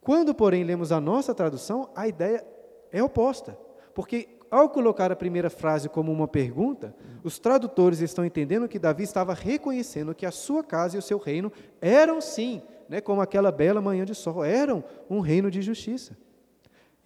Quando, 0.00 0.34
porém, 0.34 0.64
lemos 0.64 0.92
a 0.92 1.00
nossa 1.00 1.34
tradução, 1.34 1.90
a 1.94 2.08
ideia 2.08 2.44
é 2.90 3.02
oposta, 3.02 3.56
porque 3.94 4.28
ao 4.50 4.68
colocar 4.68 5.12
a 5.12 5.16
primeira 5.16 5.48
frase 5.48 5.88
como 5.88 6.10
uma 6.10 6.26
pergunta, 6.26 6.94
os 7.22 7.38
tradutores 7.38 8.00
estão 8.00 8.24
entendendo 8.24 8.68
que 8.68 8.78
Davi 8.78 9.04
estava 9.04 9.32
reconhecendo 9.32 10.14
que 10.14 10.26
a 10.26 10.32
sua 10.32 10.64
casa 10.64 10.96
e 10.96 10.98
o 10.98 11.02
seu 11.02 11.18
reino 11.18 11.52
eram 11.80 12.20
sim, 12.20 12.60
né, 12.88 13.00
como 13.00 13.20
aquela 13.20 13.52
bela 13.52 13.80
manhã 13.80 14.04
de 14.04 14.14
sol, 14.14 14.44
eram 14.44 14.82
um 15.08 15.20
reino 15.20 15.50
de 15.50 15.62
justiça. 15.62 16.16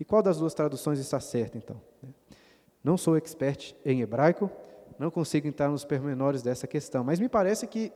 E 0.00 0.04
qual 0.04 0.22
das 0.22 0.38
duas 0.38 0.54
traduções 0.54 0.98
está 0.98 1.20
certa, 1.20 1.58
então? 1.58 1.80
Não 2.84 2.98
sou 2.98 3.16
expert 3.16 3.74
em 3.82 4.02
hebraico, 4.02 4.50
não 4.98 5.10
consigo 5.10 5.48
entrar 5.48 5.70
nos 5.70 5.86
pormenores 5.86 6.42
dessa 6.42 6.66
questão, 6.66 7.02
mas 7.02 7.18
me 7.18 7.30
parece 7.30 7.66
que 7.66 7.90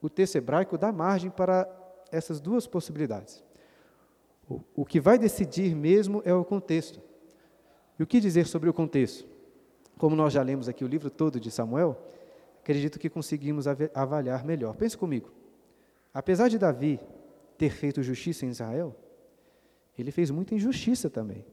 o 0.00 0.08
texto 0.08 0.36
hebraico 0.36 0.78
dá 0.78 0.92
margem 0.92 1.28
para 1.28 1.68
essas 2.10 2.40
duas 2.40 2.66
possibilidades. 2.66 3.42
O, 4.76 4.84
que 4.84 5.00
vai 5.00 5.18
decidir 5.18 5.74
mesmo 5.74 6.22
é 6.24 6.34
o 6.34 6.44
contexto. 6.44 7.00
E 7.98 8.02
o 8.02 8.06
que 8.06 8.20
dizer 8.20 8.46
sobre 8.46 8.68
o 8.68 8.72
contexto? 8.72 9.26
Como 9.96 10.14
nós 10.14 10.32
já 10.32 10.42
lemos 10.42 10.68
aqui 10.68 10.84
o 10.84 10.88
livro 10.88 11.08
todo 11.10 11.40
de 11.40 11.50
Samuel, 11.50 11.96
acredito 12.60 12.98
que 12.98 13.08
conseguimos 13.08 13.66
avaliar 13.66 14.44
melhor. 14.44 14.76
Pense 14.76 14.96
comigo. 14.96 15.30
Apesar 16.12 16.48
de 16.48 16.58
Davi 16.58 17.00
ter 17.56 17.70
feito 17.70 18.02
justiça 18.02 18.44
em 18.44 18.50
Israel, 18.50 18.94
ele 19.96 20.10
fez 20.10 20.30
muita 20.30 20.54
injustiça 20.54 21.08
também. 21.08 21.44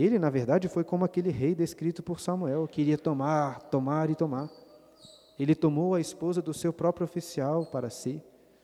Ele, 0.00 0.16
na 0.16 0.30
verdade, 0.30 0.68
foi 0.68 0.84
como 0.84 1.04
aquele 1.04 1.28
rei 1.28 1.56
descrito 1.56 2.04
por 2.04 2.20
Samuel, 2.20 2.68
queria 2.68 2.96
tomar, 2.96 3.62
tomar 3.62 4.08
e 4.08 4.14
tomar. 4.14 4.48
Ele 5.36 5.56
tomou 5.56 5.92
a 5.92 6.00
esposa 6.00 6.40
do 6.40 6.54
seu 6.54 6.72
próprio 6.72 7.04
oficial 7.04 7.66
para 7.66 7.90
si, 7.90 8.22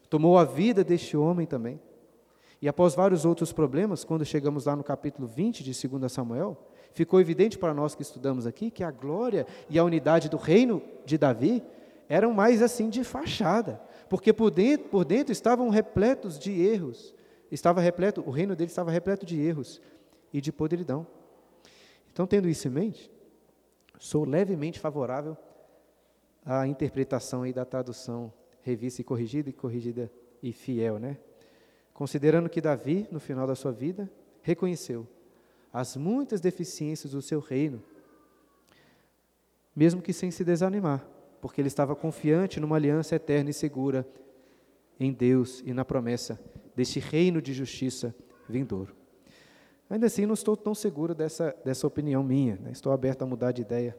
tomou 0.09 0.39
a 0.39 0.45
vida 0.45 0.85
deste 0.85 1.17
homem 1.17 1.45
também. 1.45 1.81
E 2.63 2.69
após 2.69 2.95
vários 2.95 3.25
outros 3.25 3.53
problemas, 3.53 4.05
quando 4.05 4.25
chegamos 4.25 4.67
lá 4.67 4.77
no 4.77 4.85
capítulo 4.85 5.27
20 5.27 5.65
de 5.65 5.89
2 5.89 6.13
Samuel, 6.13 6.57
ficou 6.93 7.21
evidente 7.21 7.59
para 7.59 7.75
nós 7.75 7.97
que 7.97 8.03
estudamos 8.03 8.47
aqui 8.47 8.71
que 8.71 8.85
a 8.85 8.93
glória 8.93 9.45
e 9.69 9.77
a 9.77 9.83
unidade 9.83 10.29
do 10.29 10.37
reino 10.37 10.81
de 11.05 11.19
Davi 11.19 11.65
eram 12.09 12.33
mais 12.33 12.63
assim 12.63 12.89
de 12.89 13.03
fachada, 13.03 13.81
porque 14.09 14.33
por 14.33 14.53
dentro, 14.53 14.89
por 14.89 15.05
dentro 15.05 15.33
estavam 15.33 15.69
repletos 15.69 16.39
de 16.39 16.63
erros. 16.63 17.13
Estava 17.51 17.81
repleto, 17.81 18.23
o 18.25 18.31
reino 18.31 18.55
dele 18.55 18.71
estava 18.71 18.93
repleto 18.93 19.27
de 19.27 19.41
erros 19.41 19.81
e 20.33 20.41
de 20.41 20.53
podridão. 20.53 21.05
Então, 22.15 22.29
tendo 22.29 22.49
isso 22.49 22.69
em 22.69 22.71
mente, 22.71 23.11
sou 23.99 24.25
levemente 24.25 24.79
favorável 24.79 25.37
à 26.47 26.65
interpretação 26.65 27.43
aí 27.43 27.53
da 27.53 27.65
tradução 27.65 28.33
revista 28.63 29.01
e 29.01 29.05
corrigida 29.05 29.51
e 29.51 29.53
corrigida 29.53 30.13
e 30.41 30.53
fiel, 30.53 31.01
né? 31.01 31.19
Considerando 31.93 32.49
que 32.49 32.61
Davi, 32.61 33.09
no 33.11 33.19
final 33.19 33.49
da 33.49 33.57
sua 33.57 33.73
vida, 33.73 34.09
reconheceu 34.43 35.09
as 35.73 35.97
muitas 35.97 36.41
deficiências 36.41 37.15
do 37.15 37.21
seu 37.21 37.41
reino, 37.41 37.83
mesmo 39.75 40.01
que 40.01 40.13
sem 40.13 40.31
se 40.31 40.45
desanimar, 40.45 41.05
porque 41.41 41.61
ele 41.61 41.67
estava 41.67 41.97
confiante 41.97 42.61
numa 42.61 42.77
aliança 42.77 43.17
eterna 43.17 43.51
e 43.51 43.53
segura 43.53 44.07
em 45.01 45.13
Deus 45.13 45.65
e 45.67 45.75
na 45.75 45.85
promessa 45.85 46.41
deste 46.77 47.01
reino 47.01 47.43
de 47.43 47.53
justiça 47.53 48.15
vindouro. 48.49 48.95
Ainda 49.89 50.07
assim, 50.07 50.27
não 50.27 50.35
estou 50.35 50.57
tão 50.57 50.75
seguro 50.75 51.15
dessa, 51.15 51.55
dessa 51.65 51.87
opinião 51.87 52.23
minha. 52.23 52.57
Né? 52.57 52.71
Estou 52.73 52.93
aberto 52.93 53.23
a 53.23 53.27
mudar 53.27 53.53
de 53.53 53.63
ideia, 53.63 53.97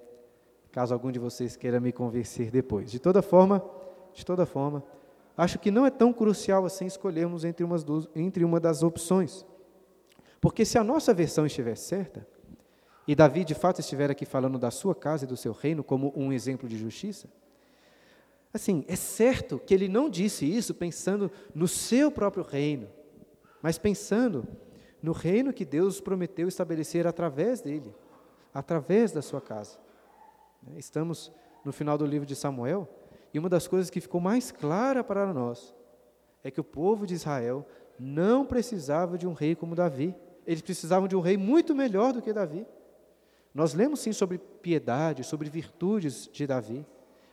caso 0.72 0.94
algum 0.94 1.12
de 1.12 1.20
vocês 1.20 1.56
queira 1.56 1.80
me 1.80 1.92
convencer 1.92 2.50
depois. 2.52 2.92
De 2.92 3.00
toda 3.00 3.22
forma, 3.22 3.64
de 4.14 4.26
toda 4.26 4.46
forma, 4.46 4.84
acho 5.38 5.60
que 5.60 5.70
não 5.70 5.86
é 5.86 5.92
tão 5.92 6.12
crucial 6.12 6.66
assim 6.66 6.86
escolhermos 6.86 7.46
entre, 7.46 7.64
umas 7.64 7.84
duas, 7.84 8.08
entre 8.16 8.44
uma 8.44 8.60
das 8.60 8.82
opções. 8.82 9.46
Porque 10.42 10.66
se 10.66 10.78
a 10.78 10.84
nossa 10.84 11.14
versão 11.14 11.46
estiver 11.46 11.76
certa, 11.76 12.28
e 13.08 13.16
Davi 13.16 13.44
de 13.44 13.54
fato 13.54 13.80
estiver 13.80 14.10
aqui 14.10 14.26
falando 14.26 14.58
da 14.58 14.72
sua 14.72 14.96
casa 14.96 15.26
e 15.26 15.28
do 15.28 15.38
seu 15.38 15.54
reino 15.54 15.84
como 15.84 16.12
um 16.16 16.34
exemplo 16.34 16.68
de 16.68 16.78
justiça, 16.78 17.30
assim, 18.52 18.84
é 18.88 18.96
certo 18.96 19.60
que 19.60 19.74
ele 19.74 19.88
não 19.88 20.10
disse 20.10 20.46
isso 20.46 20.74
pensando 20.74 21.30
no 21.54 21.68
seu 21.68 22.10
próprio 22.10 22.44
reino, 22.44 22.88
mas 23.62 23.78
pensando 23.78 24.48
no 25.06 25.12
reino 25.12 25.54
que 25.54 25.64
Deus 25.64 26.02
prometeu 26.02 26.48
estabelecer 26.48 27.06
através 27.06 27.62
dele, 27.62 27.94
através 28.52 29.12
da 29.12 29.22
sua 29.22 29.40
casa. 29.40 29.78
Estamos 30.76 31.32
no 31.64 31.72
final 31.72 31.96
do 31.96 32.08
livro 32.08 32.26
de 32.26 32.36
Samuel, 32.36 32.90
e 33.32 33.38
uma 33.38 33.48
das 33.48 33.68
coisas 33.68 33.92
que 33.92 34.02
ficou 34.02 34.20
mais 34.20 34.52
clara 34.52 35.04
para 35.04 35.32
nós 35.32 35.76
é 36.44 36.50
que 36.50 36.60
o 36.60 36.64
povo 36.64 37.06
de 37.06 37.14
Israel 37.14 37.68
não 38.00 38.48
precisava 38.48 39.16
de 39.16 39.28
um 39.28 39.34
rei 39.34 39.54
como 39.54 39.76
Davi. 39.76 40.16
Eles 40.44 40.64
precisavam 40.64 41.08
de 41.08 41.16
um 41.16 41.22
rei 41.22 41.38
muito 41.38 41.76
melhor 41.76 42.12
do 42.12 42.22
que 42.22 42.34
Davi. 42.34 42.66
Nós 43.54 43.76
lemos 43.76 44.00
sim 44.00 44.12
sobre 44.12 44.40
piedade, 44.40 45.24
sobre 45.24 45.52
virtudes 45.52 46.28
de 46.34 46.48
Davi. 46.48 46.84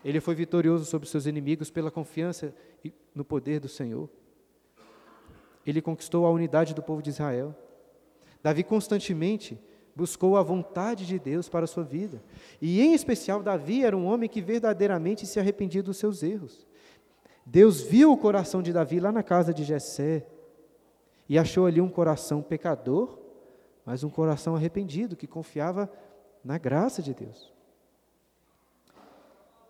Ele 0.04 0.20
foi 0.20 0.34
vitorioso 0.34 0.84
sobre 0.84 1.08
seus 1.08 1.24
inimigos 1.24 1.70
pela 1.70 1.90
confiança 1.90 2.54
no 3.14 3.24
poder 3.24 3.60
do 3.60 3.68
Senhor. 3.68 4.10
Ele 5.66 5.80
conquistou 5.80 6.26
a 6.26 6.30
unidade 6.30 6.74
do 6.74 6.82
povo 6.82 7.02
de 7.02 7.10
Israel. 7.10 7.54
Davi 8.42 8.64
constantemente 8.64 9.60
buscou 9.94 10.36
a 10.36 10.42
vontade 10.42 11.06
de 11.06 11.18
Deus 11.18 11.48
para 11.48 11.64
a 11.64 11.68
sua 11.68 11.84
vida. 11.84 12.22
E, 12.60 12.80
em 12.80 12.94
especial, 12.94 13.42
Davi 13.42 13.84
era 13.84 13.96
um 13.96 14.06
homem 14.06 14.28
que 14.28 14.40
verdadeiramente 14.40 15.26
se 15.26 15.38
arrependia 15.38 15.82
dos 15.82 15.96
seus 15.96 16.22
erros. 16.22 16.66
Deus 17.44 17.80
viu 17.80 18.12
o 18.12 18.16
coração 18.16 18.62
de 18.62 18.72
Davi 18.72 19.00
lá 19.00 19.12
na 19.12 19.22
casa 19.22 19.52
de 19.52 19.64
Jessé 19.64 20.26
e 21.28 21.38
achou 21.38 21.66
ali 21.66 21.80
um 21.80 21.88
coração 21.88 22.42
pecador, 22.42 23.18
mas 23.84 24.04
um 24.04 24.10
coração 24.10 24.54
arrependido 24.54 25.16
que 25.16 25.26
confiava 25.26 25.90
na 26.44 26.58
graça 26.58 27.02
de 27.02 27.14
Deus. 27.14 27.52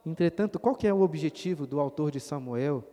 Entretanto, 0.04 0.58
qual 0.58 0.74
que 0.74 0.86
é 0.86 0.92
o 0.92 1.00
objetivo 1.00 1.66
do 1.66 1.78
autor 1.80 2.10
de 2.10 2.20
Samuel 2.20 2.84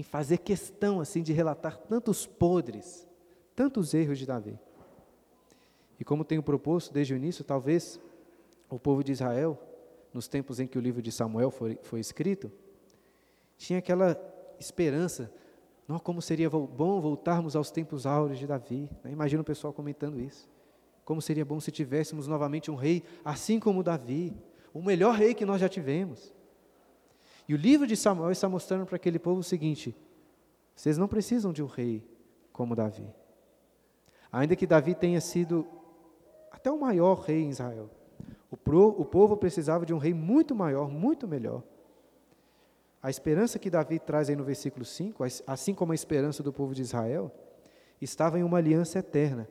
em 0.00 0.02
fazer 0.02 0.38
questão 0.38 0.98
assim 0.98 1.22
de 1.22 1.30
relatar 1.30 1.76
tantos 1.76 2.26
podres, 2.26 3.06
tantos 3.54 3.92
erros 3.92 4.18
de 4.18 4.24
Davi? 4.24 4.58
E 5.98 6.04
como 6.04 6.24
tenho 6.24 6.42
proposto 6.42 6.90
desde 6.90 7.12
o 7.12 7.16
início, 7.16 7.44
talvez 7.44 8.00
o 8.70 8.78
povo 8.78 9.04
de 9.04 9.12
Israel, 9.12 9.60
nos 10.14 10.26
tempos 10.26 10.58
em 10.58 10.66
que 10.66 10.78
o 10.78 10.80
livro 10.80 11.02
de 11.02 11.12
Samuel 11.12 11.50
foi, 11.50 11.78
foi 11.82 12.00
escrito, 12.00 12.50
tinha 13.58 13.78
aquela 13.78 14.18
esperança, 14.58 15.30
não, 15.86 15.98
como 15.98 16.22
seria 16.22 16.48
bom 16.48 16.98
voltarmos 16.98 17.54
aos 17.54 17.70
tempos 17.70 18.06
áureos 18.06 18.38
de 18.38 18.46
Davi. 18.46 18.88
Né? 19.04 19.10
Imagina 19.10 19.42
o 19.42 19.44
pessoal 19.44 19.72
comentando 19.72 20.18
isso. 20.18 20.48
Como 21.04 21.20
seria 21.20 21.44
bom 21.44 21.60
se 21.60 21.70
tivéssemos 21.70 22.26
novamente 22.26 22.70
um 22.70 22.74
rei 22.74 23.02
assim 23.22 23.60
como 23.60 23.82
Davi, 23.82 24.32
o 24.72 24.80
melhor 24.80 25.14
rei 25.14 25.34
que 25.34 25.44
nós 25.44 25.60
já 25.60 25.68
tivemos. 25.68 26.32
E 27.50 27.54
o 27.54 27.56
livro 27.56 27.84
de 27.84 27.96
Samuel 27.96 28.30
está 28.30 28.48
mostrando 28.48 28.86
para 28.86 28.94
aquele 28.94 29.18
povo 29.18 29.40
o 29.40 29.42
seguinte: 29.42 29.92
vocês 30.72 30.96
não 30.96 31.08
precisam 31.08 31.52
de 31.52 31.60
um 31.60 31.66
rei 31.66 32.08
como 32.52 32.76
Davi. 32.76 33.12
Ainda 34.30 34.54
que 34.54 34.68
Davi 34.68 34.94
tenha 34.94 35.20
sido 35.20 35.66
até 36.52 36.70
o 36.70 36.78
maior 36.78 37.14
rei 37.22 37.42
em 37.42 37.50
Israel, 37.50 37.90
o, 38.52 38.56
pro, 38.56 38.90
o 38.90 39.04
povo 39.04 39.36
precisava 39.36 39.84
de 39.84 39.92
um 39.92 39.98
rei 39.98 40.14
muito 40.14 40.54
maior, 40.54 40.88
muito 40.88 41.26
melhor. 41.26 41.64
A 43.02 43.10
esperança 43.10 43.58
que 43.58 43.68
Davi 43.68 43.98
traz 43.98 44.30
aí 44.30 44.36
no 44.36 44.44
versículo 44.44 44.84
5, 44.84 45.24
assim 45.44 45.74
como 45.74 45.90
a 45.90 45.96
esperança 45.96 46.44
do 46.44 46.52
povo 46.52 46.72
de 46.72 46.82
Israel, 46.82 47.34
estava 48.00 48.38
em 48.38 48.44
uma 48.44 48.58
aliança 48.58 49.00
eterna 49.00 49.48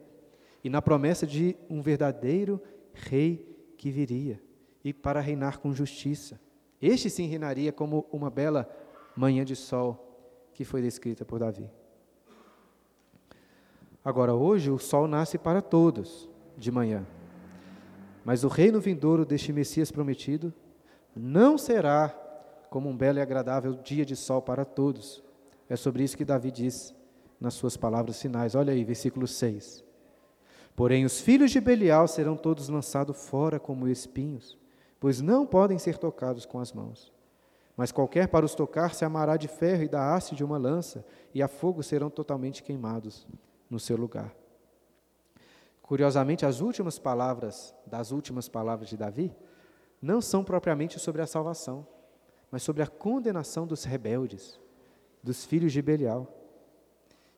e 0.63 0.69
na 0.69 0.81
promessa 0.81 1.27
de 1.27 1.53
um 1.69 1.81
verdadeiro 1.81 2.61
rei 2.93 3.45
que 3.77 3.91
viria 3.91 4.41
e 4.85 4.93
para 4.93 5.19
reinar 5.19 5.59
com 5.59 5.73
justiça. 5.73 6.39
Este 6.81 7.09
sim 7.09 7.27
reinaria 7.27 7.71
como 7.71 8.05
uma 8.11 8.29
bela 8.29 8.69
manhã 9.15 9.43
de 9.43 9.55
sol 9.55 10.05
que 10.53 10.63
foi 10.63 10.81
descrita 10.81 11.25
por 11.25 11.39
Davi. 11.39 11.69
Agora, 14.03 14.33
hoje, 14.33 14.71
o 14.71 14.77
sol 14.77 15.07
nasce 15.07 15.37
para 15.37 15.61
todos 15.61 16.29
de 16.57 16.71
manhã. 16.71 17.05
Mas 18.23 18.43
o 18.43 18.47
reino 18.47 18.79
vindouro 18.79 19.25
deste 19.25 19.51
Messias 19.51 19.91
prometido 19.91 20.53
não 21.15 21.57
será 21.57 22.09
como 22.69 22.89
um 22.89 22.95
belo 22.95 23.19
e 23.19 23.21
agradável 23.21 23.73
dia 23.73 24.05
de 24.05 24.15
sol 24.15 24.41
para 24.41 24.63
todos. 24.63 25.23
É 25.67 25.75
sobre 25.75 26.03
isso 26.03 26.17
que 26.17 26.25
Davi 26.25 26.51
diz 26.51 26.93
nas 27.39 27.53
suas 27.53 27.75
palavras 27.75 28.21
finais. 28.21 28.55
Olha 28.55 28.73
aí, 28.73 28.83
versículo 28.83 29.27
6. 29.27 29.83
Porém, 30.75 31.03
os 31.05 31.19
filhos 31.19 31.51
de 31.51 31.59
Belial 31.59 32.07
serão 32.07 32.37
todos 32.37 32.69
lançados 32.69 33.27
fora 33.27 33.59
como 33.59 33.87
espinhos, 33.87 34.57
pois 34.99 35.21
não 35.21 35.45
podem 35.45 35.79
ser 35.79 35.97
tocados 35.97 36.45
com 36.45 36.59
as 36.59 36.73
mãos. 36.73 37.11
Mas 37.77 37.91
qualquer 37.91 38.27
para 38.27 38.45
os 38.45 38.53
tocar 38.53 38.93
se 38.93 39.05
amará 39.05 39.37
de 39.37 39.47
ferro 39.47 39.83
e 39.83 39.87
da 39.87 40.13
haste 40.13 40.35
de 40.35 40.43
uma 40.43 40.57
lança, 40.57 41.05
e 41.33 41.41
a 41.41 41.47
fogo 41.47 41.81
serão 41.81 42.09
totalmente 42.09 42.61
queimados 42.61 43.25
no 43.69 43.79
seu 43.79 43.95
lugar. 43.95 44.35
Curiosamente, 45.81 46.45
as 46.45 46.59
últimas 46.59 46.99
palavras 46.99 47.73
das 47.85 48.11
últimas 48.11 48.49
palavras 48.49 48.89
de 48.89 48.97
Davi 48.97 49.35
não 50.01 50.21
são 50.21 50.43
propriamente 50.43 50.99
sobre 50.99 51.21
a 51.21 51.27
salvação, 51.27 51.87
mas 52.51 52.63
sobre 52.63 52.83
a 52.83 52.87
condenação 52.87 53.65
dos 53.65 53.85
rebeldes, 53.85 54.59
dos 55.23 55.45
filhos 55.45 55.71
de 55.71 55.81
Belial. 55.81 56.27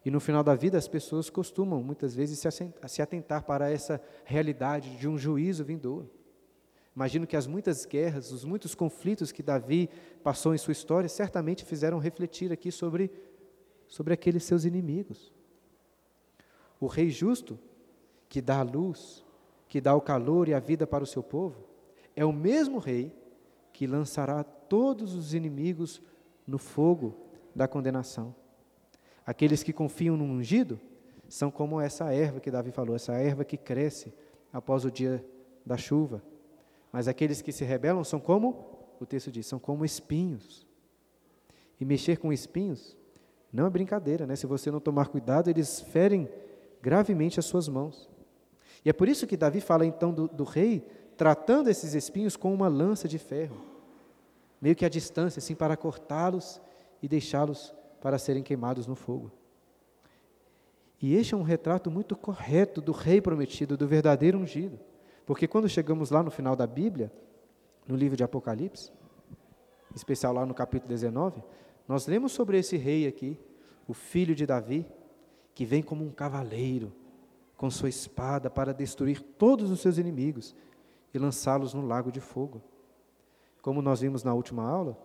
E 0.04 0.10
no 0.10 0.20
final 0.20 0.44
da 0.44 0.56
vida, 0.56 0.78
as 0.78 0.88
pessoas 0.88 1.30
costumam, 1.30 1.84
muitas 1.84 2.16
vezes, 2.16 2.44
se 2.88 3.02
atentar 3.02 3.44
para 3.44 3.70
essa 3.70 4.02
realidade 4.26 4.98
de 4.98 5.08
um 5.08 5.18
juízo 5.18 5.64
vindouro. 5.64 6.10
Imagino 6.96 7.26
que 7.26 7.38
as 7.38 7.48
muitas 7.48 7.86
guerras, 7.86 8.32
os 8.32 8.44
muitos 8.44 8.76
conflitos 8.76 9.32
que 9.32 9.42
Davi 9.42 9.90
passou 10.24 10.54
em 10.54 10.58
sua 10.58 10.74
história, 10.74 11.08
certamente 11.08 11.64
fizeram 11.64 12.00
refletir 12.00 12.52
aqui 12.52 12.72
sobre, 12.72 13.10
sobre 13.88 14.14
aqueles 14.14 14.44
seus 14.44 14.66
inimigos. 14.66 15.32
O 16.80 16.88
rei 16.88 17.10
justo, 17.10 17.58
que 18.28 18.42
dá 18.42 18.60
a 18.60 18.64
luz, 18.64 19.24
que 19.70 19.80
dá 19.80 19.96
o 19.96 20.02
calor 20.02 20.50
e 20.50 20.54
a 20.54 20.60
vida 20.60 20.86
para 20.86 21.04
o 21.04 21.08
seu 21.08 21.24
povo, 21.24 21.64
é 22.16 22.26
o 22.26 22.34
mesmo 22.34 22.78
rei 22.78 23.16
que 23.72 23.88
lançará 23.88 24.44
todos 24.44 25.16
os 25.16 25.34
inimigos 25.34 26.02
no 26.46 26.58
fogo 26.58 27.16
da 27.56 27.68
condenação. 27.68 28.36
Aqueles 29.26 29.64
que 29.64 29.72
confiam 29.72 30.18
no 30.18 30.26
ungido 30.26 30.80
são 31.30 31.50
como 31.50 31.80
essa 31.80 32.14
erva 32.14 32.42
que 32.42 32.52
Davi 32.52 32.72
falou, 32.72 32.96
essa 32.96 33.14
erva 33.14 33.46
que 33.46 33.56
cresce 33.56 34.14
após 34.52 34.84
o 34.84 34.92
dia 34.92 35.26
da 35.66 35.78
chuva. 35.78 36.22
Mas 36.92 37.08
aqueles 37.08 37.42
que 37.42 37.52
se 37.52 37.64
rebelam 37.64 38.04
são 38.04 38.20
como, 38.20 38.96
o 39.00 39.06
texto 39.06 39.32
diz, 39.32 39.46
são 39.46 39.60
como 39.60 39.86
espinhos. 39.86 40.68
E 41.80 41.86
mexer 41.86 42.18
com 42.18 42.32
espinhos 42.32 42.98
não 43.52 43.66
é 43.66 43.70
brincadeira, 43.70 44.28
né? 44.28 44.36
Se 44.36 44.46
você 44.46 44.70
não 44.70 44.80
tomar 44.80 45.08
cuidado, 45.08 45.50
eles 45.50 45.82
ferem 45.82 46.30
gravemente 46.82 47.40
as 47.40 47.46
suas 47.46 47.68
mãos. 47.68 48.10
E 48.84 48.90
é 48.90 48.94
por 48.94 49.08
isso 49.08 49.28
que 49.28 49.38
Davi 49.38 49.62
fala 49.62 49.86
então 49.86 50.14
do, 50.14 50.28
do 50.28 50.44
rei 50.44 50.86
tratando 51.18 51.70
esses 51.70 51.94
espinhos 51.94 52.36
com 52.36 52.54
uma 52.54 52.68
lança 52.68 53.08
de 53.08 53.20
ferro, 53.20 53.58
meio 54.60 54.76
que 54.76 54.86
à 54.86 54.90
distância, 54.90 55.40
assim, 55.40 55.54
para 55.54 55.78
cortá-los 55.78 56.60
e 57.02 57.08
deixá-los 57.08 57.74
para 58.02 58.18
serem 58.18 58.42
queimados 58.42 58.88
no 58.88 58.96
fogo. 58.96 59.32
E 61.02 61.16
este 61.16 61.34
é 61.34 61.38
um 61.38 61.44
retrato 61.44 61.90
muito 61.90 62.16
correto 62.16 62.82
do 62.82 62.92
rei 62.92 63.22
prometido, 63.22 63.76
do 63.76 63.88
verdadeiro 63.88 64.38
ungido. 64.38 64.80
Porque 65.26 65.48
quando 65.48 65.70
chegamos 65.70 66.10
lá 66.10 66.24
no 66.24 66.32
final 66.32 66.56
da 66.56 66.68
Bíblia, 66.68 67.12
no 67.88 67.96
livro 67.96 68.18
de 68.18 68.24
Apocalipse, 68.24 68.92
em 69.92 69.96
especial 69.96 70.34
lá 70.34 70.46
no 70.46 70.54
capítulo 70.54 70.90
19, 70.90 71.44
nós 71.88 72.08
lemos 72.08 72.32
sobre 72.32 72.58
esse 72.58 72.78
rei 72.78 73.08
aqui, 73.08 73.40
o 73.88 73.94
filho 73.94 74.34
de 74.34 74.46
Davi, 74.46 74.86
que 75.54 75.66
vem 75.66 75.84
como 75.84 76.04
um 76.04 76.12
cavaleiro, 76.12 76.94
com 77.58 77.70
sua 77.70 77.90
espada, 77.90 78.50
para 78.50 78.74
destruir 78.74 79.22
todos 79.22 79.70
os 79.70 79.82
seus 79.82 79.98
inimigos 79.98 80.56
e 81.14 81.20
lançá-los 81.20 81.74
no 81.74 81.86
lago 81.86 82.12
de 82.12 82.22
fogo. 82.22 82.62
Como 83.62 83.82
nós 83.82 84.02
vimos 84.02 84.24
na 84.24 84.34
última 84.34 84.68
aula, 84.68 84.98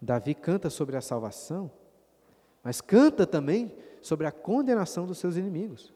Davi 0.00 0.34
canta 0.34 0.70
sobre 0.70 0.96
a 0.96 1.00
salvação, 1.00 1.70
mas 2.62 2.80
canta 2.80 3.26
também 3.26 3.74
sobre 4.00 4.26
a 4.26 4.32
condenação 4.32 5.06
dos 5.06 5.18
seus 5.18 5.36
inimigos. 5.36 5.92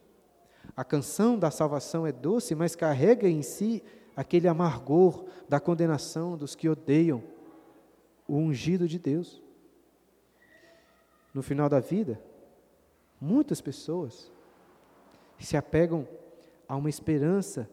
A 0.76 0.84
canção 0.84 1.38
da 1.38 1.50
salvação 1.50 2.06
é 2.06 2.12
doce, 2.12 2.54
mas 2.54 2.76
carrega 2.76 3.28
em 3.28 3.42
si 3.42 3.82
aquele 4.16 4.48
amargor 4.48 5.24
da 5.48 5.58
condenação 5.58 6.36
dos 6.36 6.54
que 6.54 6.68
odeiam 6.68 7.22
o 8.26 8.36
ungido 8.36 8.86
de 8.86 8.98
Deus. 8.98 9.42
No 11.32 11.42
final 11.42 11.68
da 11.68 11.80
vida, 11.80 12.20
muitas 13.20 13.60
pessoas 13.60 14.30
se 15.38 15.56
apegam 15.56 16.06
a 16.68 16.76
uma 16.76 16.90
esperança 16.90 17.68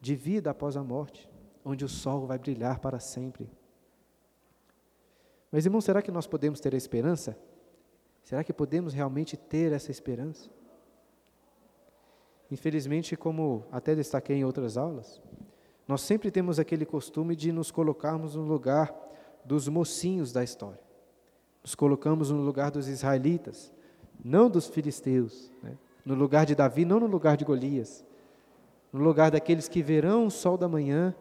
de 0.00 0.14
vida 0.14 0.50
após 0.50 0.76
a 0.76 0.82
morte, 0.82 1.28
onde 1.64 1.84
o 1.84 1.88
sol 1.88 2.26
vai 2.26 2.38
brilhar 2.38 2.78
para 2.80 2.98
sempre. 2.98 3.48
Mas, 5.52 5.64
irmão, 5.66 5.80
será 5.80 6.00
que 6.00 6.10
nós 6.10 6.26
podemos 6.26 6.60
ter 6.60 6.74
a 6.74 6.78
esperança? 6.78 7.36
Será 8.22 8.44
que 8.44 8.52
podemos 8.52 8.92
realmente 8.92 9.36
ter 9.36 9.72
essa 9.72 9.90
esperança? 9.90 10.48
Infelizmente, 12.50 13.16
como 13.16 13.64
até 13.70 13.94
destaquei 13.94 14.36
em 14.36 14.44
outras 14.44 14.76
aulas, 14.76 15.20
nós 15.86 16.00
sempre 16.00 16.30
temos 16.30 16.58
aquele 16.58 16.84
costume 16.84 17.36
de 17.36 17.52
nos 17.52 17.70
colocarmos 17.70 18.34
no 18.34 18.42
lugar 18.42 18.94
dos 19.44 19.68
mocinhos 19.68 20.32
da 20.32 20.42
história. 20.42 20.80
Nos 21.62 21.74
colocamos 21.74 22.30
no 22.30 22.40
lugar 22.42 22.70
dos 22.70 22.88
israelitas, 22.88 23.72
não 24.24 24.50
dos 24.50 24.66
filisteus, 24.66 25.52
né? 25.62 25.76
no 26.04 26.14
lugar 26.14 26.46
de 26.46 26.54
Davi, 26.54 26.84
não 26.84 26.98
no 26.98 27.06
lugar 27.06 27.36
de 27.36 27.44
Golias, 27.44 28.04
no 28.92 29.00
lugar 29.00 29.30
daqueles 29.30 29.68
que 29.68 29.82
verão 29.82 30.26
o 30.26 30.30
sol 30.30 30.56
da 30.56 30.68
manhã 30.68 31.14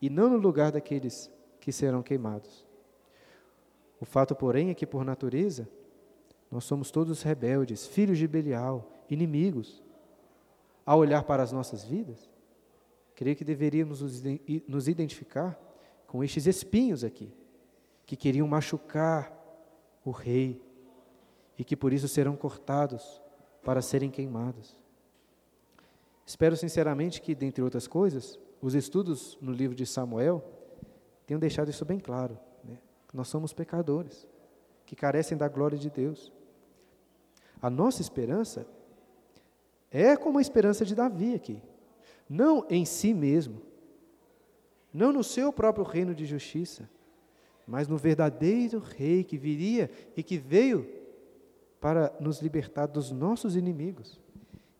e 0.00 0.10
não 0.10 0.28
no 0.30 0.36
lugar 0.36 0.72
daqueles 0.72 1.30
que 1.60 1.70
serão 1.72 2.02
queimados. 2.02 2.66
O 4.00 4.04
fato, 4.04 4.34
porém, 4.34 4.70
é 4.70 4.74
que, 4.74 4.86
por 4.86 5.04
natureza, 5.04 5.68
nós 6.50 6.64
somos 6.64 6.90
todos 6.90 7.22
rebeldes, 7.22 7.86
filhos 7.86 8.18
de 8.18 8.26
Belial, 8.26 9.02
inimigos. 9.08 9.83
Ao 10.84 10.98
olhar 10.98 11.22
para 11.24 11.42
as 11.42 11.52
nossas 11.52 11.84
vidas, 11.84 12.30
creio 13.14 13.36
que 13.36 13.44
deveríamos 13.44 14.00
nos 14.68 14.88
identificar 14.88 15.58
com 16.06 16.22
estes 16.22 16.46
espinhos 16.46 17.02
aqui, 17.02 17.32
que 18.06 18.16
queriam 18.16 18.46
machucar 18.46 19.32
o 20.04 20.10
rei 20.10 20.62
e 21.58 21.64
que 21.64 21.76
por 21.76 21.92
isso 21.92 22.06
serão 22.06 22.36
cortados 22.36 23.22
para 23.62 23.80
serem 23.80 24.10
queimados. 24.10 24.76
Espero 26.26 26.56
sinceramente 26.56 27.20
que, 27.20 27.34
dentre 27.34 27.62
outras 27.62 27.86
coisas, 27.86 28.38
os 28.60 28.74
estudos 28.74 29.38
no 29.40 29.52
livro 29.52 29.74
de 29.74 29.86
Samuel 29.86 30.44
tenham 31.26 31.38
deixado 31.38 31.70
isso 31.70 31.84
bem 31.84 31.98
claro. 31.98 32.38
Né? 32.62 32.78
Nós 33.12 33.28
somos 33.28 33.52
pecadores, 33.52 34.26
que 34.86 34.96
carecem 34.96 35.36
da 35.36 35.48
glória 35.48 35.78
de 35.78 35.90
Deus. 35.90 36.32
A 37.60 37.70
nossa 37.70 38.02
esperança 38.02 38.66
é 39.94 40.16
como 40.16 40.38
a 40.38 40.42
esperança 40.42 40.84
de 40.84 40.92
Davi 40.92 41.36
aqui. 41.36 41.62
Não 42.28 42.66
em 42.68 42.84
si 42.84 43.14
mesmo, 43.14 43.62
não 44.92 45.12
no 45.12 45.22
seu 45.22 45.52
próprio 45.52 45.84
reino 45.84 46.12
de 46.12 46.26
justiça, 46.26 46.90
mas 47.64 47.86
no 47.86 47.96
verdadeiro 47.96 48.80
Rei 48.80 49.22
que 49.22 49.38
viria 49.38 49.88
e 50.16 50.22
que 50.22 50.36
veio 50.36 50.84
para 51.80 52.12
nos 52.18 52.42
libertar 52.42 52.86
dos 52.86 53.12
nossos 53.12 53.54
inimigos, 53.54 54.20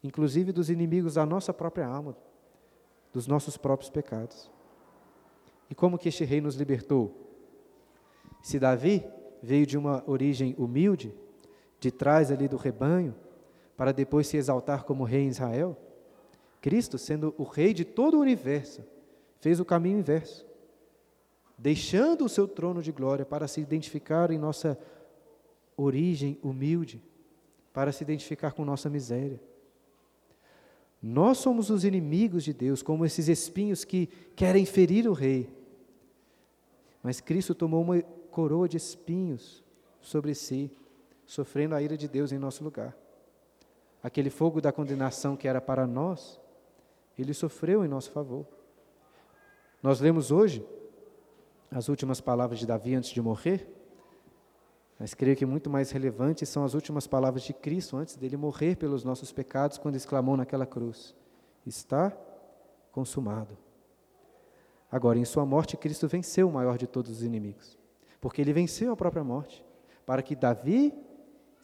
inclusive 0.03 0.51
dos 0.51 0.69
inimigos 0.69 1.15
da 1.15 1.25
nossa 1.25 1.53
própria 1.55 1.87
alma, 1.87 2.17
dos 3.12 3.29
nossos 3.29 3.57
próprios 3.57 3.91
pecados. 3.91 4.51
E 5.71 5.75
como 5.77 5.97
que 5.97 6.09
este 6.09 6.25
rei 6.25 6.41
nos 6.41 6.57
libertou? 6.57 7.15
Se 8.43 8.59
Davi 8.59 9.07
veio 9.41 9.65
de 9.65 9.79
uma 9.79 10.03
origem 10.11 10.57
humilde, 10.59 11.15
de 11.79 11.91
trás 11.91 12.33
ali 12.33 12.49
do 12.49 12.57
rebanho, 12.57 13.15
para 13.77 13.93
depois 13.93 14.27
se 14.27 14.37
exaltar 14.37 14.85
como 14.85 15.05
rei 15.05 15.22
em 15.22 15.29
Israel, 15.29 15.77
Cristo, 16.61 16.97
sendo 16.97 17.35
o 17.37 17.43
rei 17.43 17.75
de 17.75 17.85
todo 17.85 18.16
o 18.16 18.20
universo, 18.20 18.83
fez 19.41 19.61
o 19.61 19.64
caminho 19.64 19.99
inverso, 19.99 20.47
deixando 21.59 22.25
o 22.25 22.29
seu 22.29 22.49
trono 22.49 22.81
de 22.81 22.91
glória 22.91 23.25
para 23.25 23.47
se 23.47 23.61
identificar 23.61 24.31
em 24.31 24.39
nossa 24.39 24.79
origem 25.77 26.39
humilde, 26.43 27.03
para 27.72 27.93
se 27.93 28.03
identificar 28.03 28.53
com 28.53 28.64
nossa 28.64 28.89
miséria. 28.89 29.41
Nós 31.03 31.37
somos 31.37 31.68
os 31.68 31.85
inimigos 31.85 32.45
de 32.45 32.55
Deus, 32.55 32.83
como 32.83 33.05
esses 33.05 33.29
espinhos 33.29 33.85
que 33.85 34.07
querem 34.35 34.64
ferir 34.64 35.07
o 35.07 35.12
rei. 35.12 35.53
Mas 37.03 37.20
Cristo 37.20 37.55
tomou 37.55 37.83
uma 37.83 38.01
coroa 38.31 38.66
de 38.66 38.79
espinhos 38.79 39.62
sobre 40.01 40.35
si, 40.35 40.70
sofrendo 41.27 41.75
a 41.75 41.83
ira 41.83 41.95
de 41.95 42.09
Deus 42.09 42.33
em 42.33 42.39
nosso 42.39 42.64
lugar. 42.64 42.97
Aquele 44.05 44.28
fogo 44.28 44.61
da 44.61 44.70
condenação 44.70 45.34
que 45.34 45.48
era 45.48 45.62
para 45.62 45.86
nós, 45.86 46.38
ele 47.18 47.32
sofreu 47.32 47.82
em 47.82 47.88
nosso 47.88 48.11
favor. 48.11 48.46
Nós 49.82 49.98
lemos 49.98 50.30
hoje 50.30 50.62
as 51.70 51.88
últimas 51.88 52.20
palavras 52.20 52.59
de 52.59 52.66
Davi 52.66 52.94
antes 52.94 53.09
de 53.09 53.22
morrer, 53.22 53.66
mas 54.98 55.14
creio 55.14 55.34
que 55.34 55.46
muito 55.46 55.70
mais 55.70 55.90
relevantes 55.90 56.50
são 56.50 56.66
as 56.66 56.74
últimas 56.74 57.07
palavras 57.07 57.44
de 57.44 57.55
Cristo 57.55 57.96
antes 57.96 58.14
dele 58.14 58.36
morrer 58.36 58.76
pelos 58.76 59.05
nossos 59.05 59.32
pecados, 59.32 59.78
quando 59.78 59.96
exclamou 59.96 60.36
naquela 60.36 60.66
cruz: 60.66 61.14
Está 61.64 62.12
consumado. 62.92 63.57
Agora, 64.92 65.18
em 65.18 65.24
sua 65.24 65.46
morte, 65.46 65.78
Cristo 65.78 66.07
venceu 66.07 66.46
o 66.46 66.52
maior 66.52 66.76
de 66.76 66.86
todos 66.86 67.11
os 67.11 67.22
inimigos, 67.22 67.78
porque 68.20 68.42
ele 68.42 68.52
venceu 68.52 68.92
a 68.92 68.96
própria 68.96 69.24
morte, 69.24 69.64
para 70.05 70.22
que 70.22 70.36
Davi 70.36 70.92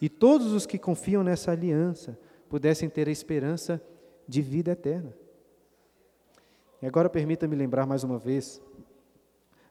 e 0.01 0.09
todos 0.09 0.53
os 0.53 0.65
que 0.65 0.79
confiam 0.79 1.23
nessa 1.23 1.51
aliança 1.51 2.17
pudessem 2.51 2.89
ter 2.89 3.07
a 3.07 3.11
esperança 3.11 3.81
de 4.27 4.41
vida 4.41 4.71
eterna. 4.71 5.15
E 6.81 6.85
agora 6.85 7.09
permita-me 7.09 7.55
lembrar 7.55 7.85
mais 7.85 8.03
uma 8.03 8.19
vez 8.19 8.61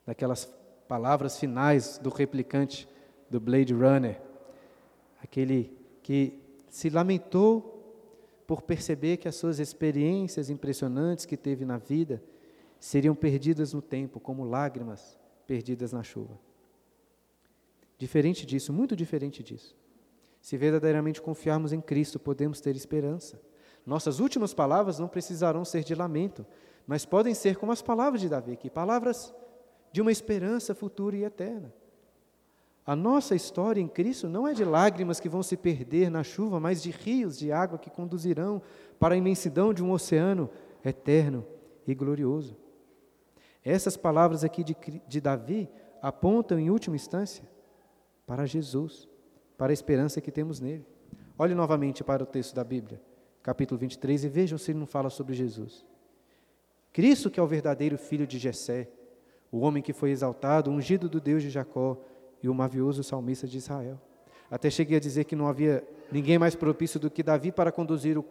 daquelas 0.07 0.47
palavras 0.89 1.39
finais 1.39 1.99
do 1.99 2.09
replicante 2.09 2.89
do 3.29 3.39
Blade 3.39 3.75
Runner, 3.75 4.19
aquele 5.23 5.77
que 6.03 6.41
se 6.71 6.89
lamentou 6.89 7.85
por 8.47 8.63
perceber 8.63 9.19
que 9.19 9.29
as 9.29 9.37
suas 9.37 9.59
experiências 9.59 10.49
impressionantes 10.49 11.27
que 11.27 11.37
teve 11.37 11.67
na 11.67 11.77
vida 11.77 12.23
seriam 12.79 13.15
perdidas 13.15 13.75
no 13.75 13.83
tempo, 13.83 14.19
como 14.19 14.43
lágrimas 14.43 15.19
perdidas 15.47 15.93
na 15.93 16.03
chuva. 16.03 16.41
Diferente 17.99 18.47
disso, 18.47 18.73
muito 18.73 18.97
diferente 18.97 19.43
disso. 19.43 19.77
Se 20.41 20.57
verdadeiramente 20.57 21.21
confiarmos 21.21 21.73
em 21.73 21.81
Cristo, 21.81 22.19
podemos 22.19 22.61
ter 22.61 22.75
esperança. 22.75 23.41
Nossas 23.85 24.21
últimas 24.21 24.55
palavras 24.55 24.99
não 24.99 25.09
precisarão 25.09 25.65
ser 25.65 25.85
de 25.85 25.95
lamento, 25.95 26.47
mas 26.87 27.05
podem 27.05 27.35
ser 27.35 27.57
como 27.57 27.73
as 27.73 27.83
palavras 27.83 28.21
de 28.21 28.29
Davi, 28.29 28.57
que 28.57 28.71
palavras 28.71 29.35
de 29.93 30.01
uma 30.01 30.13
esperança 30.13 30.75
futura 30.75 31.17
e 31.17 31.25
eterna. 31.25 31.73
A 32.87 32.97
nossa 32.97 33.35
história 33.35 33.81
em 33.81 33.89
Cristo 33.89 34.29
não 34.29 34.49
é 34.49 34.55
de 34.55 34.65
lágrimas 34.65 35.21
que 35.21 35.29
vão 35.29 35.43
se 35.43 35.57
perder 35.57 36.11
na 36.11 36.23
chuva, 36.23 36.59
mas 36.59 36.83
de 36.83 36.91
rios 36.91 37.39
de 37.39 37.53
água 37.53 37.79
que 37.79 37.91
conduzirão 37.91 38.63
para 38.99 39.15
a 39.15 39.19
imensidão 39.19 39.73
de 39.73 39.83
um 39.83 39.93
oceano 39.93 40.51
eterno 40.85 41.47
e 41.87 41.95
glorioso. 41.95 42.57
Essas 43.65 43.97
palavras 43.97 44.43
aqui 44.43 44.65
de, 44.65 44.75
de 45.07 45.21
Davi 45.21 45.69
apontam, 46.01 46.59
em 46.59 46.71
última 46.71 46.97
instância, 46.97 47.45
para 48.27 48.47
Jesus, 48.47 49.09
para 49.61 49.73
a 49.73 49.75
esperança 49.75 50.23
que 50.23 50.33
temos 50.33 50.59
nele. 50.59 50.87
Olhe 51.39 51.55
novamente 51.55 52.03
para 52.03 52.23
o 52.23 52.27
texto 52.27 52.55
da 52.55 52.65
Bíblia, 52.65 52.99
capítulo 53.43 53.79
23, 53.79 54.25
e 54.25 54.29
vejam 54.31 54.57
se 54.57 54.71
ele 54.71 54.79
não 54.79 54.87
fala 54.87 55.11
sobre 55.11 55.35
Jesus. 55.35 55.85
Cristo, 56.95 57.31
que 57.31 57.39
é 57.39 57.43
o 57.43 57.47
verdadeiro 57.47 57.99
filho 57.99 58.27
de 58.27 58.39
Jessé, 58.39 58.89
o 59.53 59.59
homem 59.59 59.83
que 59.83 59.93
foi 59.93 60.13
exaltado, 60.13 60.71
ungido 60.71 61.11
do 61.11 61.21
Deus 61.21 61.43
de 61.43 61.51
Jacó 61.51 62.03
e 62.43 62.49
o 62.49 62.55
mavioso 62.55 63.05
salmista 63.05 63.47
de 63.47 63.59
Israel. 63.59 64.01
Até 64.51 64.71
cheguei 64.71 64.97
a 64.97 65.01
dizer 65.01 65.25
que 65.25 65.37
não 65.37 65.47
havia 65.47 65.87
ninguém 66.11 66.39
mais 66.39 66.55
propício 66.55 66.99
do 66.99 67.11
que 67.11 67.23
Davi 67.23 67.53
para 67.53 67.71
conduzir 67.71 68.17
o, 68.17 68.25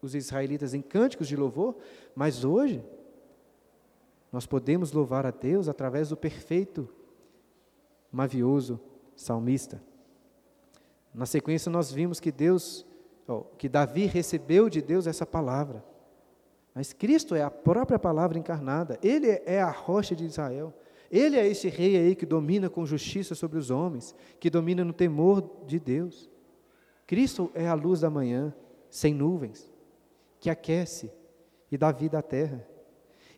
os 0.00 0.14
israelitas 0.14 0.72
em 0.72 0.80
cânticos 0.80 1.28
de 1.28 1.36
louvor, 1.36 1.76
mas 2.14 2.42
hoje 2.42 2.82
nós 4.32 4.46
podemos 4.46 4.92
louvar 4.92 5.26
a 5.26 5.30
Deus 5.30 5.68
através 5.68 6.08
do 6.08 6.16
perfeito, 6.16 6.88
mavioso 8.10 8.80
salmista. 9.14 9.78
Na 11.14 11.26
sequência 11.26 11.70
nós 11.70 11.92
vimos 11.92 12.18
que 12.18 12.32
Deus, 12.32 12.84
que 13.56 13.68
Davi 13.68 14.06
recebeu 14.06 14.68
de 14.68 14.82
Deus 14.82 15.06
essa 15.06 15.24
palavra. 15.24 15.84
Mas 16.74 16.92
Cristo 16.92 17.36
é 17.36 17.42
a 17.42 17.50
própria 17.50 17.98
palavra 17.98 18.36
encarnada, 18.36 18.98
Ele 19.00 19.28
é 19.46 19.62
a 19.62 19.70
rocha 19.70 20.16
de 20.16 20.24
Israel. 20.24 20.74
Ele 21.08 21.36
é 21.36 21.46
esse 21.46 21.68
rei 21.68 21.96
aí 21.96 22.16
que 22.16 22.26
domina 22.26 22.68
com 22.68 22.84
justiça 22.84 23.36
sobre 23.36 23.56
os 23.56 23.70
homens, 23.70 24.16
que 24.40 24.50
domina 24.50 24.84
no 24.84 24.92
temor 24.92 25.48
de 25.64 25.78
Deus. 25.78 26.28
Cristo 27.06 27.52
é 27.54 27.68
a 27.68 27.74
luz 27.74 28.00
da 28.00 28.10
manhã, 28.10 28.52
sem 28.90 29.14
nuvens, 29.14 29.72
que 30.40 30.50
aquece 30.50 31.12
e 31.70 31.78
dá 31.78 31.92
vida 31.92 32.18
à 32.18 32.22
terra. 32.22 32.66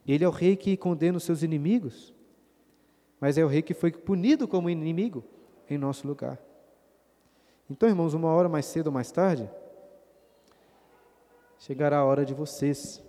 Ele 0.07 0.25
é 0.25 0.29
o 0.29 0.31
rei 0.31 0.57
que 0.57 0.77
condena 0.77 1.19
os 1.19 1.25
seus 1.25 1.43
inimigos, 1.43 2.15
mas 3.21 3.37
é 3.37 3.45
o 3.45 3.49
rei 3.49 3.61
que 3.61 3.75
foi 3.75 3.91
punido 3.91 4.49
como 4.49 4.71
inimigo 4.71 5.23
em 5.69 5.77
nosso 5.77 6.07
lugar. 6.07 6.41
Então, 7.69 7.89
irmãos, 7.89 8.15
uma 8.15 8.29
hora 8.29 8.49
mais 8.49 8.67
cedo 8.67 8.89
ou 8.89 8.93
mais 8.93 9.11
tarde, 9.11 9.51
chegará 11.59 11.99
a 11.99 12.05
hora 12.05 12.25
de 12.25 12.33
vocês 12.33 13.03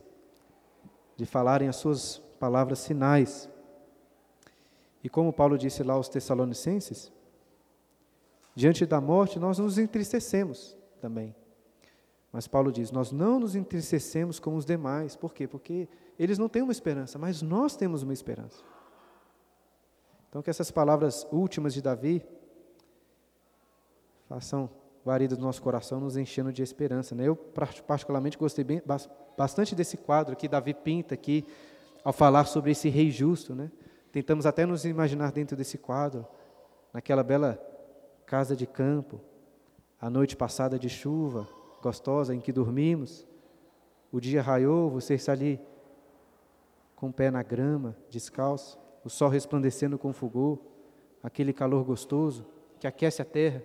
de 1.15 1.25
falarem 1.25 1.67
as 1.67 1.75
suas 1.75 2.19
palavras 2.39 2.85
finais. 2.85 3.49
E 5.03 5.09
como 5.09 5.31
Paulo 5.31 5.57
disse 5.57 5.83
lá 5.83 5.93
aos 5.93 6.09
Tessalonicenses, 6.09 7.11
diante 8.55 8.85
da 8.85 8.99
morte 8.99 9.39
nós 9.39 9.59
nos 9.59 9.77
entristecemos 9.77 10.75
também. 10.99 11.35
Mas 12.31 12.47
Paulo 12.47 12.71
diz: 12.71 12.91
nós 12.91 13.11
não 13.11 13.39
nos 13.39 13.55
entristecemos 13.55 14.39
como 14.39 14.57
os 14.57 14.65
demais. 14.65 15.15
Por 15.15 15.33
quê? 15.33 15.47
Porque 15.47 15.87
eles 16.17 16.37
não 16.37 16.49
têm 16.49 16.61
uma 16.61 16.71
esperança, 16.71 17.17
mas 17.17 17.41
nós 17.41 17.75
temos 17.75 18.03
uma 18.03 18.13
esperança. 18.13 18.63
Então, 20.29 20.41
que 20.41 20.49
essas 20.49 20.69
palavras 20.69 21.27
últimas 21.31 21.73
de 21.73 21.81
Davi 21.81 22.25
façam 24.27 24.69
guarida 25.05 25.35
do 25.35 25.41
nosso 25.41 25.61
coração, 25.61 26.01
nos 26.01 26.17
enchendo 26.17 26.51
de 26.51 26.61
esperança. 26.61 27.15
Né? 27.15 27.27
Eu, 27.27 27.35
particularmente, 27.35 28.37
gostei 28.37 28.63
bem, 28.63 28.81
bastante 29.37 29.73
desse 29.73 29.95
quadro 29.95 30.35
que 30.35 30.47
Davi 30.47 30.73
pinta 30.73 31.13
aqui, 31.13 31.45
ao 32.03 32.11
falar 32.11 32.45
sobre 32.45 32.71
esse 32.71 32.89
rei 32.89 33.09
justo. 33.09 33.55
Né? 33.55 33.71
Tentamos 34.11 34.45
até 34.45 34.65
nos 34.65 34.85
imaginar 34.85 35.31
dentro 35.31 35.55
desse 35.55 35.77
quadro, 35.77 36.25
naquela 36.93 37.23
bela 37.23 37.57
casa 38.25 38.55
de 38.55 38.67
campo, 38.67 39.21
a 39.99 40.09
noite 40.09 40.35
passada 40.35 40.77
de 40.77 40.89
chuva 40.89 41.47
gostosa 41.81 42.35
em 42.35 42.41
que 42.41 42.51
dormimos, 42.51 43.25
o 44.11 44.19
dia 44.19 44.41
raiou, 44.41 44.89
você 44.89 45.13
está 45.13 45.31
ali 45.31 45.59
com 46.95 47.07
o 47.07 47.13
pé 47.13 47.31
na 47.31 47.43
grama, 47.43 47.95
descalço, 48.09 48.77
o 49.05 49.09
sol 49.09 49.29
resplandecendo 49.29 49.97
com 49.97 50.11
fulgor, 50.11 50.59
aquele 51.23 51.53
calor 51.53 51.83
gostoso 51.85 52.45
que 52.79 52.87
aquece 52.87 53.21
a 53.21 53.25
terra 53.25 53.63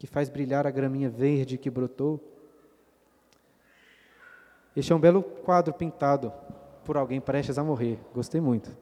que 0.00 0.06
faz 0.06 0.30
brilhar 0.30 0.66
a 0.66 0.70
graminha 0.70 1.10
verde 1.10 1.58
que 1.58 1.68
brotou. 1.68 2.18
Este 4.74 4.94
é 4.94 4.96
um 4.96 4.98
belo 4.98 5.22
quadro 5.22 5.74
pintado 5.74 6.32
por 6.86 6.96
alguém 6.96 7.20
prestes 7.20 7.58
a 7.58 7.62
morrer. 7.62 7.98
Gostei 8.14 8.40
muito. 8.40 8.74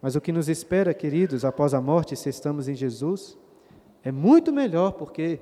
Mas 0.00 0.14
o 0.14 0.20
que 0.20 0.30
nos 0.30 0.48
espera, 0.48 0.94
queridos, 0.94 1.44
após 1.44 1.74
a 1.74 1.80
morte, 1.80 2.14
se 2.14 2.28
estamos 2.28 2.68
em 2.68 2.76
Jesus, 2.76 3.36
é 4.04 4.12
muito 4.12 4.52
melhor, 4.52 4.92
porque 4.92 5.40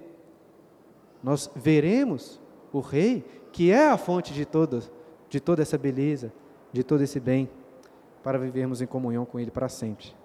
nós 1.22 1.50
veremos 1.54 2.40
o 2.72 2.80
Rei, 2.80 3.26
que 3.52 3.70
é 3.70 3.90
a 3.90 3.98
fonte 3.98 4.32
de 4.32 4.46
toda, 4.46 4.80
de 5.28 5.38
toda 5.38 5.60
essa 5.60 5.76
beleza, 5.76 6.32
de 6.72 6.82
todo 6.82 7.02
esse 7.02 7.20
bem, 7.20 7.50
para 8.22 8.38
vivermos 8.38 8.80
em 8.80 8.86
comunhão 8.86 9.26
com 9.26 9.38
Ele 9.38 9.50
para 9.50 9.68
sempre 9.68 10.15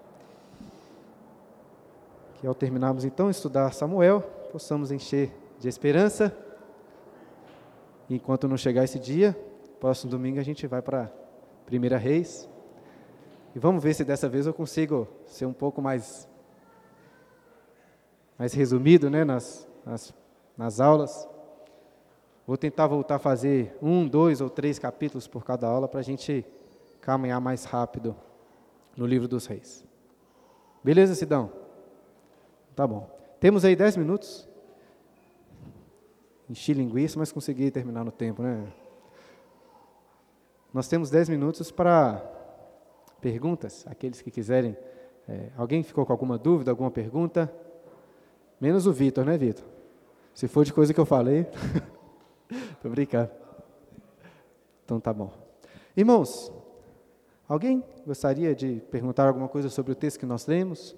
que 2.42 2.46
ao 2.48 2.56
terminarmos 2.56 3.04
então 3.04 3.30
estudar 3.30 3.72
Samuel, 3.72 4.20
possamos 4.50 4.90
encher 4.90 5.30
de 5.60 5.68
esperança. 5.68 6.36
Enquanto 8.10 8.48
não 8.48 8.56
chegar 8.56 8.82
esse 8.82 8.98
dia, 8.98 9.32
próximo 9.78 10.10
domingo 10.10 10.40
a 10.40 10.42
gente 10.42 10.66
vai 10.66 10.82
para 10.82 11.08
Primeira 11.64 11.96
Reis, 11.96 12.50
E 13.54 13.60
vamos 13.60 13.80
ver 13.80 13.94
se 13.94 14.04
dessa 14.04 14.28
vez 14.28 14.44
eu 14.44 14.52
consigo 14.52 15.06
ser 15.24 15.46
um 15.46 15.52
pouco 15.52 15.80
mais, 15.80 16.28
mais 18.36 18.52
resumido 18.52 19.08
né, 19.08 19.22
nas, 19.22 19.68
nas, 19.86 20.12
nas 20.58 20.80
aulas. 20.80 21.28
Vou 22.44 22.56
tentar 22.56 22.88
voltar 22.88 23.14
a 23.14 23.20
fazer 23.20 23.78
um, 23.80 24.04
dois 24.08 24.40
ou 24.40 24.50
três 24.50 24.80
capítulos 24.80 25.28
por 25.28 25.44
cada 25.44 25.68
aula 25.68 25.86
para 25.86 26.00
a 26.00 26.02
gente 26.02 26.44
caminhar 27.00 27.40
mais 27.40 27.62
rápido 27.62 28.16
no 28.96 29.06
livro 29.06 29.28
dos 29.28 29.46
reis. 29.46 29.84
Beleza, 30.82 31.14
Sidão? 31.14 31.61
Tá 32.82 32.86
bom. 32.88 33.08
Temos 33.38 33.64
aí 33.64 33.76
dez 33.76 33.96
minutos. 33.96 34.48
Enchi 36.50 36.74
linguiça, 36.74 37.16
mas 37.16 37.30
consegui 37.30 37.70
terminar 37.70 38.02
no 38.02 38.10
tempo, 38.10 38.42
né? 38.42 38.66
Nós 40.74 40.88
temos 40.88 41.08
dez 41.08 41.28
minutos 41.28 41.70
para 41.70 42.20
perguntas, 43.20 43.86
aqueles 43.86 44.20
que 44.20 44.32
quiserem. 44.32 44.76
É, 45.28 45.50
alguém 45.56 45.84
ficou 45.84 46.04
com 46.04 46.12
alguma 46.12 46.36
dúvida, 46.36 46.72
alguma 46.72 46.90
pergunta? 46.90 47.54
Menos 48.60 48.84
o 48.84 48.92
Vitor, 48.92 49.24
né, 49.24 49.38
Vitor? 49.38 49.64
Se 50.34 50.48
for 50.48 50.64
de 50.64 50.72
coisa 50.72 50.92
que 50.92 50.98
eu 50.98 51.06
falei. 51.06 51.46
Estou 52.50 52.90
brincando. 52.90 53.30
Então 54.84 54.98
tá 54.98 55.12
bom. 55.12 55.30
Irmãos, 55.96 56.52
alguém 57.48 57.84
gostaria 58.04 58.56
de 58.56 58.82
perguntar 58.90 59.28
alguma 59.28 59.46
coisa 59.46 59.68
sobre 59.68 59.92
o 59.92 59.94
texto 59.94 60.18
que 60.18 60.26
nós 60.26 60.48
lemos? 60.48 60.96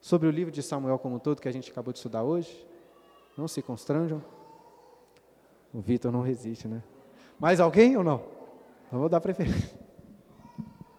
Sobre 0.00 0.28
o 0.28 0.30
livro 0.30 0.52
de 0.52 0.62
Samuel 0.62 0.98
como 0.98 1.16
um 1.16 1.18
todo 1.18 1.40
que 1.40 1.48
a 1.48 1.52
gente 1.52 1.70
acabou 1.70 1.92
de 1.92 1.98
estudar 1.98 2.22
hoje? 2.22 2.66
Não 3.36 3.48
se 3.48 3.60
constranjam. 3.60 4.22
O 5.72 5.80
Vitor 5.80 6.12
não 6.12 6.22
resiste, 6.22 6.68
né? 6.68 6.82
Mais 7.38 7.60
alguém 7.60 7.96
ou 7.96 8.04
não? 8.04 8.22
Eu 8.92 8.98
vou 8.98 9.08
dar 9.08 9.20
preferência. 9.20 9.78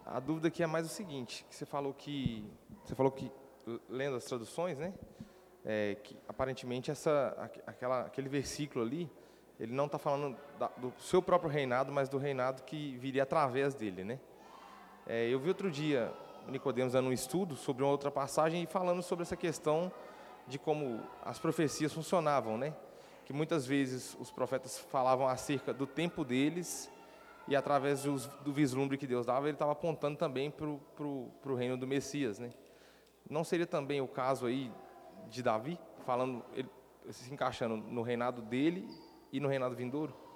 A 0.06 0.20
dúvida 0.20 0.48
aqui 0.48 0.62
é 0.62 0.68
mais 0.68 0.86
o 0.86 0.90
seguinte, 0.90 1.46
que 1.50 1.56
você 1.56 1.66
falou 1.66 1.94
que 1.94 2.50
você 2.86 2.96
falou 2.96 3.12
que 3.12 3.32
lendo 3.90 4.16
as 4.16 4.26
traduções, 4.26 4.78
né? 4.78 4.94
É, 5.66 5.96
que 5.96 6.18
aparentemente 6.28 6.90
essa 6.90 7.52
aquela 7.66 8.02
aquele 8.02 8.30
versículo 8.30 8.86
ali 8.86 9.12
ele 9.60 9.74
não 9.74 9.86
está 9.86 9.98
falando 9.98 10.38
da, 10.60 10.68
do 10.78 10.94
seu 11.00 11.22
próprio 11.22 11.50
reinado, 11.50 11.92
mas 11.92 12.08
do 12.08 12.18
reinado 12.18 12.64
que 12.64 12.96
viria 12.98 13.24
através 13.24 13.74
dele, 13.74 14.04
né? 14.04 14.20
É, 15.06 15.28
eu 15.28 15.40
vi 15.40 15.50
outro 15.50 15.72
dia 15.72 16.14
Nicodemos 16.48 16.94
dando 16.94 17.10
um 17.10 17.14
estudo 17.14 17.56
sobre 17.56 17.84
uma 17.84 17.92
outra 17.92 18.10
passagem 18.10 18.64
e 18.64 18.66
falando 18.66 19.02
sobre 19.02 19.24
essa 19.24 19.36
questão 19.36 19.92
de 20.48 20.58
como 20.58 21.02
as 21.24 21.38
profecias 21.40 21.94
funcionavam, 21.94 22.58
né? 22.58 22.74
Que 23.26 23.34
muitas 23.34 23.66
vezes 23.66 24.16
os 24.20 24.32
profetas 24.32 24.80
falavam 24.80 25.28
acerca 25.28 25.74
do 25.74 25.86
tempo 25.86 26.24
deles 26.24 26.90
e 27.48 27.56
através 27.56 28.04
do, 28.04 28.16
do 28.44 28.54
vislumbre 28.54 28.98
que 28.98 29.08
Deus 29.08 29.26
dava, 29.26 29.48
ele 29.48 29.56
estava 29.56 29.72
apontando 29.72 30.18
também 30.18 30.50
para 30.50 30.66
o 30.66 31.56
reino 31.56 31.78
do 31.78 31.86
Messias, 31.86 32.40
né? 32.40 32.54
Não 33.30 33.44
seria 33.44 33.68
também 33.68 34.00
o 34.00 34.08
caso 34.08 34.46
aí 34.46 34.72
de 35.30 35.44
Davi, 35.44 35.78
falando, 36.06 36.44
ele, 36.54 36.70
se 37.10 37.34
encaixando 37.34 37.76
no 37.76 38.02
reinado 38.02 38.42
dele 38.42 38.88
e 39.32 39.40
no 39.40 39.50
reinado 39.50 39.76
vindouro? 39.76 40.27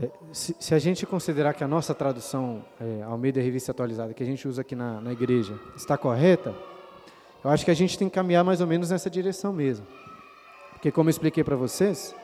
É, 0.00 0.10
se, 0.32 0.56
se, 0.58 0.74
a 0.74 0.78
gente 0.78 1.06
considerar 1.06 1.54
que 1.54 1.62
a 1.62 1.68
nossa 1.68 1.94
tradução, 1.94 2.64
é, 2.80 3.02
Almeida 3.04 3.40
Revista 3.40 3.70
Atualizada, 3.70 4.12
que 4.12 4.22
a 4.22 4.26
gente 4.26 4.48
usa 4.48 4.62
aqui 4.62 4.74
na, 4.74 5.00
na 5.00 5.12
igreja, 5.12 5.58
está 5.76 5.96
correta, 5.96 6.52
eu 7.44 7.50
acho 7.50 7.64
que 7.64 7.70
a 7.70 7.74
gente 7.74 7.96
tem 7.96 8.08
que 8.08 8.14
caminhar 8.14 8.42
mais 8.42 8.60
ou 8.60 8.66
menos 8.66 8.90
nessa 8.90 9.08
direção 9.08 9.52
mesmo. 9.52 9.86
Porque, 10.72 10.90
como 10.90 11.08
eu 11.08 11.12
expliquei 11.12 11.44
para 11.44 11.54
vocês, 11.54 12.14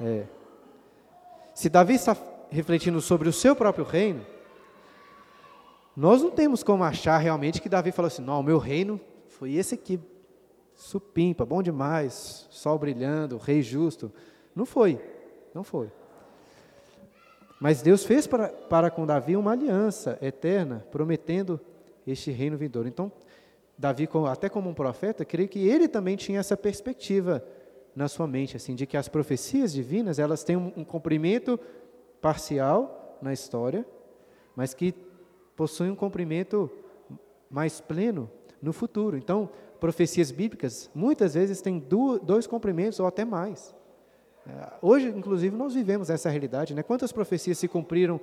é, 0.00 0.24
se 1.54 1.68
Davi 1.68 1.94
está 1.94 2.16
refletindo 2.50 3.00
sobre 3.00 3.28
o 3.28 3.32
seu 3.32 3.54
próprio 3.54 3.84
reino, 3.84 4.26
nós 5.96 6.22
não 6.22 6.30
temos 6.30 6.62
como 6.64 6.82
achar 6.82 7.18
realmente 7.18 7.60
que 7.62 7.68
Davi 7.68 7.92
falou 7.92 8.08
assim: 8.08 8.22
não, 8.22 8.40
o 8.40 8.42
meu 8.42 8.58
reino 8.58 9.00
foi 9.28 9.54
esse 9.54 9.74
aqui, 9.74 10.00
supimpa, 10.74 11.46
bom 11.46 11.62
demais, 11.62 12.48
sol 12.50 12.78
brilhando, 12.78 13.36
rei 13.36 13.62
justo. 13.62 14.10
Não 14.56 14.66
foi, 14.66 14.98
não 15.54 15.62
foi. 15.62 15.90
Mas 17.62 17.80
Deus 17.80 18.04
fez 18.04 18.26
para, 18.26 18.48
para 18.48 18.90
com 18.90 19.06
Davi 19.06 19.36
uma 19.36 19.52
aliança 19.52 20.18
eterna, 20.20 20.84
prometendo 20.90 21.60
este 22.04 22.32
reino 22.32 22.58
vindouro. 22.58 22.88
Então, 22.88 23.12
Davi, 23.78 24.08
até 24.28 24.48
como 24.48 24.68
um 24.68 24.74
profeta, 24.74 25.24
creio 25.24 25.48
que 25.48 25.60
ele 25.68 25.86
também 25.86 26.16
tinha 26.16 26.40
essa 26.40 26.56
perspectiva 26.56 27.40
na 27.94 28.08
sua 28.08 28.26
mente, 28.26 28.56
assim, 28.56 28.74
de 28.74 28.84
que 28.84 28.96
as 28.96 29.06
profecias 29.06 29.72
divinas 29.72 30.18
elas 30.18 30.42
têm 30.42 30.56
um, 30.56 30.72
um 30.76 30.84
cumprimento 30.84 31.56
parcial 32.20 33.16
na 33.22 33.32
história, 33.32 33.86
mas 34.56 34.74
que 34.74 34.92
possuem 35.54 35.92
um 35.92 35.96
cumprimento 35.96 36.68
mais 37.48 37.80
pleno 37.80 38.28
no 38.60 38.72
futuro. 38.72 39.16
Então, 39.16 39.48
profecias 39.78 40.32
bíblicas, 40.32 40.90
muitas 40.92 41.34
vezes 41.34 41.60
têm 41.60 41.78
dois 42.24 42.44
cumprimentos 42.44 42.98
ou 42.98 43.06
até 43.06 43.24
mais. 43.24 43.72
É, 44.46 44.72
hoje, 44.82 45.08
inclusive, 45.08 45.54
nós 45.56 45.74
vivemos 45.74 46.10
essa 46.10 46.28
realidade. 46.28 46.74
Né? 46.74 46.82
Quantas 46.82 47.12
profecias 47.12 47.58
se 47.58 47.68
cumpriram 47.68 48.20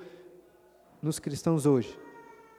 nos 1.02 1.18
cristãos 1.18 1.66
hoje? 1.66 1.98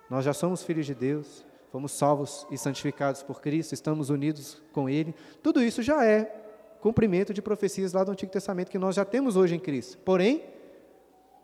Nós 0.09 0.25
já 0.25 0.33
somos 0.33 0.63
filhos 0.63 0.85
de 0.85 0.95
Deus, 0.95 1.45
fomos 1.71 1.91
salvos 1.91 2.45
e 2.51 2.57
santificados 2.57 3.23
por 3.23 3.41
Cristo, 3.41 3.73
estamos 3.73 4.09
unidos 4.09 4.61
com 4.73 4.89
Ele. 4.89 5.15
Tudo 5.41 5.63
isso 5.63 5.81
já 5.81 6.05
é 6.05 6.41
cumprimento 6.81 7.33
de 7.33 7.41
profecias 7.41 7.93
lá 7.93 8.03
do 8.03 8.11
Antigo 8.11 8.31
Testamento 8.31 8.71
que 8.71 8.79
nós 8.79 8.95
já 8.95 9.05
temos 9.05 9.37
hoje 9.37 9.55
em 9.55 9.59
Cristo. 9.59 9.97
Porém, 9.99 10.43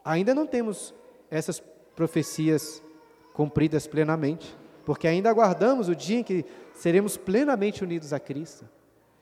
ainda 0.04 0.34
não 0.34 0.48
temos 0.48 0.94
essas 1.30 1.60
profecias 1.96 2.82
cumpridas 3.34 3.86
plenamente, 3.86 4.58
porque 4.84 5.08
ainda 5.08 5.30
aguardamos 5.30 5.88
o 5.90 5.96
dia 5.96 6.20
em 6.20 6.24
que 6.24 6.44
seremos 6.74 7.16
plenamente 7.16 7.84
unidos 7.84 8.12
a 8.12 8.20
Cristo, 8.20 8.68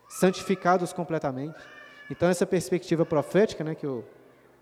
santificados 0.08 0.94
completamente. 0.94 1.75
Então, 2.10 2.30
essa 2.30 2.46
perspectiva 2.46 3.06
profética, 3.06 3.64
né, 3.64 3.74
que 3.74 3.86
eu, 3.86 4.04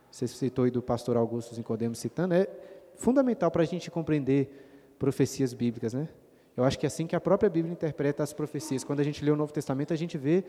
você 0.09 0.27
citou 0.27 0.65
aí 0.65 0.71
do 0.71 0.81
pastor 0.81 1.17
Augusto 1.17 1.55
Nicodemos 1.55 1.99
citando, 1.99 2.33
é 2.33 2.47
fundamental 2.95 3.51
para 3.51 3.63
a 3.63 3.65
gente 3.65 3.91
compreender 3.91 4.95
profecias 4.97 5.53
bíblicas, 5.53 5.93
né? 5.93 6.07
Eu 6.55 6.63
acho 6.63 6.77
que 6.77 6.85
é 6.85 6.87
assim 6.87 7.07
que 7.07 7.15
a 7.15 7.19
própria 7.19 7.49
Bíblia 7.49 7.73
interpreta 7.73 8.21
as 8.21 8.31
profecias. 8.31 8.83
Quando 8.83 8.99
a 8.99 9.03
gente 9.03 9.25
lê 9.25 9.31
o 9.31 9.35
Novo 9.35 9.51
Testamento, 9.51 9.91
a 9.91 9.95
gente 9.95 10.17
vê 10.17 10.43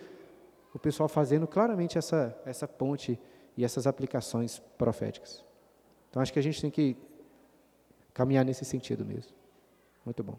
o 0.72 0.78
pessoal 0.78 1.08
fazendo 1.08 1.46
claramente 1.46 1.96
essa, 1.96 2.36
essa 2.44 2.68
ponte 2.68 3.18
e 3.56 3.64
essas 3.64 3.86
aplicações 3.86 4.60
proféticas. 4.76 5.44
Então, 6.10 6.20
acho 6.22 6.32
que 6.32 6.38
a 6.38 6.42
gente 6.42 6.60
tem 6.60 6.70
que 6.70 6.96
caminhar 8.12 8.44
nesse 8.44 8.64
sentido 8.64 9.04
mesmo. 9.04 9.32
Muito 10.04 10.22
bom. 10.22 10.38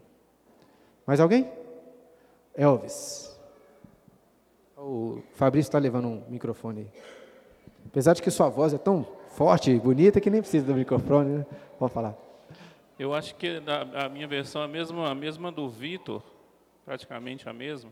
Mais 1.04 1.20
alguém? 1.20 1.50
Elvis. 2.54 3.35
O 4.78 5.22
Fabrício 5.32 5.70
está 5.70 5.78
levando 5.78 6.06
um 6.06 6.22
microfone 6.28 6.80
aí. 6.80 7.02
Apesar 7.86 8.12
de 8.12 8.20
que 8.20 8.30
sua 8.30 8.50
voz 8.50 8.74
é 8.74 8.78
tão 8.78 9.04
forte 9.30 9.70
e 9.70 9.80
bonita 9.80 10.20
que 10.20 10.28
nem 10.28 10.42
precisa 10.42 10.66
do 10.66 10.74
microfone, 10.74 11.38
né? 11.38 11.46
Pode 11.78 11.94
falar. 11.94 12.14
Eu 12.98 13.14
acho 13.14 13.34
que 13.36 13.62
a, 13.94 14.08
minha 14.10 14.28
versão 14.28 14.60
é 14.60 14.64
a 14.66 14.68
mesma, 14.68 15.10
a 15.10 15.14
mesma 15.14 15.50
do 15.50 15.66
Vitor, 15.66 16.22
praticamente 16.84 17.48
a 17.48 17.54
mesma. 17.54 17.90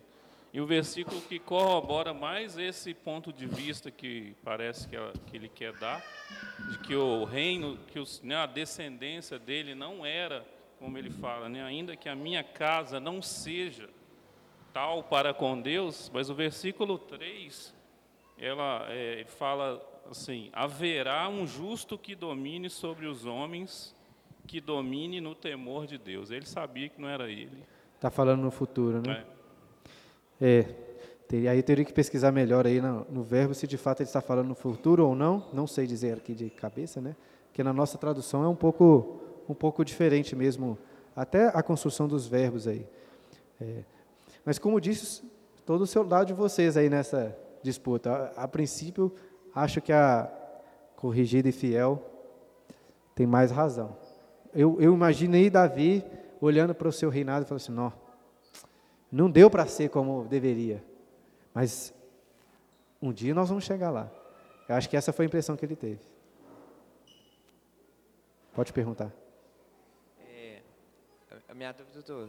E 0.53 0.61
o 0.61 0.67
versículo 0.67 1.23
que 1.23 1.39
corrobora 1.39 2.13
mais 2.13 2.59
esse 2.59 2.93
ponto 2.93 3.33
de 3.33 3.47
vista 3.47 3.91
que 3.91 4.37
parece 4.45 4.87
que, 4.87 4.97
ele 5.33 5.49
quer 5.49 5.73
dar, 5.73 6.05
de 6.71 6.79
que 6.81 6.95
o 6.95 7.25
reino, 7.25 7.79
que 7.87 7.99
os, 7.99 8.21
né, 8.23 8.37
a 8.37 8.47
descendência 8.47 9.39
dele 9.39 9.75
não 9.75 10.05
era, 10.05 10.45
como 10.79 10.99
ele 10.99 11.11
fala, 11.11 11.49
né, 11.49 11.63
ainda 11.63 11.97
que 11.97 12.11
a 12.11 12.15
minha 12.15 12.45
casa 12.45 13.01
não 13.01 13.23
seja 13.23 13.89
tal 14.75 15.05
para 15.05 15.33
com 15.33 15.59
Deus, 15.59 16.11
mas 16.13 16.29
o 16.29 16.35
versículo 16.35 16.99
3, 16.99 17.73
ela 18.37 18.85
é, 18.91 19.25
fala 19.25 19.81
assim: 20.11 20.51
haverá 20.53 21.29
um 21.29 21.47
justo 21.47 21.97
que 21.97 22.15
domine 22.17 22.69
sobre 22.69 23.07
os 23.07 23.25
homens, 23.25 23.95
que 24.49 24.61
domine 24.61 25.21
no 25.21 25.35
temor 25.35 25.87
de 25.87 25.97
Deus. 25.97 26.31
Ele 26.33 26.45
sabia 26.45 26.89
que 26.89 27.01
não 27.01 27.09
era 27.09 27.31
ele. 27.31 27.65
Está 27.95 28.11
falando 28.11 28.43
no 28.43 28.51
futuro, 28.51 29.01
né? 29.01 29.25
É. 30.41 30.59
é 30.59 30.63
teria, 31.29 31.53
aí 31.53 31.63
teria 31.63 31.85
que 31.85 31.93
pesquisar 31.93 32.33
melhor 32.33 32.67
aí 32.67 32.81
no, 32.81 33.07
no, 33.09 33.23
verbo 33.23 33.55
se 33.55 33.67
de 33.67 33.79
fato 33.79 34.01
ele 34.01 34.09
está 34.09 34.21
falando 34.21 34.49
no 34.49 34.55
futuro 34.57 35.07
ou 35.07 35.15
não. 35.15 35.47
Não 35.53 35.69
sei 35.69 35.87
dizer 35.87 36.19
aqui 36.19 36.35
de 36.35 36.51
cabeça, 36.51 37.01
né? 37.01 37.15
Porque 37.47 37.63
na 37.63 37.73
nossa 37.73 37.97
tradução 37.97 38.43
é 38.43 38.49
um 38.49 38.57
pouco, 38.57 39.23
um 39.49 39.55
pouco 39.55 39.85
diferente 39.85 40.35
mesmo, 40.35 40.77
até 41.15 41.47
a 41.47 41.63
construção 41.63 42.09
dos 42.09 42.27
verbos 42.27 42.67
aí. 42.67 42.85
É, 43.61 43.85
mas 44.45 44.59
como 44.59 44.81
disse, 44.81 45.23
todo 45.65 45.83
o 45.83 45.87
seu 45.87 46.07
lado 46.07 46.27
de 46.27 46.33
vocês 46.33 46.77
aí 46.77 46.91
nessa 46.91 47.37
disputa. 47.63 48.33
A, 48.37 48.45
a 48.45 48.49
princípio, 48.49 49.15
acho 49.55 49.81
que 49.81 49.93
a 49.93 50.31
corrigida 50.97 51.49
e 51.49 51.53
fiel 51.53 52.03
tem 53.15 53.27
mais 53.27 53.51
razão. 53.51 53.97
Eu, 54.55 54.81
eu 54.81 54.93
imaginei 54.93 55.49
Davi 55.51 56.05
olhando 56.41 56.75
para 56.75 56.89
o 56.89 56.93
seu 56.93 57.09
reinado 57.09 57.45
e 57.45 57.49
falando 57.49 57.63
assim, 57.63 57.73
não, 57.73 57.93
não 59.11 59.31
deu 59.31 59.49
para 59.49 59.67
ser 59.67 59.89
como 59.89 60.25
deveria, 60.25 60.85
mas 61.53 61.95
um 63.01 63.13
dia 63.13 63.35
nós 63.35 63.49
vamos 63.49 63.65
chegar 63.65 63.91
lá. 63.91 64.11
Eu 64.69 64.75
acho 64.75 64.89
que 64.89 64.97
essa 64.97 65.13
foi 65.13 65.25
a 65.25 65.29
impressão 65.29 65.57
que 65.57 65.65
ele 65.65 65.77
teve. 65.77 66.01
Pode 68.55 68.73
perguntar. 68.73 69.13
a 71.49 71.55
minha 71.55 71.73
dúvida, 71.73 72.03
eu 72.09 72.29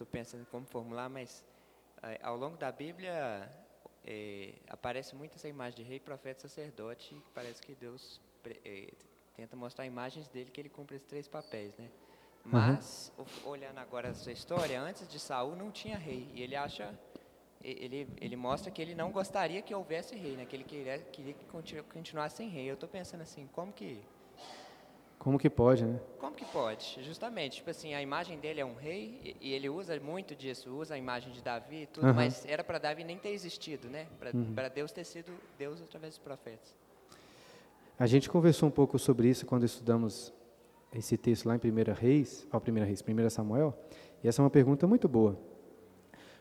tô 0.00 0.06
pensando 0.06 0.46
como 0.46 0.64
formular, 0.64 1.10
mas 1.10 1.44
é, 2.02 2.18
ao 2.22 2.34
longo 2.34 2.56
da 2.56 2.72
Bíblia 2.72 3.50
é, 4.06 4.54
aparece 4.68 5.14
muito 5.14 5.34
essa 5.34 5.46
imagem 5.46 5.76
de 5.76 5.82
rei, 5.82 6.00
profeta, 6.00 6.48
sacerdote, 6.48 7.14
parece 7.34 7.60
que 7.60 7.74
Deus 7.74 8.18
é, 8.64 8.92
tenta 9.34 9.54
mostrar 9.56 9.84
imagens 9.84 10.26
dele 10.28 10.50
que 10.50 10.58
ele 10.58 10.70
cumpre 10.70 10.96
esses 10.96 11.06
três 11.06 11.28
papéis, 11.28 11.76
né? 11.76 11.90
Mas 12.42 13.12
uhum. 13.18 13.50
olhando 13.50 13.76
agora 13.76 14.08
essa 14.08 14.32
história, 14.32 14.80
antes 14.80 15.06
de 15.06 15.20
Saul 15.20 15.54
não 15.54 15.70
tinha 15.70 15.98
rei 15.98 16.30
e 16.34 16.42
ele 16.42 16.56
acha 16.56 16.98
ele, 17.62 18.08
ele 18.18 18.36
mostra 18.36 18.70
que 18.70 18.80
ele 18.80 18.94
não 18.94 19.12
gostaria 19.12 19.60
que 19.60 19.74
houvesse 19.74 20.16
rei, 20.16 20.34
né? 20.34 20.46
Que 20.46 20.56
ele 20.56 20.64
queria, 20.64 20.98
queria 20.98 21.34
que 21.34 21.44
continuasse 21.92 22.38
sem 22.38 22.48
rei. 22.48 22.70
Eu 22.70 22.72
estou 22.72 22.88
pensando 22.88 23.20
assim, 23.20 23.46
como 23.52 23.70
que 23.70 24.02
como 25.20 25.38
que 25.38 25.50
pode, 25.50 25.84
né? 25.84 26.00
Como 26.18 26.34
que 26.34 26.46
pode? 26.46 26.98
Justamente, 27.02 27.56
tipo 27.56 27.68
assim, 27.68 27.92
a 27.92 28.00
imagem 28.00 28.38
dele 28.38 28.58
é 28.58 28.64
um 28.64 28.74
rei 28.74 29.36
e, 29.38 29.52
ele 29.52 29.68
usa 29.68 30.00
muito 30.00 30.34
disso, 30.34 30.74
usa 30.74 30.94
a 30.94 30.98
imagem 30.98 31.30
de 31.30 31.42
Davi, 31.42 31.86
tudo, 31.92 32.06
uhum. 32.06 32.14
mas 32.14 32.46
era 32.46 32.64
para 32.64 32.78
Davi 32.78 33.04
nem 33.04 33.18
ter 33.18 33.28
existido, 33.28 33.90
né? 33.90 34.06
Para 34.18 34.32
uhum. 34.32 34.54
Deus 34.74 34.90
ter 34.92 35.04
sido 35.04 35.30
Deus 35.58 35.82
através 35.82 36.14
dos 36.14 36.24
profetas. 36.24 36.74
A 37.98 38.06
gente 38.06 38.30
conversou 38.30 38.70
um 38.70 38.72
pouco 38.72 38.98
sobre 38.98 39.28
isso 39.28 39.44
quando 39.44 39.64
estudamos 39.64 40.32
esse 40.90 41.18
texto 41.18 41.46
lá 41.46 41.54
em 41.54 41.58
1 41.58 41.92
Reis, 41.92 42.46
ao 42.50 42.58
1 42.58 42.72
Reis, 42.82 43.04
1 43.06 43.28
Samuel, 43.28 43.78
e 44.24 44.28
essa 44.28 44.40
é 44.40 44.42
uma 44.42 44.50
pergunta 44.50 44.86
muito 44.86 45.06
boa. 45.06 45.38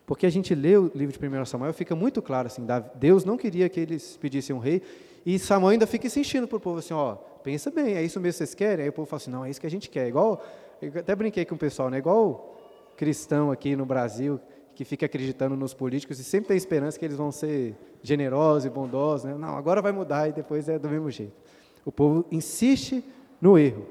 Porque 0.05 0.25
a 0.25 0.29
gente 0.29 0.55
lê 0.55 0.77
o 0.77 0.89
livro 0.95 1.19
de 1.19 1.27
1 1.27 1.45
Samuel, 1.45 1.73
fica 1.73 1.97
muito 1.97 2.21
claro 2.21 2.47
assim, 2.47 2.65
Deus 2.95 3.25
não 3.25 3.35
queria 3.35 3.67
que 3.67 3.77
eles 3.77 4.15
pedissem 4.15 4.55
um 4.55 4.59
rei, 4.59 4.81
e 5.25 5.37
Samuel 5.37 5.71
ainda 5.71 5.87
fica 5.87 6.07
insistindo 6.07 6.47
para 6.47 6.57
o 6.57 6.59
povo 6.59 6.79
assim, 6.79 6.93
ó, 6.93 7.15
pensa 7.43 7.71
bem, 7.71 7.95
é 7.95 8.03
isso 8.03 8.19
mesmo 8.19 8.33
que 8.33 8.37
vocês 8.37 8.53
querem? 8.53 8.83
Aí 8.83 8.89
o 8.89 8.93
povo 8.93 9.05
fala 9.07 9.17
assim, 9.21 9.31
não, 9.31 9.45
é 9.45 9.49
isso 9.49 9.59
que 9.59 9.67
a 9.67 9.71
gente 9.71 9.89
quer. 9.89 10.07
Igual, 10.07 10.43
eu 10.81 10.91
até 10.99 11.15
brinquei 11.15 11.45
com 11.45 11.55
o 11.55 11.57
pessoal, 11.57 11.89
né? 11.89 11.97
Igual 11.97 12.57
cristão 12.95 13.49
aqui 13.49 13.75
no 13.75 13.85
Brasil, 13.85 14.39
que 14.75 14.83
fica 14.83 15.05
acreditando 15.05 15.55
nos 15.55 15.73
políticos 15.73 16.19
e 16.19 16.23
sempre 16.23 16.49
tem 16.49 16.57
esperança 16.57 16.99
que 16.99 17.05
eles 17.05 17.17
vão 17.17 17.31
ser 17.31 17.75
generosos 18.03 18.65
e 18.65 18.69
bondosos, 18.69 19.25
né? 19.25 19.35
Não, 19.35 19.57
agora 19.57 19.81
vai 19.81 19.91
mudar 19.91 20.27
e 20.27 20.33
depois 20.33 20.67
é 20.67 20.77
do 20.77 20.89
mesmo 20.89 21.09
jeito. 21.09 21.33
O 21.85 21.91
povo 21.91 22.25
insiste 22.31 23.03
no 23.41 23.57
erro. 23.57 23.85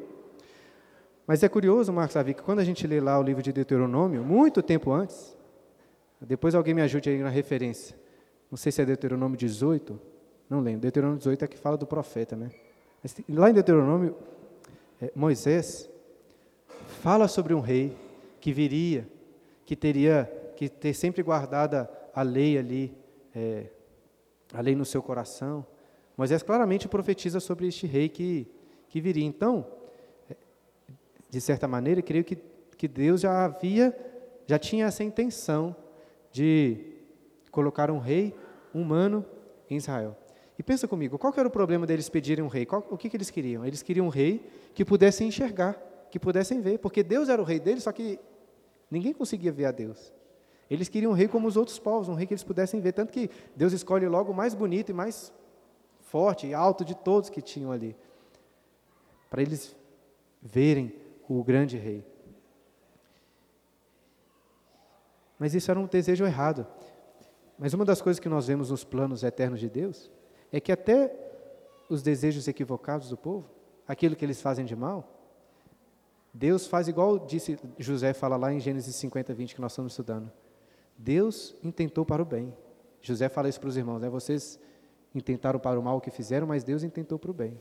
Mas 1.26 1.42
é 1.42 1.48
curioso, 1.48 1.92
Marcos 1.92 2.16
Avi, 2.16 2.32
que 2.32 2.42
quando 2.42 2.60
a 2.60 2.64
gente 2.64 2.86
lê 2.86 3.00
lá 3.00 3.18
o 3.18 3.22
livro 3.22 3.42
de 3.42 3.52
Deuteronômio, 3.52 4.22
muito 4.22 4.62
tempo 4.62 4.90
antes, 4.92 5.36
depois 6.20 6.54
alguém 6.54 6.74
me 6.74 6.82
ajude 6.82 7.10
aí 7.10 7.18
na 7.18 7.28
referência, 7.28 7.94
não 8.50 8.56
sei 8.56 8.72
se 8.72 8.80
é 8.80 8.84
Deuteronômio 8.86 9.36
18, 9.36 10.00
não 10.48 10.60
lembro, 10.60 10.80
Deuteronômio 10.80 11.18
18 11.18 11.44
é 11.44 11.48
que 11.48 11.58
fala 11.58 11.76
do 11.76 11.86
profeta, 11.86 12.34
né? 12.34 12.50
Lá 13.28 13.50
em 13.50 13.54
Deuteronômio, 13.54 14.16
é, 15.00 15.12
Moisés 15.14 15.88
fala 17.02 17.28
sobre 17.28 17.54
um 17.54 17.60
rei 17.60 17.96
que 18.40 18.52
viria, 18.52 19.06
que 19.64 19.76
teria 19.76 20.24
que 20.56 20.68
ter 20.68 20.94
sempre 20.94 21.22
guardada 21.22 21.90
a 22.14 22.22
lei 22.22 22.58
ali, 22.58 22.96
é, 23.34 23.66
a 24.52 24.60
lei 24.60 24.74
no 24.74 24.84
seu 24.84 25.02
coração. 25.02 25.64
Moisés 26.16 26.42
claramente 26.42 26.88
profetiza 26.88 27.38
sobre 27.38 27.68
este 27.68 27.86
rei 27.86 28.08
que, 28.08 28.48
que 28.88 29.00
viria. 29.00 29.24
Então, 29.24 29.66
é, 30.28 30.34
de 31.30 31.40
certa 31.40 31.68
maneira, 31.68 32.02
creio 32.02 32.24
que, 32.24 32.36
que 32.76 32.88
Deus 32.88 33.20
já 33.20 33.44
havia, 33.44 33.96
já 34.46 34.58
tinha 34.58 34.86
essa 34.86 35.04
intenção 35.04 35.76
de 36.32 36.96
colocar 37.52 37.90
um 37.90 37.98
rei 37.98 38.34
humano 38.74 39.24
em 39.70 39.76
Israel. 39.76 40.16
E 40.58 40.62
pensa 40.62 40.88
comigo, 40.88 41.16
qual 41.16 41.32
era 41.36 41.46
o 41.46 41.50
problema 41.50 41.86
deles 41.86 42.08
pedirem 42.08 42.44
um 42.44 42.48
rei? 42.48 42.66
Qual, 42.66 42.84
o 42.90 42.98
que, 42.98 43.08
que 43.08 43.16
eles 43.16 43.30
queriam? 43.30 43.64
Eles 43.64 43.80
queriam 43.80 44.06
um 44.06 44.08
rei 44.08 44.44
que 44.74 44.84
pudesse 44.84 45.22
enxergar, 45.22 45.74
que 46.10 46.18
pudessem 46.18 46.60
ver, 46.60 46.78
porque 46.78 47.04
Deus 47.04 47.28
era 47.28 47.40
o 47.40 47.44
rei 47.44 47.60
deles, 47.60 47.84
só 47.84 47.92
que 47.92 48.18
ninguém 48.90 49.12
conseguia 49.12 49.52
ver 49.52 49.66
a 49.66 49.70
Deus. 49.70 50.12
Eles 50.68 50.88
queriam 50.88 51.12
um 51.12 51.14
rei 51.14 51.28
como 51.28 51.46
os 51.46 51.56
outros 51.56 51.78
povos, 51.78 52.08
um 52.08 52.14
rei 52.14 52.26
que 52.26 52.34
eles 52.34 52.42
pudessem 52.42 52.80
ver, 52.80 52.92
tanto 52.92 53.12
que 53.12 53.30
Deus 53.54 53.72
escolhe 53.72 54.08
logo 54.08 54.32
o 54.32 54.34
mais 54.34 54.52
bonito 54.52 54.90
e 54.90 54.92
mais 54.92 55.32
forte 56.00 56.48
e 56.48 56.54
alto 56.54 56.84
de 56.84 56.96
todos 56.96 57.30
que 57.30 57.40
tinham 57.40 57.70
ali, 57.70 57.94
para 59.30 59.40
eles 59.40 59.76
verem 60.42 60.92
o 61.28 61.44
grande 61.44 61.76
rei. 61.78 62.04
Mas 65.38 65.54
isso 65.54 65.70
era 65.70 65.78
um 65.78 65.86
desejo 65.86 66.24
errado. 66.24 66.66
Mas 67.56 67.72
uma 67.74 67.84
das 67.84 68.02
coisas 68.02 68.18
que 68.18 68.28
nós 68.28 68.48
vemos 68.48 68.70
nos 68.70 68.82
planos 68.82 69.22
eternos 69.22 69.60
de 69.60 69.68
Deus 69.68 70.10
é 70.52 70.60
que 70.60 70.72
até 70.72 71.14
os 71.88 72.02
desejos 72.02 72.48
equivocados 72.48 73.08
do 73.08 73.16
povo, 73.16 73.48
aquilo 73.86 74.16
que 74.16 74.24
eles 74.24 74.40
fazem 74.40 74.64
de 74.64 74.76
mal, 74.76 75.08
Deus 76.32 76.66
faz 76.66 76.88
igual 76.88 77.18
disse 77.18 77.58
José 77.78 78.12
fala 78.12 78.36
lá 78.36 78.52
em 78.52 78.60
Gênesis 78.60 78.94
50, 78.96 79.32
20 79.34 79.54
que 79.54 79.60
nós 79.60 79.72
estamos 79.72 79.92
estudando. 79.92 80.30
Deus 80.96 81.54
intentou 81.62 82.04
para 82.04 82.22
o 82.22 82.24
bem. 82.24 82.54
José 83.00 83.28
fala 83.28 83.48
isso 83.48 83.60
para 83.60 83.68
os 83.68 83.76
irmãos, 83.76 84.00
né? 84.00 84.08
Vocês 84.08 84.58
intentaram 85.14 85.58
para 85.58 85.78
o 85.78 85.82
mal 85.82 85.96
o 85.96 86.00
que 86.00 86.10
fizeram, 86.10 86.46
mas 86.46 86.64
Deus 86.64 86.82
intentou 86.82 87.18
para 87.18 87.30
o 87.30 87.34
bem. 87.34 87.60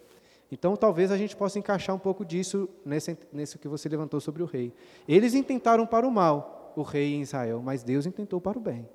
Então, 0.51 0.75
talvez 0.75 1.11
a 1.11 1.17
gente 1.17 1.35
possa 1.35 1.59
encaixar 1.59 1.95
um 1.95 1.99
pouco 1.99 2.23
disso 2.25 2.69
nesse, 2.85 3.17
nesse 3.31 3.57
que 3.57 3.67
você 3.67 3.89
levantou 3.89 4.19
sobre 4.19 4.41
o 4.41 4.45
rei. 4.45 4.73
Eles 5.07 5.33
intentaram 5.33 5.85
para 5.85 6.07
o 6.07 6.11
mal, 6.11 6.73
o 6.75 6.81
rei 6.81 7.13
em 7.13 7.21
Israel, 7.21 7.61
mas 7.61 7.83
Deus 7.83 8.05
intentou 8.05 8.39
para 8.39 8.57
o 8.57 8.61
bem. 8.61 8.87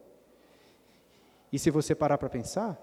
E 1.52 1.58
se 1.58 1.70
você 1.70 1.94
parar 1.94 2.16
para 2.16 2.30
pensar, 2.30 2.80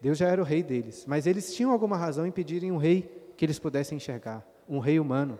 Deus 0.00 0.16
já 0.16 0.28
era 0.28 0.40
o 0.40 0.44
rei 0.44 0.62
deles, 0.62 1.04
mas 1.06 1.26
eles 1.26 1.54
tinham 1.54 1.70
alguma 1.70 1.96
razão 1.96 2.26
em 2.26 2.30
pedirem 2.30 2.72
um 2.72 2.78
rei 2.78 3.32
que 3.36 3.44
eles 3.44 3.58
pudessem 3.58 3.96
enxergar, 3.96 4.46
um 4.68 4.78
rei 4.78 4.98
humano. 4.98 5.38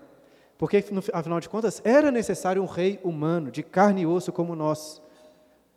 Porque, 0.59 0.85
afinal 1.13 1.41
de 1.41 1.49
contas, 1.49 1.81
era 1.85 2.11
necessário 2.11 2.63
um 2.63 2.67
rei 2.67 3.01
humano, 3.03 3.51
de 3.51 3.63
carne 3.63 4.03
e 4.03 4.07
osso 4.07 4.31
como 4.31 4.55
nós, 4.55 5.01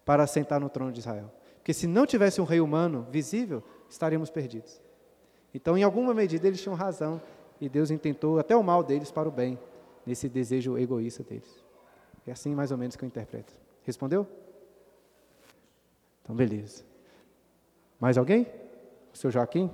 para 0.04 0.28
sentar 0.28 0.60
no 0.60 0.70
trono 0.70 0.92
de 0.92 1.00
Israel. 1.00 1.32
Porque 1.56 1.74
se 1.74 1.88
não 1.88 2.06
tivesse 2.06 2.42
um 2.42 2.44
rei 2.44 2.60
humano 2.60 3.08
visível, 3.10 3.64
estaríamos 3.90 4.30
perdidos. 4.30 4.82
Então, 5.54 5.78
em 5.78 5.84
alguma 5.84 6.14
medida, 6.14 6.46
eles 6.46 6.62
tinham 6.62 6.76
razão, 6.76 7.22
e 7.62 7.70
Deus 7.70 7.90
intentou 7.92 8.38
até 8.40 8.54
o 8.54 8.64
mal 8.64 8.84
deles 8.84 9.10
para 9.10 9.30
o 9.30 9.32
bem, 9.32 9.58
nesse 10.06 10.28
desejo 10.28 10.78
egoísta 10.78 11.24
deles. 11.24 11.64
É 12.28 12.34
assim 12.34 12.54
mais 12.54 12.72
ou 12.72 12.78
menos 12.78 12.98
que 12.98 13.06
eu 13.06 13.08
interpreto. 13.08 13.54
Respondeu? 13.84 14.28
Então, 16.22 16.36
beleza. 16.36 16.84
Mais 17.98 18.18
alguém? 18.18 18.46
O 19.14 19.18
seu 19.18 19.30
Joaquim? 19.30 19.70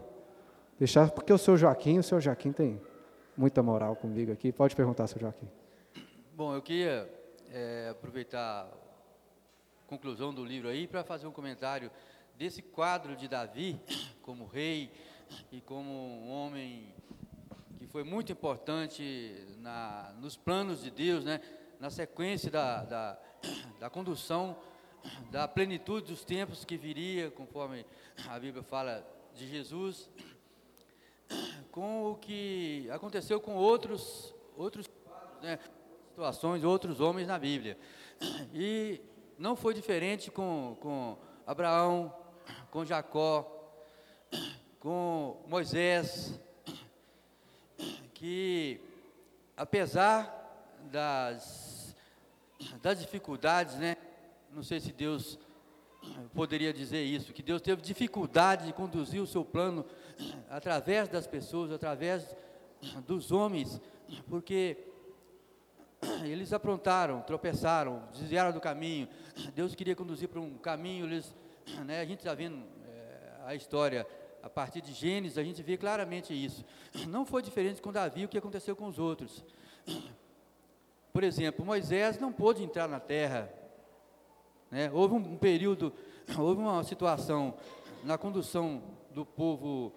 Deixar, 0.78 1.10
porque 1.12 1.32
o 1.32 1.38
seu 1.38 1.58
Joaquim, 1.58 1.98
o 1.98 2.04
seu 2.04 2.20
Joaquim 2.20 2.52
tem 2.52 2.82
muita 3.38 3.64
moral 3.64 3.96
comigo 3.96 4.34
aqui. 4.34 4.52
Pode 4.52 4.76
perguntar, 4.76 5.08
seu 5.08 5.20
Joaquim. 5.20 5.48
Bom, 6.34 6.54
eu 6.54 6.62
queria 6.62 7.10
é, 7.50 7.90
aproveitar 7.90 8.66
a 8.66 9.88
conclusão 9.88 10.34
do 10.34 10.44
livro 10.44 10.68
aí 10.68 10.88
para 10.88 11.04
fazer 11.06 11.26
um 11.26 11.32
comentário 11.32 11.90
desse 12.38 12.62
quadro 12.62 13.16
de 13.16 13.28
Davi 13.28 13.80
como 14.22 14.46
rei 14.46 14.92
e 15.52 15.62
como 15.62 15.90
um 15.90 16.30
homem 16.30 16.94
que 17.78 17.88
foi 17.88 18.04
muito 18.04 18.32
importante 18.32 19.48
na, 19.60 20.14
nos 20.20 20.36
planos 20.36 20.84
de 20.84 20.92
Deus, 20.92 21.24
né, 21.24 21.40
na 21.80 21.90
sequência 21.90 22.52
da, 22.52 22.84
da, 22.84 23.20
da 23.80 23.90
condução 23.90 24.58
da 25.32 25.48
plenitude 25.48 26.08
dos 26.08 26.26
tempos 26.26 26.66
que 26.66 26.76
viria, 26.76 27.32
conforme 27.32 27.86
a 28.28 28.38
Bíblia 28.38 28.64
fala 28.64 29.06
de 29.36 29.48
Jesus, 29.48 30.10
com 31.72 32.12
o 32.12 32.16
que 32.16 32.90
aconteceu 32.92 33.40
com 33.40 33.56
outros, 33.56 34.34
outros 34.56 34.90
né, 35.42 35.60
situações, 36.10 36.64
outros 36.64 37.00
homens 37.00 37.28
na 37.28 37.40
Bíblia. 37.40 37.78
E 38.54 39.02
não 39.38 39.56
foi 39.56 39.74
diferente 39.74 40.30
com, 40.30 40.78
com 40.82 41.18
Abraão, 41.46 42.14
com 42.70 42.84
Jacó, 42.84 43.50
com 44.80 45.42
Moisés, 45.48 46.40
que 48.14 48.82
apesar 49.56 50.36
das, 50.92 51.96
das 52.82 53.00
dificuldades, 53.00 53.76
né, 53.76 53.96
não 54.52 54.64
sei 54.64 54.80
se 54.80 54.92
Deus 54.92 55.38
poderia 56.34 56.74
dizer 56.74 57.04
isso, 57.04 57.34
que 57.34 57.44
Deus 57.44 57.62
teve 57.62 57.82
dificuldade 57.82 58.66
de 58.66 58.74
conduzir 58.74 59.22
o 59.22 59.28
seu 59.28 59.44
plano 59.44 59.86
através 60.50 61.08
das 61.08 61.28
pessoas, 61.28 61.72
através 61.72 62.36
dos 63.06 63.32
homens, 63.32 63.82
porque 64.28 64.78
eles 66.24 66.54
aprontaram, 66.54 67.22
tropeçaram, 67.22 68.04
desviaram 68.14 68.52
do 68.52 68.62
caminho. 68.62 69.08
Deus 69.54 69.76
queria 69.76 69.96
conduzir 69.96 70.30
para 70.30 70.40
um 70.40 70.58
caminho, 70.58 71.06
eles, 71.06 71.36
né, 71.86 72.00
a 72.00 72.06
gente 72.06 72.20
está 72.20 72.34
vendo 72.34 72.64
é, 72.86 73.32
a 73.46 73.56
história 73.56 74.08
a 74.42 74.50
partir 74.50 74.82
de 74.82 74.94
Gênesis, 74.94 75.38
a 75.38 75.44
gente 75.44 75.62
vê 75.62 75.78
claramente 75.78 76.34
isso. 76.34 76.64
Não 77.08 77.26
foi 77.26 77.42
diferente 77.42 77.82
com 77.82 77.92
Davi 77.92 78.26
o 78.26 78.30
que 78.30 78.38
aconteceu 78.38 78.76
com 78.76 78.88
os 78.88 78.98
outros. 78.98 79.44
Por 81.12 81.24
exemplo, 81.24 81.66
Moisés 81.66 82.18
não 82.18 82.32
pôde 82.32 82.64
entrar 82.64 82.88
na 82.88 83.00
terra 83.00 83.52
né? 84.72 84.90
Houve 84.94 85.16
um, 85.16 85.38
período, 85.38 85.92
houve 86.38 86.62
uma 86.62 86.84
situação 86.84 87.54
na 88.04 88.18
condução 88.18 88.82
do 89.12 89.26
povo 89.26 89.94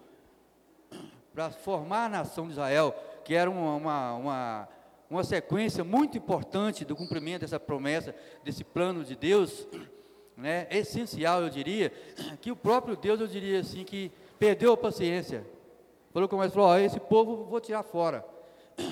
para 1.33 1.49
formar 1.49 2.05
a 2.05 2.09
nação 2.09 2.45
de 2.45 2.51
Israel, 2.51 2.93
que 3.23 3.33
era 3.33 3.49
uma, 3.49 3.75
uma, 3.75 4.13
uma, 4.13 4.69
uma 5.09 5.23
sequência 5.23 5.83
muito 5.83 6.17
importante 6.17 6.85
do 6.85 6.95
cumprimento 6.95 7.41
dessa 7.41 7.59
promessa, 7.59 8.15
desse 8.43 8.63
plano 8.63 9.03
de 9.03 9.15
Deus, 9.15 9.67
né, 10.37 10.67
essencial, 10.69 11.41
eu 11.41 11.49
diria, 11.49 11.91
que 12.41 12.51
o 12.51 12.55
próprio 12.55 12.95
Deus, 12.95 13.19
eu 13.19 13.27
diria 13.27 13.59
assim, 13.59 13.83
que 13.83 14.11
perdeu 14.37 14.73
a 14.73 14.77
paciência. 14.77 15.45
Falou 16.11 16.29
como 16.29 16.47
falou, 16.49 16.67
ó, 16.67 16.77
esse 16.77 16.99
povo 16.99 17.45
vou 17.45 17.59
tirar 17.59 17.81
fora, 17.81 18.23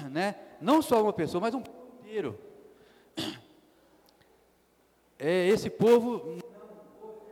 né? 0.09 0.35
Não 0.59 0.81
só 0.81 1.03
uma 1.03 1.13
pessoa, 1.13 1.39
mas 1.39 1.53
um 1.53 1.61
povo 1.61 1.93
inteiro. 1.99 2.39
É, 5.23 5.47
esse 5.49 5.69
povo, 5.69 6.39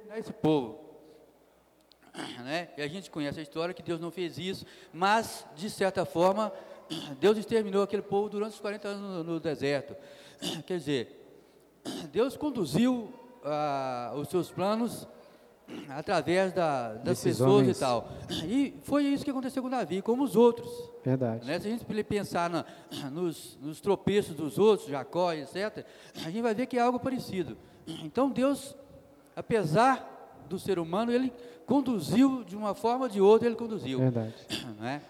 não 0.07 0.15
é 0.15 0.19
esse 0.19 0.31
povo, 0.31 0.79
né? 2.43 2.69
E 2.77 2.83
a 2.83 2.87
gente 2.87 3.09
conhece 3.09 3.39
a 3.39 3.41
história 3.41 3.73
que 3.73 3.81
Deus 3.81 3.99
não 3.99 4.11
fez 4.11 4.37
isso, 4.37 4.63
mas 4.93 5.43
de 5.55 5.71
certa 5.71 6.05
forma 6.05 6.53
Deus 7.19 7.35
exterminou 7.35 7.81
aquele 7.81 8.03
povo 8.03 8.29
durante 8.29 8.53
os 8.53 8.59
40 8.59 8.87
anos 8.87 9.01
no, 9.01 9.33
no 9.33 9.39
deserto. 9.39 9.95
Quer 10.67 10.77
dizer, 10.77 11.33
Deus 12.11 12.37
conduziu 12.37 13.11
ah, 13.43 14.13
os 14.15 14.27
seus 14.29 14.51
planos 14.51 15.07
através 15.89 16.53
da, 16.53 16.93
das 16.93 17.23
pessoas 17.23 17.67
e 17.67 17.79
tal. 17.79 18.11
E 18.45 18.75
foi 18.83 19.05
isso 19.05 19.23
que 19.23 19.31
aconteceu 19.31 19.63
com 19.63 19.69
Davi, 19.69 20.03
como 20.03 20.23
os 20.23 20.35
outros. 20.35 20.91
Verdade. 21.03 21.43
Né? 21.43 21.59
Se 21.59 21.67
a 21.67 21.71
gente 21.71 22.03
pensar 22.03 22.51
na, 22.51 22.65
nos, 23.11 23.57
nos 23.59 23.81
tropeços 23.81 24.35
dos 24.35 24.59
outros, 24.59 24.89
Jacó, 24.89 25.33
etc., 25.33 25.85
a 26.15 26.29
gente 26.29 26.41
vai 26.41 26.53
ver 26.53 26.67
que 26.67 26.77
é 26.77 26.81
algo 26.81 26.99
parecido. 26.99 27.57
Então 28.03 28.29
Deus, 28.29 28.75
apesar 29.35 30.45
do 30.47 30.57
ser 30.57 30.79
humano, 30.79 31.11
ele 31.11 31.31
conduziu 31.65 32.43
de 32.43 32.55
uma 32.55 32.73
forma 32.73 33.05
ou 33.05 33.09
de 33.09 33.21
outra, 33.21 33.47
ele 33.47 33.55
conduziu. 33.55 33.99
Verdade. 33.99 34.35
Né? 34.79 35.01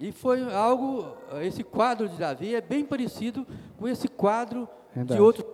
E 0.00 0.12
foi 0.12 0.42
algo, 0.54 1.16
esse 1.42 1.64
quadro 1.64 2.08
de 2.08 2.16
Davi 2.16 2.54
é 2.54 2.60
bem 2.60 2.84
parecido 2.84 3.46
com 3.76 3.88
esse 3.88 4.06
quadro 4.06 4.68
Verdade. 4.94 5.18
de 5.18 5.22
outros, 5.22 5.46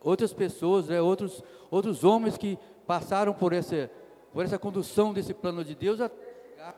outras 0.00 0.32
pessoas, 0.32 0.88
né? 0.88 1.00
outros, 1.00 1.42
outros 1.70 2.04
homens 2.04 2.36
que 2.36 2.58
passaram 2.86 3.32
por 3.32 3.52
essa, 3.54 3.90
por 4.32 4.44
essa 4.44 4.58
condução 4.58 5.12
desse 5.12 5.32
plano 5.32 5.64
de 5.64 5.74
Deus 5.74 6.00
até 6.00 6.14
chegar 6.50 6.74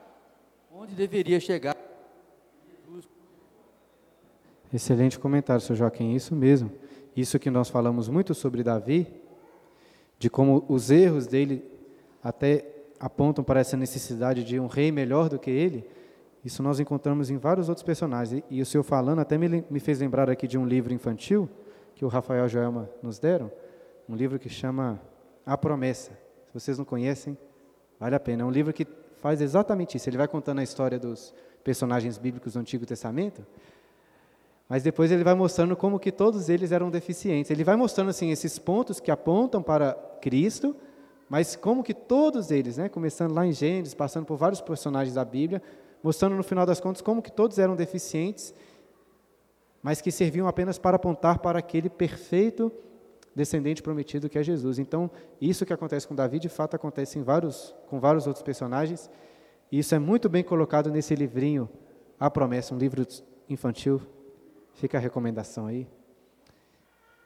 onde 0.71 0.95
deveria 0.95 1.39
chegar. 1.39 1.75
Excelente 4.73 5.19
comentário, 5.19 5.61
Sr. 5.61 5.75
Joaquim, 5.75 6.13
isso 6.13 6.35
mesmo. 6.35 6.71
Isso 7.15 7.39
que 7.39 7.49
nós 7.49 7.69
falamos 7.69 8.09
muito 8.09 8.33
sobre 8.33 8.63
Davi, 8.63 9.07
de 10.19 10.29
como 10.29 10.65
os 10.67 10.91
erros 10.91 11.27
dele 11.27 11.63
até 12.23 12.65
apontam 12.99 13.43
para 13.43 13.59
essa 13.59 13.77
necessidade 13.77 14.43
de 14.43 14.59
um 14.59 14.67
rei 14.67 14.91
melhor 14.91 15.29
do 15.29 15.39
que 15.39 15.49
ele, 15.49 15.87
isso 16.45 16.61
nós 16.61 16.79
encontramos 16.79 17.31
em 17.31 17.37
vários 17.37 17.69
outros 17.69 17.83
personagens. 17.83 18.43
E, 18.49 18.57
e 18.57 18.61
o 18.61 18.65
senhor 18.65 18.83
falando 18.83 19.19
até 19.19 19.35
me, 19.35 19.65
me, 19.67 19.79
fez 19.79 19.99
lembrar 19.99 20.29
aqui 20.29 20.47
de 20.47 20.59
um 20.59 20.65
livro 20.65 20.93
infantil 20.93 21.49
que 21.95 22.05
o 22.05 22.07
Rafael 22.07 22.47
Joelma 22.47 22.87
nos 23.01 23.17
deram, 23.17 23.51
um 24.07 24.15
livro 24.15 24.37
que 24.37 24.47
chama 24.47 25.01
A 25.43 25.57
Promessa. 25.57 26.11
Se 26.47 26.53
vocês 26.53 26.77
não 26.77 26.85
conhecem, 26.85 27.35
vale 27.99 28.15
a 28.15 28.19
pena. 28.19 28.43
É 28.43 28.45
um 28.45 28.51
livro 28.51 28.71
que 28.71 28.85
faz 29.17 29.41
exatamente 29.41 29.97
isso. 29.97 30.07
Ele 30.07 30.17
vai 30.17 30.27
contando 30.27 30.59
a 30.59 30.63
história 30.63 30.99
dos 30.99 31.33
personagens 31.63 32.19
bíblicos 32.19 32.53
do 32.53 32.59
Antigo 32.59 32.85
Testamento, 32.85 33.43
mas 34.67 34.81
depois 34.81 35.11
ele 35.11 35.23
vai 35.23 35.35
mostrando 35.35 35.75
como 35.75 35.99
que 35.99 36.11
todos 36.11 36.49
eles 36.49 36.71
eram 36.71 36.89
deficientes. 36.89 37.51
Ele 37.51 37.63
vai 37.63 37.75
mostrando 37.75 38.09
assim 38.09 38.31
esses 38.31 38.57
pontos 38.57 38.99
que 38.99 39.11
apontam 39.11 39.61
para 39.61 39.93
Cristo, 40.21 40.75
mas 41.29 41.55
como 41.55 41.83
que 41.83 41.93
todos 41.93 42.49
eles, 42.51 42.77
né, 42.77 42.89
começando 42.89 43.33
lá 43.33 43.45
em 43.45 43.51
Gênesis, 43.51 43.93
passando 43.93 44.25
por 44.25 44.37
vários 44.37 44.61
personagens 44.61 45.15
da 45.15 45.23
Bíblia, 45.23 45.61
mostrando 46.01 46.35
no 46.35 46.43
final 46.43 46.65
das 46.65 46.79
contas 46.79 47.01
como 47.01 47.21
que 47.21 47.31
todos 47.31 47.59
eram 47.59 47.75
deficientes, 47.75 48.53
mas 49.81 50.01
que 50.01 50.11
serviam 50.11 50.47
apenas 50.47 50.79
para 50.79 50.95
apontar 50.95 51.39
para 51.39 51.59
aquele 51.59 51.89
perfeito 51.89 52.71
descendente 53.35 53.83
prometido 53.83 54.29
que 54.29 54.39
é 54.39 54.43
Jesus. 54.43 54.79
Então, 54.79 55.11
isso 55.39 55.65
que 55.65 55.73
acontece 55.73 56.07
com 56.07 56.15
Davi, 56.15 56.39
de 56.39 56.49
fato 56.49 56.75
acontece 56.75 57.19
em 57.19 57.21
vários, 57.21 57.75
com 57.87 57.99
vários 57.99 58.25
outros 58.25 58.41
personagens, 58.41 59.09
e 59.71 59.79
isso 59.79 59.93
é 59.93 59.99
muito 59.99 60.29
bem 60.29 60.43
colocado 60.43 60.89
nesse 60.89 61.13
livrinho, 61.13 61.69
A 62.19 62.31
Promessa, 62.31 62.73
um 62.73 62.77
livro 62.77 63.05
infantil. 63.49 64.01
Fica 64.75 64.97
a 64.97 65.01
recomendação 65.01 65.67
aí. 65.67 65.87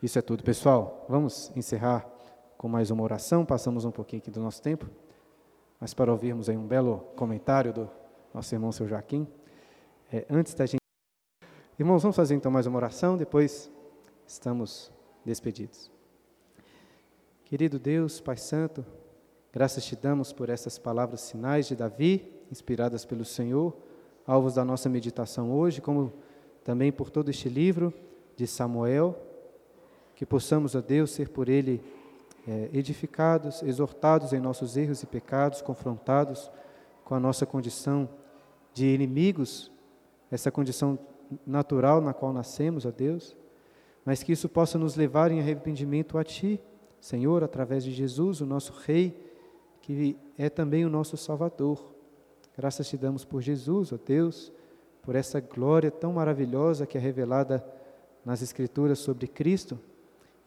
Isso 0.03 0.19
é 0.19 0.21
tudo, 0.21 0.43
pessoal. 0.43 1.03
Vamos 1.09 1.51
encerrar 1.55 2.07
com 2.55 2.67
mais 2.67 2.91
uma 2.91 3.01
oração, 3.01 3.43
passamos 3.43 3.85
um 3.85 3.91
pouquinho 3.91 4.21
aqui 4.21 4.29
do 4.29 4.39
nosso 4.39 4.61
tempo, 4.61 4.87
mas 5.79 5.91
para 5.91 6.11
ouvirmos 6.11 6.47
aí 6.47 6.55
um 6.55 6.67
belo 6.67 6.99
comentário 7.15 7.73
do 7.73 7.89
nosso 8.31 8.53
irmão 8.53 8.71
seu 8.71 8.87
Joaquim. 8.87 9.27
É, 10.13 10.27
antes 10.29 10.53
da 10.53 10.67
gente. 10.67 10.77
Irmãos, 11.79 12.03
vamos 12.03 12.15
fazer 12.15 12.35
então 12.35 12.51
mais 12.51 12.67
uma 12.67 12.77
oração, 12.77 13.17
depois 13.17 13.71
estamos 14.27 14.91
despedidos. 15.25 15.91
Querido 17.45 17.79
Deus, 17.79 18.21
Pai 18.21 18.37
Santo, 18.37 18.85
graças 19.51 19.83
te 19.83 19.95
damos 19.95 20.31
por 20.31 20.49
essas 20.49 20.77
palavras 20.77 21.21
sinais 21.21 21.67
de 21.67 21.75
Davi, 21.75 22.31
inspiradas 22.51 23.05
pelo 23.05 23.25
Senhor, 23.25 23.75
alvos 24.27 24.53
da 24.53 24.63
nossa 24.63 24.87
meditação 24.87 25.51
hoje, 25.51 25.81
como 25.81 26.13
também 26.69 26.91
por 26.91 27.09
todo 27.09 27.31
este 27.31 27.49
livro 27.49 27.91
de 28.35 28.45
Samuel, 28.45 29.19
que 30.13 30.23
possamos, 30.23 30.75
a 30.75 30.81
Deus, 30.81 31.09
ser 31.09 31.29
por 31.29 31.49
ele 31.49 31.81
é, 32.47 32.69
edificados, 32.71 33.63
exortados 33.63 34.33
em 34.33 34.39
nossos 34.39 34.77
erros 34.77 35.01
e 35.01 35.07
pecados, 35.07 35.63
confrontados 35.63 36.51
com 37.03 37.15
a 37.15 37.19
nossa 37.19 37.43
condição 37.43 38.07
de 38.71 38.85
inimigos, 38.85 39.71
essa 40.29 40.51
condição 40.51 40.99
natural 41.43 42.01
na 42.01 42.13
qual 42.13 42.31
nascemos, 42.31 42.85
ó 42.85 42.91
Deus, 42.91 43.35
mas 44.05 44.21
que 44.21 44.31
isso 44.31 44.47
possa 44.47 44.77
nos 44.77 44.95
levar 44.95 45.31
em 45.31 45.39
arrependimento 45.39 46.19
a 46.19 46.23
Ti, 46.23 46.61
Senhor, 47.01 47.43
através 47.43 47.83
de 47.83 47.91
Jesus, 47.91 48.41
o 48.41 48.45
nosso 48.45 48.73
Rei, 48.73 49.19
que 49.81 50.15
é 50.37 50.51
também 50.51 50.85
o 50.85 50.89
nosso 50.89 51.17
Salvador. 51.17 51.95
Graças 52.55 52.87
te 52.87 52.95
damos 52.95 53.25
por 53.25 53.41
Jesus, 53.41 53.91
ó 53.91 53.97
Deus, 53.97 54.51
por 55.01 55.15
essa 55.15 55.39
glória 55.39 55.89
tão 55.89 56.13
maravilhosa 56.13 56.85
que 56.85 56.97
é 56.97 57.01
revelada 57.01 57.65
nas 58.23 58.41
Escrituras 58.41 58.99
sobre 58.99 59.27
Cristo 59.27 59.79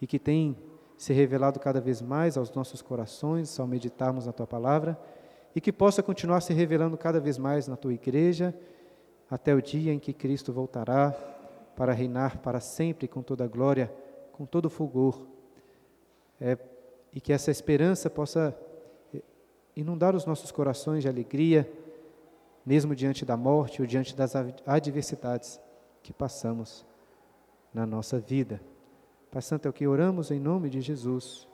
e 0.00 0.06
que 0.06 0.18
tem 0.18 0.56
se 0.96 1.12
revelado 1.12 1.58
cada 1.58 1.80
vez 1.80 2.00
mais 2.00 2.36
aos 2.36 2.52
nossos 2.52 2.80
corações 2.82 3.58
ao 3.58 3.66
meditarmos 3.66 4.26
na 4.26 4.32
Tua 4.32 4.46
palavra 4.46 4.98
e 5.54 5.60
que 5.60 5.72
possa 5.72 6.02
continuar 6.02 6.40
se 6.40 6.52
revelando 6.52 6.96
cada 6.96 7.20
vez 7.20 7.38
mais 7.38 7.68
na 7.68 7.76
tua 7.76 7.92
igreja, 7.92 8.54
até 9.30 9.54
o 9.54 9.60
dia 9.60 9.92
em 9.92 9.98
que 9.98 10.12
Cristo 10.12 10.52
voltará 10.52 11.10
para 11.76 11.92
reinar 11.92 12.38
para 12.38 12.60
sempre 12.60 13.06
com 13.06 13.22
toda 13.22 13.44
a 13.44 13.48
glória, 13.48 13.92
com 14.32 14.46
todo 14.46 14.66
o 14.66 14.70
fulgor. 14.70 15.26
É, 16.40 16.56
e 17.12 17.20
que 17.20 17.32
essa 17.32 17.50
esperança 17.50 18.08
possa 18.08 18.56
inundar 19.76 20.14
os 20.14 20.26
nossos 20.26 20.50
corações 20.50 21.02
de 21.02 21.08
alegria, 21.08 21.70
mesmo 22.64 22.94
diante 22.94 23.24
da 23.24 23.36
morte 23.36 23.82
ou 23.82 23.86
diante 23.86 24.14
das 24.14 24.34
adversidades 24.66 25.60
que 26.02 26.12
passamos 26.12 26.86
na 27.72 27.86
nossa 27.86 28.18
vida. 28.18 28.60
Pai 29.30 29.42
Santo, 29.42 29.66
é 29.66 29.70
o 29.70 29.72
que 29.72 29.86
oramos 29.86 30.30
em 30.30 30.38
nome 30.38 30.68
de 30.68 30.80
Jesus. 30.80 31.48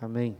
Amém. 0.00 0.36